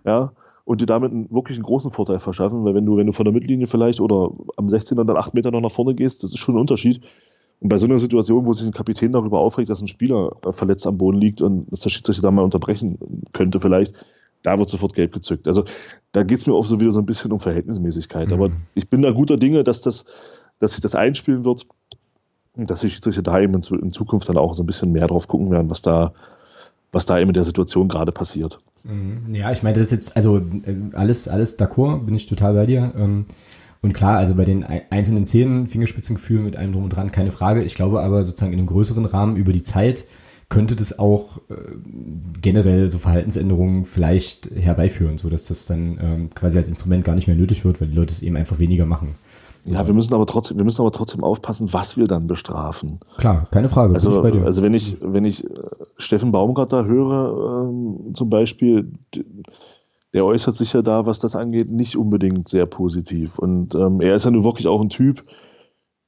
[0.05, 0.33] Ja,
[0.65, 3.25] und dir damit einen, wirklich einen großen Vorteil verschaffen, weil wenn du, wenn du von
[3.25, 6.39] der Mittellinie vielleicht oder am 16er dann acht Meter noch nach vorne gehst, das ist
[6.39, 7.03] schon ein Unterschied.
[7.61, 10.53] Und bei so einer Situation, wo sich ein Kapitän darüber aufregt, dass ein Spieler äh,
[10.53, 12.99] verletzt am Boden liegt und dass der Schiedsrichter da mal unterbrechen
[13.33, 13.95] könnte, vielleicht,
[14.43, 15.47] da wird sofort gelb gezückt.
[15.49, 15.65] Also
[16.13, 18.29] da geht es mir auch so wieder so ein bisschen um Verhältnismäßigkeit.
[18.29, 18.35] Mhm.
[18.35, 20.05] Aber ich bin da guter Dinge, dass, das,
[20.59, 21.67] dass sich das einspielen wird,
[22.57, 25.51] dass die Schiedsrichter da eben in Zukunft dann auch so ein bisschen mehr drauf gucken
[25.51, 26.13] werden, was da,
[26.93, 28.61] was da eben in der Situation gerade passiert.
[28.85, 29.35] Mhm.
[29.35, 32.67] Ja, ich meine, das ist jetzt, also äh, alles, alles d'accord, bin ich total bei
[32.67, 32.93] dir.
[32.97, 33.27] Ähm,
[33.83, 37.63] und klar, also bei den einzelnen Szenen, Fingerspitzengefühl mit allem drum und dran, keine Frage.
[37.65, 40.07] Ich glaube aber sozusagen in einem größeren Rahmen über die Zeit
[40.49, 41.55] könnte das auch äh,
[42.41, 47.27] generell so Verhaltensänderungen vielleicht herbeiführen, so dass das dann ähm, quasi als Instrument gar nicht
[47.27, 49.17] mehr nötig wird, weil die Leute es eben einfach weniger machen.
[49.67, 53.01] Ja, wir müssen aber trotzdem, wir müssen aber trotzdem aufpassen, was wir dann bestrafen.
[53.17, 53.95] Klar, keine Frage.
[53.95, 55.49] Also, also wenn ich, wenn ich äh,
[55.97, 58.93] Steffen Baumgarter höre, ähm, zum Beispiel,
[60.13, 63.39] der äußert sich ja da, was das angeht, nicht unbedingt sehr positiv.
[63.39, 65.25] Und ähm, er ist ja nun wirklich auch ein Typ,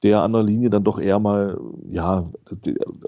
[0.03, 2.29] der an der Linie dann doch eher mal, ja,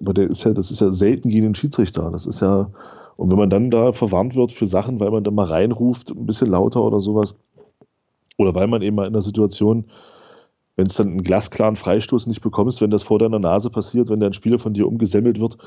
[0.01, 2.09] aber der ist ja, das ist ja selten gegen den Schiedsrichter.
[2.09, 2.71] Das ist ja,
[3.17, 6.25] und wenn man dann da verwarnt wird für Sachen, weil man dann mal reinruft, ein
[6.25, 7.37] bisschen lauter oder sowas,
[8.37, 9.85] oder weil man eben mal in der Situation
[10.80, 14.21] wenn es dann einen glasklaren Freistoß nicht bekommst, wenn das vor deiner Nase passiert, wenn
[14.21, 15.57] der ein Spieler von dir umgesemmelt wird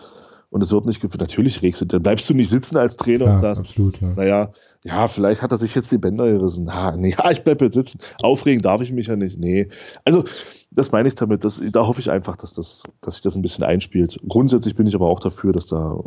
[0.48, 3.26] und es wird nicht geführt, natürlich regst du, dann bleibst du nicht sitzen als Trainer
[3.26, 4.08] ja, und sagst, absolut, ja.
[4.16, 4.52] naja,
[4.84, 6.74] ja, vielleicht hat er sich jetzt die Bänder gerissen.
[6.74, 7.98] Ha, nee, ja, ich bleib jetzt sitzen.
[8.22, 9.38] Aufregen darf ich mich ja nicht.
[9.38, 9.68] Nee.
[10.06, 10.24] Also,
[10.70, 11.44] das meine ich damit.
[11.44, 14.18] Das, da hoffe ich einfach, dass, das, dass sich das ein bisschen einspielt.
[14.26, 16.00] Grundsätzlich bin ich aber auch dafür, dass da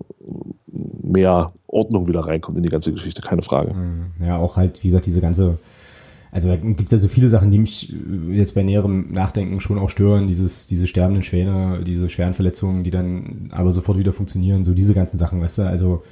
[0.67, 3.75] mehr Ordnung wieder reinkommt in die ganze Geschichte, keine Frage.
[3.75, 4.13] Mhm.
[4.23, 5.59] Ja, auch halt, wie gesagt, diese ganze
[6.35, 9.61] also da gibt es ja so viele Sachen, die mich äh, jetzt bei näherem Nachdenken
[9.61, 10.27] schon auch stören.
[10.27, 14.93] Dieses, diese sterbenden Schwäne, diese schweren Verletzungen, die dann aber sofort wieder funktionieren, so diese
[14.93, 16.03] ganzen Sachen, weißt du, also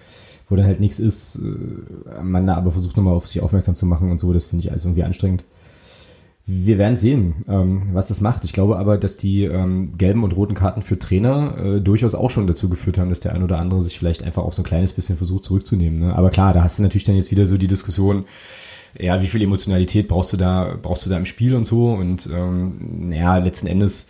[0.47, 3.85] wo dann halt nichts ist, äh, man da aber versucht nochmal auf sich aufmerksam zu
[3.85, 5.43] machen und so, das finde ich alles irgendwie anstrengend.
[6.45, 8.45] Wir werden sehen, ähm, was das macht.
[8.45, 12.29] Ich glaube aber, dass die ähm, gelben und roten Karten für Trainer äh, durchaus auch
[12.29, 14.65] schon dazu geführt haben, dass der ein oder andere sich vielleicht einfach auch so ein
[14.65, 15.99] kleines bisschen versucht zurückzunehmen.
[15.99, 16.15] Ne?
[16.15, 18.23] Aber klar, da hast du natürlich dann jetzt wieder so die Diskussion,
[18.99, 21.93] ja, wie viel Emotionalität brauchst du da, brauchst du da im Spiel und so.
[21.93, 24.07] Und ähm, ja, letzten Endes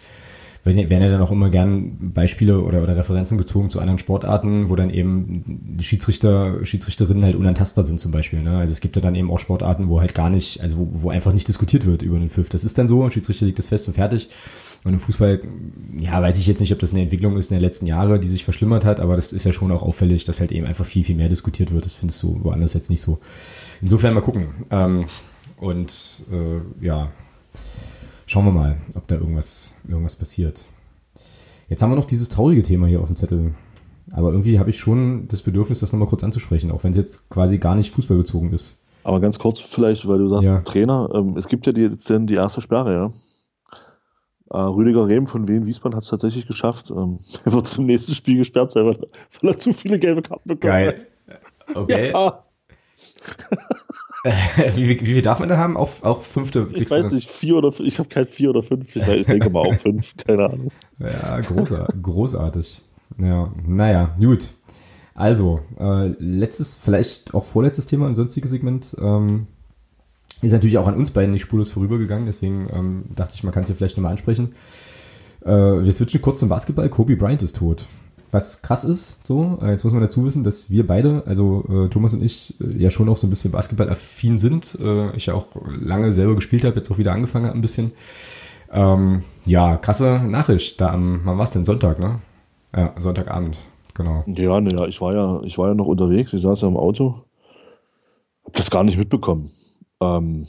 [0.66, 4.78] werden ja dann auch immer gern Beispiele oder, oder Referenzen gezogen zu anderen Sportarten, wo
[4.78, 8.42] dann eben die Schiedsrichter, Schiedsrichterinnen halt unantastbar sind zum Beispiel.
[8.42, 8.58] Ne?
[8.58, 11.10] Also es gibt ja dann eben auch Sportarten, wo halt gar nicht, also wo, wo
[11.10, 12.48] einfach nicht diskutiert wird über den Pfiff.
[12.48, 14.30] Das ist dann so, Schiedsrichter liegt das fest und fertig.
[14.84, 15.42] Und im Fußball,
[15.98, 18.28] ja, weiß ich jetzt nicht, ob das eine Entwicklung ist in den letzten Jahren, die
[18.28, 21.06] sich verschlimmert hat, aber das ist ja schon auch auffällig, dass halt eben einfach viel,
[21.06, 21.86] viel mehr diskutiert wird.
[21.86, 23.20] Das findest du woanders jetzt nicht so.
[23.82, 24.48] Insofern mal gucken.
[24.72, 25.06] Ähm,
[25.58, 27.12] und äh, ja,
[28.26, 30.66] schauen wir mal, ob da irgendwas, irgendwas passiert.
[31.70, 33.54] Jetzt haben wir noch dieses traurige Thema hier auf dem Zettel.
[34.12, 37.30] Aber irgendwie habe ich schon das Bedürfnis, das nochmal kurz anzusprechen, auch wenn es jetzt
[37.30, 38.82] quasi gar nicht fußballbezogen ist.
[39.06, 40.60] Aber ganz kurz vielleicht, weil du sagst, ja.
[40.60, 43.12] Trainer, ähm, es gibt ja die, jetzt die erste Sperre, ja.
[44.54, 46.92] Äh, Rüdiger Rehm von Wien Wiesbaden hat es tatsächlich geschafft.
[46.92, 49.00] Ähm, er wird zum nächsten Spiel gesperrt sein, weil,
[49.42, 50.88] weil er zu viele gelbe Karten bekommen Geil.
[50.90, 51.76] hat.
[51.76, 52.12] Okay.
[52.12, 52.44] Ja.
[54.76, 55.76] wie, wie, wie viel darf man da haben?
[55.76, 56.68] Auch, auch fünfte?
[56.74, 58.96] Ich weiß nicht, vier oder ich habe kein vier oder fünf.
[58.96, 60.72] Ich, ich denke mal auch fünf, keine Ahnung.
[61.00, 62.04] Ja, großartig.
[62.04, 62.82] großartig.
[63.20, 64.54] Ja, naja, gut.
[65.16, 68.96] Also, äh, letztes, vielleicht auch vorletztes Thema, ein sonstiges Segment.
[69.00, 69.48] Ähm,
[70.44, 73.64] ist natürlich auch an uns beiden nicht spurlos vorübergegangen, deswegen ähm, dachte ich, man kann
[73.64, 74.50] es ja vielleicht nochmal ansprechen.
[75.46, 76.90] Äh, wir switchen kurz zum Basketball.
[76.90, 77.88] Kobe Bryant ist tot.
[78.32, 81.90] Was krass ist, so, äh, jetzt muss man dazu wissen, dass wir beide, also äh,
[81.90, 84.76] Thomas und ich, äh, ja schon auch so ein bisschen Basketball-affin sind.
[84.82, 87.92] Äh, ich ja auch lange selber gespielt habe, jetzt auch wieder angefangen habe ein bisschen.
[88.72, 90.82] Ähm, ja, krasse Nachricht.
[90.82, 91.64] Da am, wann war es denn?
[91.64, 92.20] Sonntag, ne?
[92.76, 93.58] Ja, Sonntagabend,
[93.94, 94.24] genau.
[94.26, 97.22] Ja, naja, ich war ja, ich war ja noch unterwegs, ich saß ja im Auto.
[98.46, 99.52] Hab das gar nicht mitbekommen.
[100.04, 100.48] Ähm,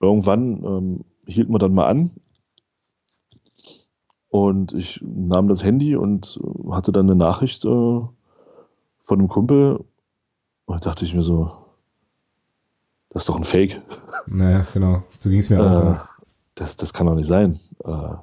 [0.00, 2.10] irgendwann ähm, hielt man dann mal an
[4.30, 6.40] und ich nahm das Handy und
[6.70, 8.12] hatte dann eine Nachricht äh, von
[9.10, 9.84] einem Kumpel.
[10.66, 11.50] Und da dachte ich mir so,
[13.10, 13.82] das ist doch ein Fake.
[14.26, 15.02] Naja, genau.
[15.18, 15.94] So ging es mir auch.
[15.94, 15.98] Äh,
[16.54, 17.58] das, das kann doch nicht sein.
[17.84, 18.14] Äh,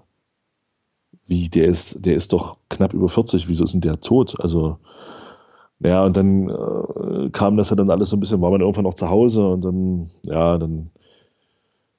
[1.26, 4.40] wie, der ist, der ist doch knapp über 40, wieso ist denn der tot?
[4.40, 4.78] Also,
[5.80, 8.84] ja, und dann äh, kam das ja dann alles so ein bisschen, war man irgendwann
[8.84, 10.90] noch zu Hause und dann, ja, dann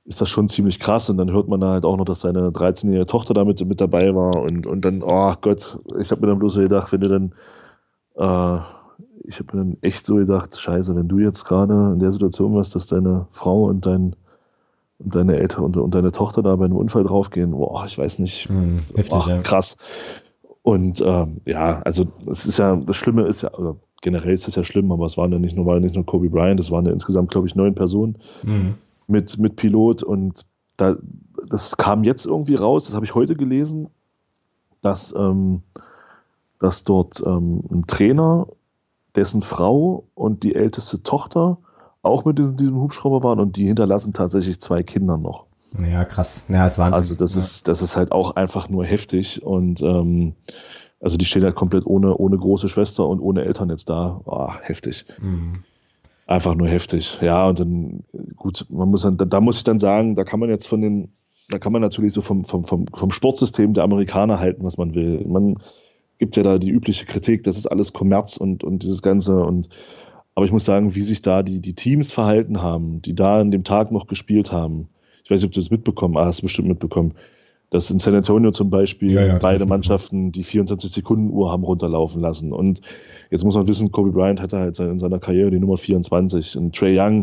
[0.05, 3.07] ist das schon ziemlich krass und dann hört man halt auch noch, dass seine 13-jährige
[3.07, 6.55] Tochter damit mit dabei war und, und dann, oh Gott, ich habe mir dann bloß
[6.55, 7.33] so gedacht, wenn du dann,
[8.17, 8.61] äh,
[9.25, 12.55] ich habe mir dann echt so gedacht, scheiße, wenn du jetzt gerade in der Situation
[12.55, 14.17] warst, dass deine Frau und dein
[14.99, 18.19] und deine Eltern und, und deine Tochter da bei einem Unfall draufgehen, boah, ich weiß
[18.19, 19.39] nicht, hm, heftig, oh, ja.
[20.69, 24.55] Und ähm, ja, also es ist ja, das Schlimme ist ja, also generell ist das
[24.55, 26.85] ja schlimm, aber es waren ja nicht nur, war nicht nur Kobe Bryant, es waren
[26.85, 28.74] ja insgesamt, glaube ich, neun Personen mhm.
[29.07, 30.45] mit, mit Pilot und
[30.77, 30.97] da,
[31.49, 33.89] das kam jetzt irgendwie raus, das habe ich heute gelesen,
[34.82, 35.62] dass, ähm,
[36.61, 38.47] dass dort ähm, ein Trainer,
[39.16, 41.57] dessen Frau und die älteste Tochter
[42.03, 45.47] auch mit diesem, diesem Hubschrauber waren und die hinterlassen tatsächlich zwei Kinder noch.
[45.90, 46.45] Ja, krass.
[46.49, 46.95] Ja, das Wahnsinn.
[46.95, 47.39] Also das ja.
[47.39, 50.35] ist, das ist halt auch einfach nur heftig und ähm,
[51.01, 54.20] also die stehen halt komplett ohne, ohne große Schwester und ohne Eltern jetzt da.
[54.24, 55.07] Oh, heftig.
[55.20, 55.62] Mhm.
[56.27, 57.19] Einfach nur heftig.
[57.23, 58.05] Ja, und dann,
[58.36, 61.12] gut, man muss dann, da muss ich dann sagen, da kann man jetzt von den,
[61.51, 64.95] da kann man natürlich so vom, vom, vom, vom Sportsystem der Amerikaner halten, was man
[64.95, 65.24] will.
[65.27, 65.57] Man
[66.19, 69.69] gibt ja da die übliche Kritik, das ist alles Kommerz und, und dieses Ganze und
[70.35, 73.51] aber ich muss sagen, wie sich da die, die Teams verhalten haben, die da an
[73.51, 74.89] dem Tag noch gespielt haben.
[75.29, 77.13] Ich weiß nicht, ob du das mitbekommen hast, hast du bestimmt mitbekommen
[77.71, 82.53] dass in San Antonio zum Beispiel ja, ja, beide Mannschaften die 24-Sekunden-Uhr haben runterlaufen lassen.
[82.53, 82.81] Und
[83.31, 86.57] jetzt muss man wissen, Kobe Bryant hatte halt in seiner Karriere die Nummer 24.
[86.57, 87.23] Und Trey Young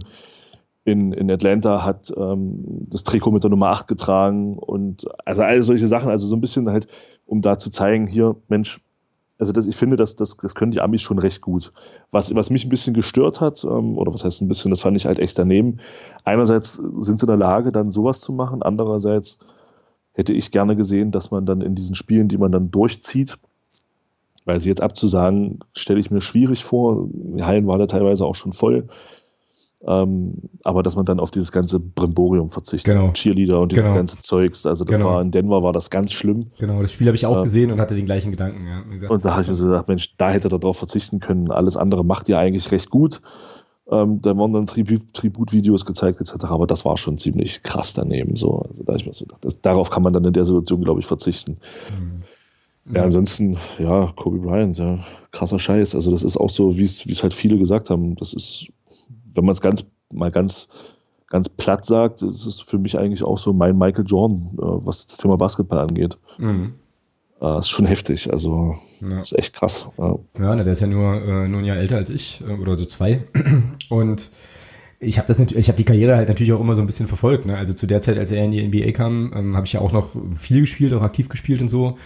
[0.83, 4.57] in, in Atlanta hat ähm, das Trikot mit der Nummer 8 getragen.
[4.59, 6.87] Und also all solche Sachen, also so ein bisschen halt,
[7.25, 8.81] um da zu zeigen, hier, Mensch,
[9.37, 11.73] also das, ich finde, das, das, das können die Amis schon recht gut.
[12.11, 14.95] Was, was mich ein bisschen gestört hat, ähm, oder was heißt ein bisschen, das fand
[14.95, 15.79] ich halt echt daneben.
[16.23, 19.39] Einerseits sind sie in der Lage, dann sowas zu machen, andererseits
[20.13, 23.37] hätte ich gerne gesehen, dass man dann in diesen Spielen, die man dann durchzieht,
[24.45, 27.09] weil sie jetzt abzusagen, stelle ich mir schwierig vor.
[27.11, 28.87] Die Hallen waren da teilweise auch schon voll.
[29.87, 30.33] Ähm,
[30.63, 32.95] aber dass man dann auf dieses ganze Brimborium verzichtet.
[32.95, 33.11] Genau.
[33.11, 33.97] Cheerleader und dieses genau.
[33.97, 34.65] ganze Zeugs.
[34.65, 35.11] Also das genau.
[35.11, 36.47] war in Denver war das ganz schlimm.
[36.57, 38.65] Genau, das Spiel habe ich auch äh, gesehen und hatte den gleichen Gedanken.
[38.65, 39.09] Ja.
[39.09, 41.51] Und da habe ich mir so gedacht, Mensch, da hätte er darauf verzichten können.
[41.51, 43.21] Alles andere macht ihr eigentlich recht gut.
[43.91, 46.45] Ähm, da wurden dann Tribut, Tributvideos gezeigt etc.
[46.45, 48.35] Aber das war schon ziemlich krass daneben.
[48.35, 48.63] So.
[48.67, 50.99] Also da ich mir so gedacht, das, darauf kann man dann in der Situation, glaube
[50.99, 51.57] ich, verzichten.
[51.99, 52.23] Mhm.
[52.95, 54.99] Ja, ansonsten, ja, Kobe Bryant, ja,
[55.31, 55.95] krasser Scheiß.
[55.95, 58.15] Also das ist auch so, wie es halt viele gesagt haben.
[58.15, 58.67] Das ist,
[59.35, 60.69] wenn man es ganz mal ganz
[61.27, 65.17] ganz platt sagt, ist für mich eigentlich auch so mein Michael Jordan, äh, was das
[65.17, 66.17] Thema Basketball angeht.
[66.37, 66.73] Mhm.
[67.39, 69.21] Das ist schon heftig, also ja.
[69.21, 69.87] ist echt krass.
[69.97, 72.77] Ja, ja der ist ja nur, äh, nur ein Jahr älter als ich äh, oder
[72.77, 73.23] so zwei.
[73.89, 74.31] Und
[74.99, 77.07] ich habe das natürlich, ich habe die Karriere halt natürlich auch immer so ein bisschen
[77.07, 77.45] verfolgt.
[77.45, 77.57] Ne?
[77.57, 79.91] Also zu der Zeit, als er in die NBA kam, ähm, habe ich ja auch
[79.91, 81.97] noch viel gespielt, auch aktiv gespielt und so.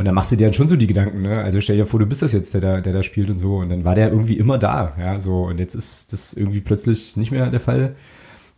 [0.00, 1.42] Und dann machst du dir dann schon so die Gedanken, ne?
[1.42, 3.56] Also stell dir vor, du bist das jetzt, der da, der da spielt und so.
[3.56, 5.42] Und dann war der irgendwie immer da, ja, so.
[5.42, 7.96] Und jetzt ist das irgendwie plötzlich nicht mehr der Fall.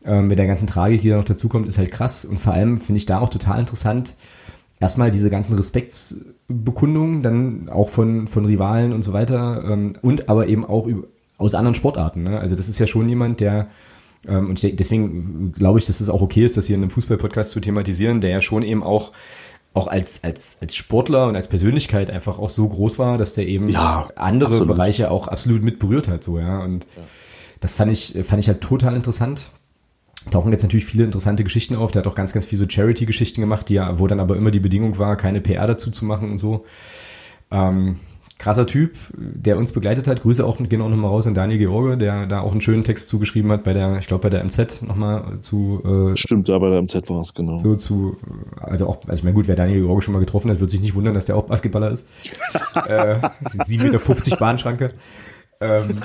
[0.05, 2.25] Ähm, mit der ganzen Tragik, die da noch dazukommt, ist halt krass.
[2.25, 4.15] Und vor allem finde ich da auch total interessant,
[4.79, 10.47] erstmal diese ganzen Respektsbekundungen, dann auch von, von Rivalen und so weiter, ähm, und aber
[10.47, 11.09] eben auch über,
[11.39, 12.23] aus anderen Sportarten.
[12.23, 12.39] Ne?
[12.39, 13.67] Also das ist ja schon jemand, der,
[14.29, 17.51] ähm, und deswegen glaube ich, dass es auch okay ist, das hier in einem Fußball-Podcast
[17.51, 19.11] zu thematisieren, der ja schon eben auch
[19.75, 23.47] auch als, als, als Sportler und als Persönlichkeit einfach auch so groß war, dass der
[23.47, 24.77] eben ja, andere absolut.
[24.77, 26.63] Bereiche auch absolut mit berührt hat, so, ja.
[26.63, 27.03] Und ja.
[27.61, 29.51] das fand ich, fand ich halt total interessant
[30.31, 31.91] tauchen jetzt natürlich viele interessante Geschichten auf.
[31.91, 34.51] Der hat auch ganz, ganz viel so Charity-Geschichten gemacht, die ja, wo dann aber immer
[34.51, 36.65] die Bedingung war, keine PR dazu zu machen und so.
[37.51, 37.97] Ähm,
[38.43, 40.21] krasser Typ, der uns begleitet hat.
[40.21, 43.09] Grüße auch, gehen auch nochmal raus an Daniel George, der da auch einen schönen Text
[43.09, 45.81] zugeschrieben hat bei der, ich glaube bei der MZ nochmal zu.
[46.13, 47.57] Äh, Stimmt, ja, bei der MZ war es, genau.
[47.57, 48.17] So zu,
[48.61, 50.81] also auch, also ich meine, gut, wer Daniel George schon mal getroffen hat, wird sich
[50.81, 52.05] nicht wundern, dass der auch Basketballer ist.
[52.89, 54.91] äh, 7,50 Meter Bahnschranke.
[55.61, 56.01] Ähm,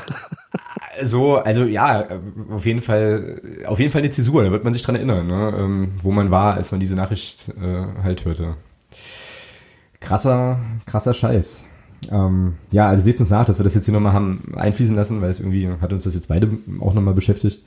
[1.02, 2.06] so, also ja,
[2.52, 5.54] auf jeden Fall, auf jeden Fall eine Zäsur, da wird man sich dran erinnern, ne?
[5.58, 8.58] ähm, wo man war, als man diese Nachricht äh, halt hörte.
[10.00, 11.66] Krasser, krasser Scheiß.
[12.10, 15.22] Ähm, ja, also seht uns nach, dass wir das jetzt hier nochmal haben einfließen lassen,
[15.22, 17.64] weil es irgendwie hat uns das jetzt beide auch nochmal beschäftigt.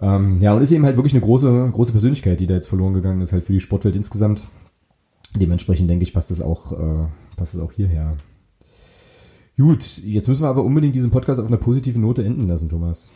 [0.00, 2.94] Ähm, ja, und ist eben halt wirklich eine große, große Persönlichkeit, die da jetzt verloren
[2.94, 4.48] gegangen ist, halt für die Sportwelt insgesamt.
[5.36, 7.06] Dementsprechend denke ich, passt das auch, äh,
[7.36, 8.16] passt das auch hierher.
[9.56, 13.10] Gut, jetzt müssen wir aber unbedingt diesen Podcast auf einer positiven Note enden lassen, Thomas.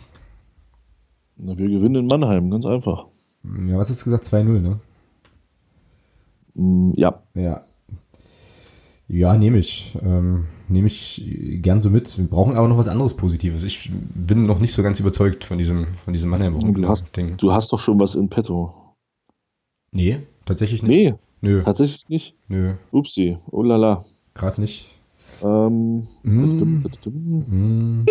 [1.37, 3.07] Na, wir gewinnen in Mannheim, ganz einfach.
[3.43, 4.25] Ja, was hast du gesagt?
[4.25, 4.81] 2-0, ne?
[6.55, 7.23] Mm, ja.
[7.35, 7.63] Ja.
[9.09, 9.97] Ja, nehme ich.
[10.03, 11.23] Ähm, nehme ich
[11.63, 12.19] gern so mit.
[12.19, 13.63] Wir brauchen aber noch was anderes Positives.
[13.63, 16.75] Ich bin noch nicht so ganz überzeugt von diesem, von diesem Mannheim-Ding.
[16.75, 18.75] Du hast, du hast doch schon was in petto.
[19.93, 20.91] Nee, tatsächlich nicht.
[20.91, 21.63] Nee, Nö.
[21.63, 22.35] tatsächlich nicht?
[22.49, 22.75] Nö.
[22.91, 24.05] Upsi, oh lala.
[24.35, 24.87] Gerade nicht.
[25.43, 26.09] Ähm.
[26.23, 26.83] Mm.
[27.49, 28.07] Mm.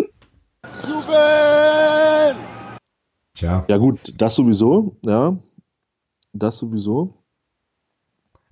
[3.34, 3.66] Tja.
[3.70, 5.38] Ja, gut, das sowieso, ja.
[6.32, 7.14] Das sowieso.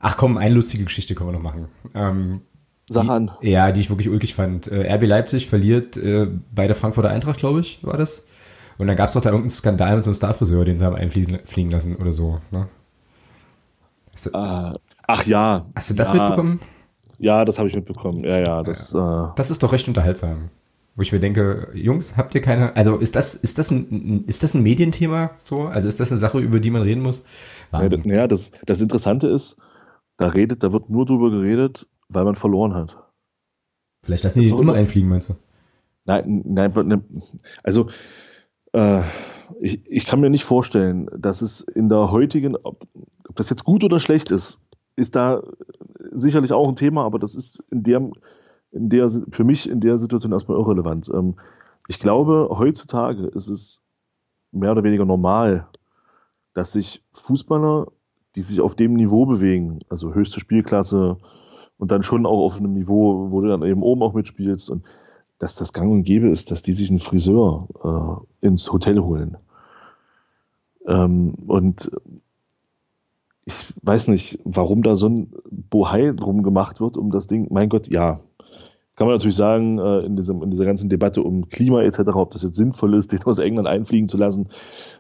[0.06, 1.70] Ach komm, eine lustige Geschichte können wir noch machen.
[1.96, 2.42] Ähm,
[2.90, 3.32] Sag an.
[3.42, 4.68] ja, die ich wirklich ulkig fand.
[4.68, 8.26] Äh, RB Leipzig verliert äh, bei der Frankfurter Eintracht, glaube ich, war das.
[8.78, 10.98] Und dann gab es doch da irgendeinen Skandal mit so einem Starfriseur, den sie haben
[10.98, 12.42] einfliegen lassen oder so.
[12.52, 12.68] Ne?
[14.34, 14.76] Ah,
[15.08, 15.66] ach ja.
[15.74, 16.16] Hast du das ja.
[16.16, 16.60] mitbekommen?
[17.18, 18.26] Ja, das habe ich mitbekommen.
[18.26, 18.92] Ja, ja, das.
[18.92, 19.30] Ja.
[19.30, 20.50] Äh, das ist doch recht unterhaltsam.
[20.96, 24.44] wo ich mir denke, Jungs, habt ihr keine, also ist das, ist das ein, ist
[24.44, 25.64] das ein Medienthema so?
[25.64, 27.24] Also ist das eine Sache, über die man reden muss?
[27.72, 28.04] Wahnsinn.
[28.06, 29.58] Ja, das, das Interessante ist,
[30.18, 32.98] da redet, da wird nur drüber geredet, weil man verloren hat.
[34.04, 35.36] Vielleicht lassen die den immer einfliegen, meinst du?
[36.06, 37.04] Nein, nein, ne,
[37.64, 37.88] also
[38.74, 39.02] äh,
[39.60, 42.86] ich, ich kann mir nicht vorstellen, dass es in der heutigen, ob
[43.36, 44.60] das jetzt gut oder schlecht ist,
[44.96, 45.42] ist da
[46.12, 48.12] sicherlich auch ein Thema, aber das ist in der,
[48.72, 51.10] in der für mich in der Situation erstmal irrelevant.
[51.14, 51.36] Ähm,
[51.88, 53.84] ich glaube, heutzutage ist es
[54.52, 55.68] mehr oder weniger normal,
[56.54, 57.88] dass sich Fußballer,
[58.36, 61.18] die sich auf dem Niveau bewegen, also höchste Spielklasse
[61.78, 64.84] und dann schon auch auf einem Niveau, wo du dann eben oben auch mitspielst und
[65.38, 67.68] dass das gang und gäbe ist, dass die sich einen Friseur
[68.42, 69.38] äh, ins Hotel holen.
[70.88, 71.92] Ähm, und
[73.46, 77.48] ich weiß nicht, warum da so ein Bohai drum gemacht wird, um das Ding.
[77.52, 78.22] Mein Gott, ja.
[79.04, 82.32] Kann man natürlich sagen, äh, in, diesem, in dieser ganzen Debatte um Klima etc., ob
[82.32, 84.48] das jetzt sinnvoll ist, den aus England einfliegen zu lassen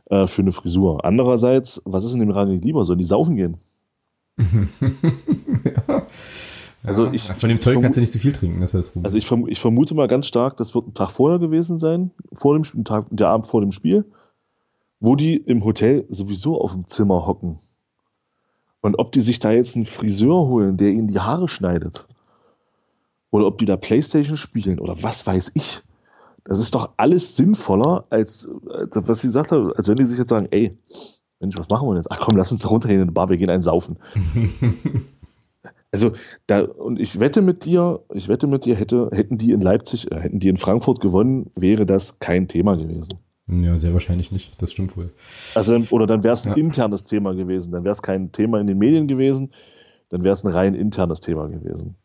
[0.09, 1.05] äh, für eine Frisur.
[1.05, 2.83] Andererseits, was ist in dem Rang lieber?
[2.83, 3.59] Sollen die saufen gehen?
[4.37, 6.05] ja.
[6.83, 8.91] Also ich, von dem Zeug kannst du nicht so viel trinken, das heißt.
[9.03, 12.59] Also ich, ich, vermute mal ganz stark, das wird ein Tag vorher gewesen sein, vor
[12.59, 14.03] dem Tag, der Abend vor dem Spiel,
[14.99, 17.59] wo die im Hotel sowieso auf dem Zimmer hocken.
[18.81, 22.05] Und ob die sich da jetzt einen Friseur holen, der ihnen die Haare schneidet,
[23.33, 25.81] oder ob die da Playstation spielen oder was weiß ich.
[26.43, 30.19] Das ist doch alles sinnvoller, als, als was sie gesagt haben, als wenn die sich
[30.19, 30.77] jetzt sagen, ey,
[31.39, 32.11] Mensch, was machen wir jetzt?
[32.11, 33.97] Ach komm, lass uns da runtergehen in eine Bar, wir gehen einen saufen.
[35.91, 36.11] also,
[36.45, 40.11] da, und ich wette mit dir, ich wette mit dir, hätte, hätten die in Leipzig,
[40.11, 43.15] äh, hätten die in Frankfurt gewonnen, wäre das kein Thema gewesen.
[43.47, 45.09] Ja, sehr wahrscheinlich nicht, das stimmt wohl.
[45.55, 46.57] Also, oder dann wäre es ein ja.
[46.57, 49.51] internes Thema gewesen, dann wäre es kein Thema in den Medien gewesen,
[50.09, 51.95] dann wäre es ein rein internes Thema gewesen.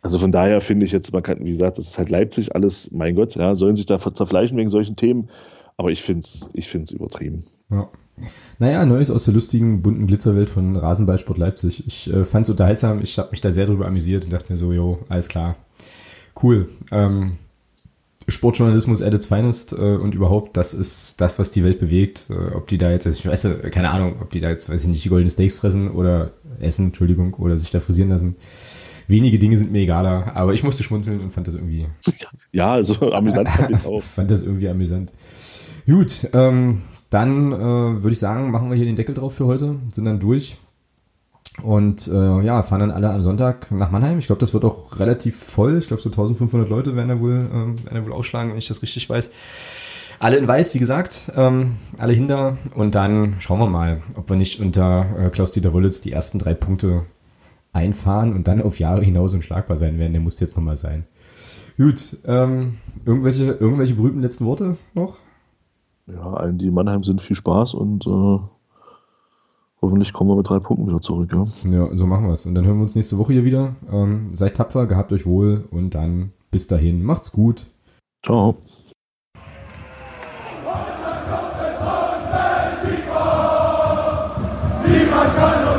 [0.00, 2.90] Also von daher finde ich jetzt, man kann, wie gesagt, das ist halt Leipzig, alles,
[2.92, 5.28] mein Gott, ja, sollen sich da zerfleischen wegen solchen Themen,
[5.76, 7.44] aber ich finde es ich find's übertrieben.
[7.70, 7.88] Ja.
[8.58, 11.86] Naja, Neues aus der lustigen, bunten Glitzerwelt von Rasenballsport Leipzig.
[11.86, 14.56] Ich äh, fand es unterhaltsam, ich habe mich da sehr drüber amüsiert und dachte mir
[14.56, 15.56] so, jo, alles klar.
[16.40, 16.68] Cool.
[16.90, 17.32] Ähm,
[18.28, 22.28] Sportjournalismus at its finest äh, und überhaupt, das ist das, was die Welt bewegt.
[22.30, 24.82] Äh, ob die da jetzt, also ich weiß, keine Ahnung, ob die da jetzt, weiß
[24.82, 28.36] ich nicht, die goldenen Steaks fressen oder essen, Entschuldigung, oder sich da frisieren lassen.
[29.08, 31.86] Wenige Dinge sind mir egaler, aber ich musste schmunzeln und fand das irgendwie.
[32.52, 34.02] Ja, also amüsant fand ich auch.
[34.02, 35.12] fand das irgendwie amüsant.
[35.86, 39.76] Gut, ähm, dann äh, würde ich sagen, machen wir hier den Deckel drauf für heute,
[39.92, 40.58] sind dann durch.
[41.62, 44.18] Und äh, ja, fahren dann alle am Sonntag nach Mannheim.
[44.18, 45.78] Ich glaube, das wird auch relativ voll.
[45.78, 48.68] Ich glaube, so 1500 Leute werden da wohl, äh, werden da wohl ausschlagen, wenn ich
[48.68, 49.30] das richtig weiß.
[50.20, 52.58] Alle in weiß, wie gesagt, ähm, alle hinter.
[52.74, 56.54] Und dann schauen wir mal, ob wir nicht unter äh, Klaus-Dieter Wollitz die ersten drei
[56.54, 57.06] Punkte
[57.72, 60.12] einfahren und dann auf Jahre hinaus unschlagbar sein werden.
[60.12, 61.04] Der muss jetzt nochmal sein.
[61.76, 65.18] Gut, ähm, irgendwelche, irgendwelche berühmten letzten Worte noch?
[66.06, 68.38] Ja, allen, die in Mannheim sind, viel Spaß und äh,
[69.80, 71.30] hoffentlich kommen wir mit drei Punkten wieder zurück.
[71.32, 72.46] Ja, ja so machen wir es.
[72.46, 73.76] Und dann hören wir uns nächste Woche hier wieder.
[73.92, 77.04] Ähm, seid tapfer, gehabt euch wohl und dann bis dahin.
[77.04, 77.66] Macht's gut.
[78.24, 78.56] Ciao.
[84.84, 85.77] Niemand kann uns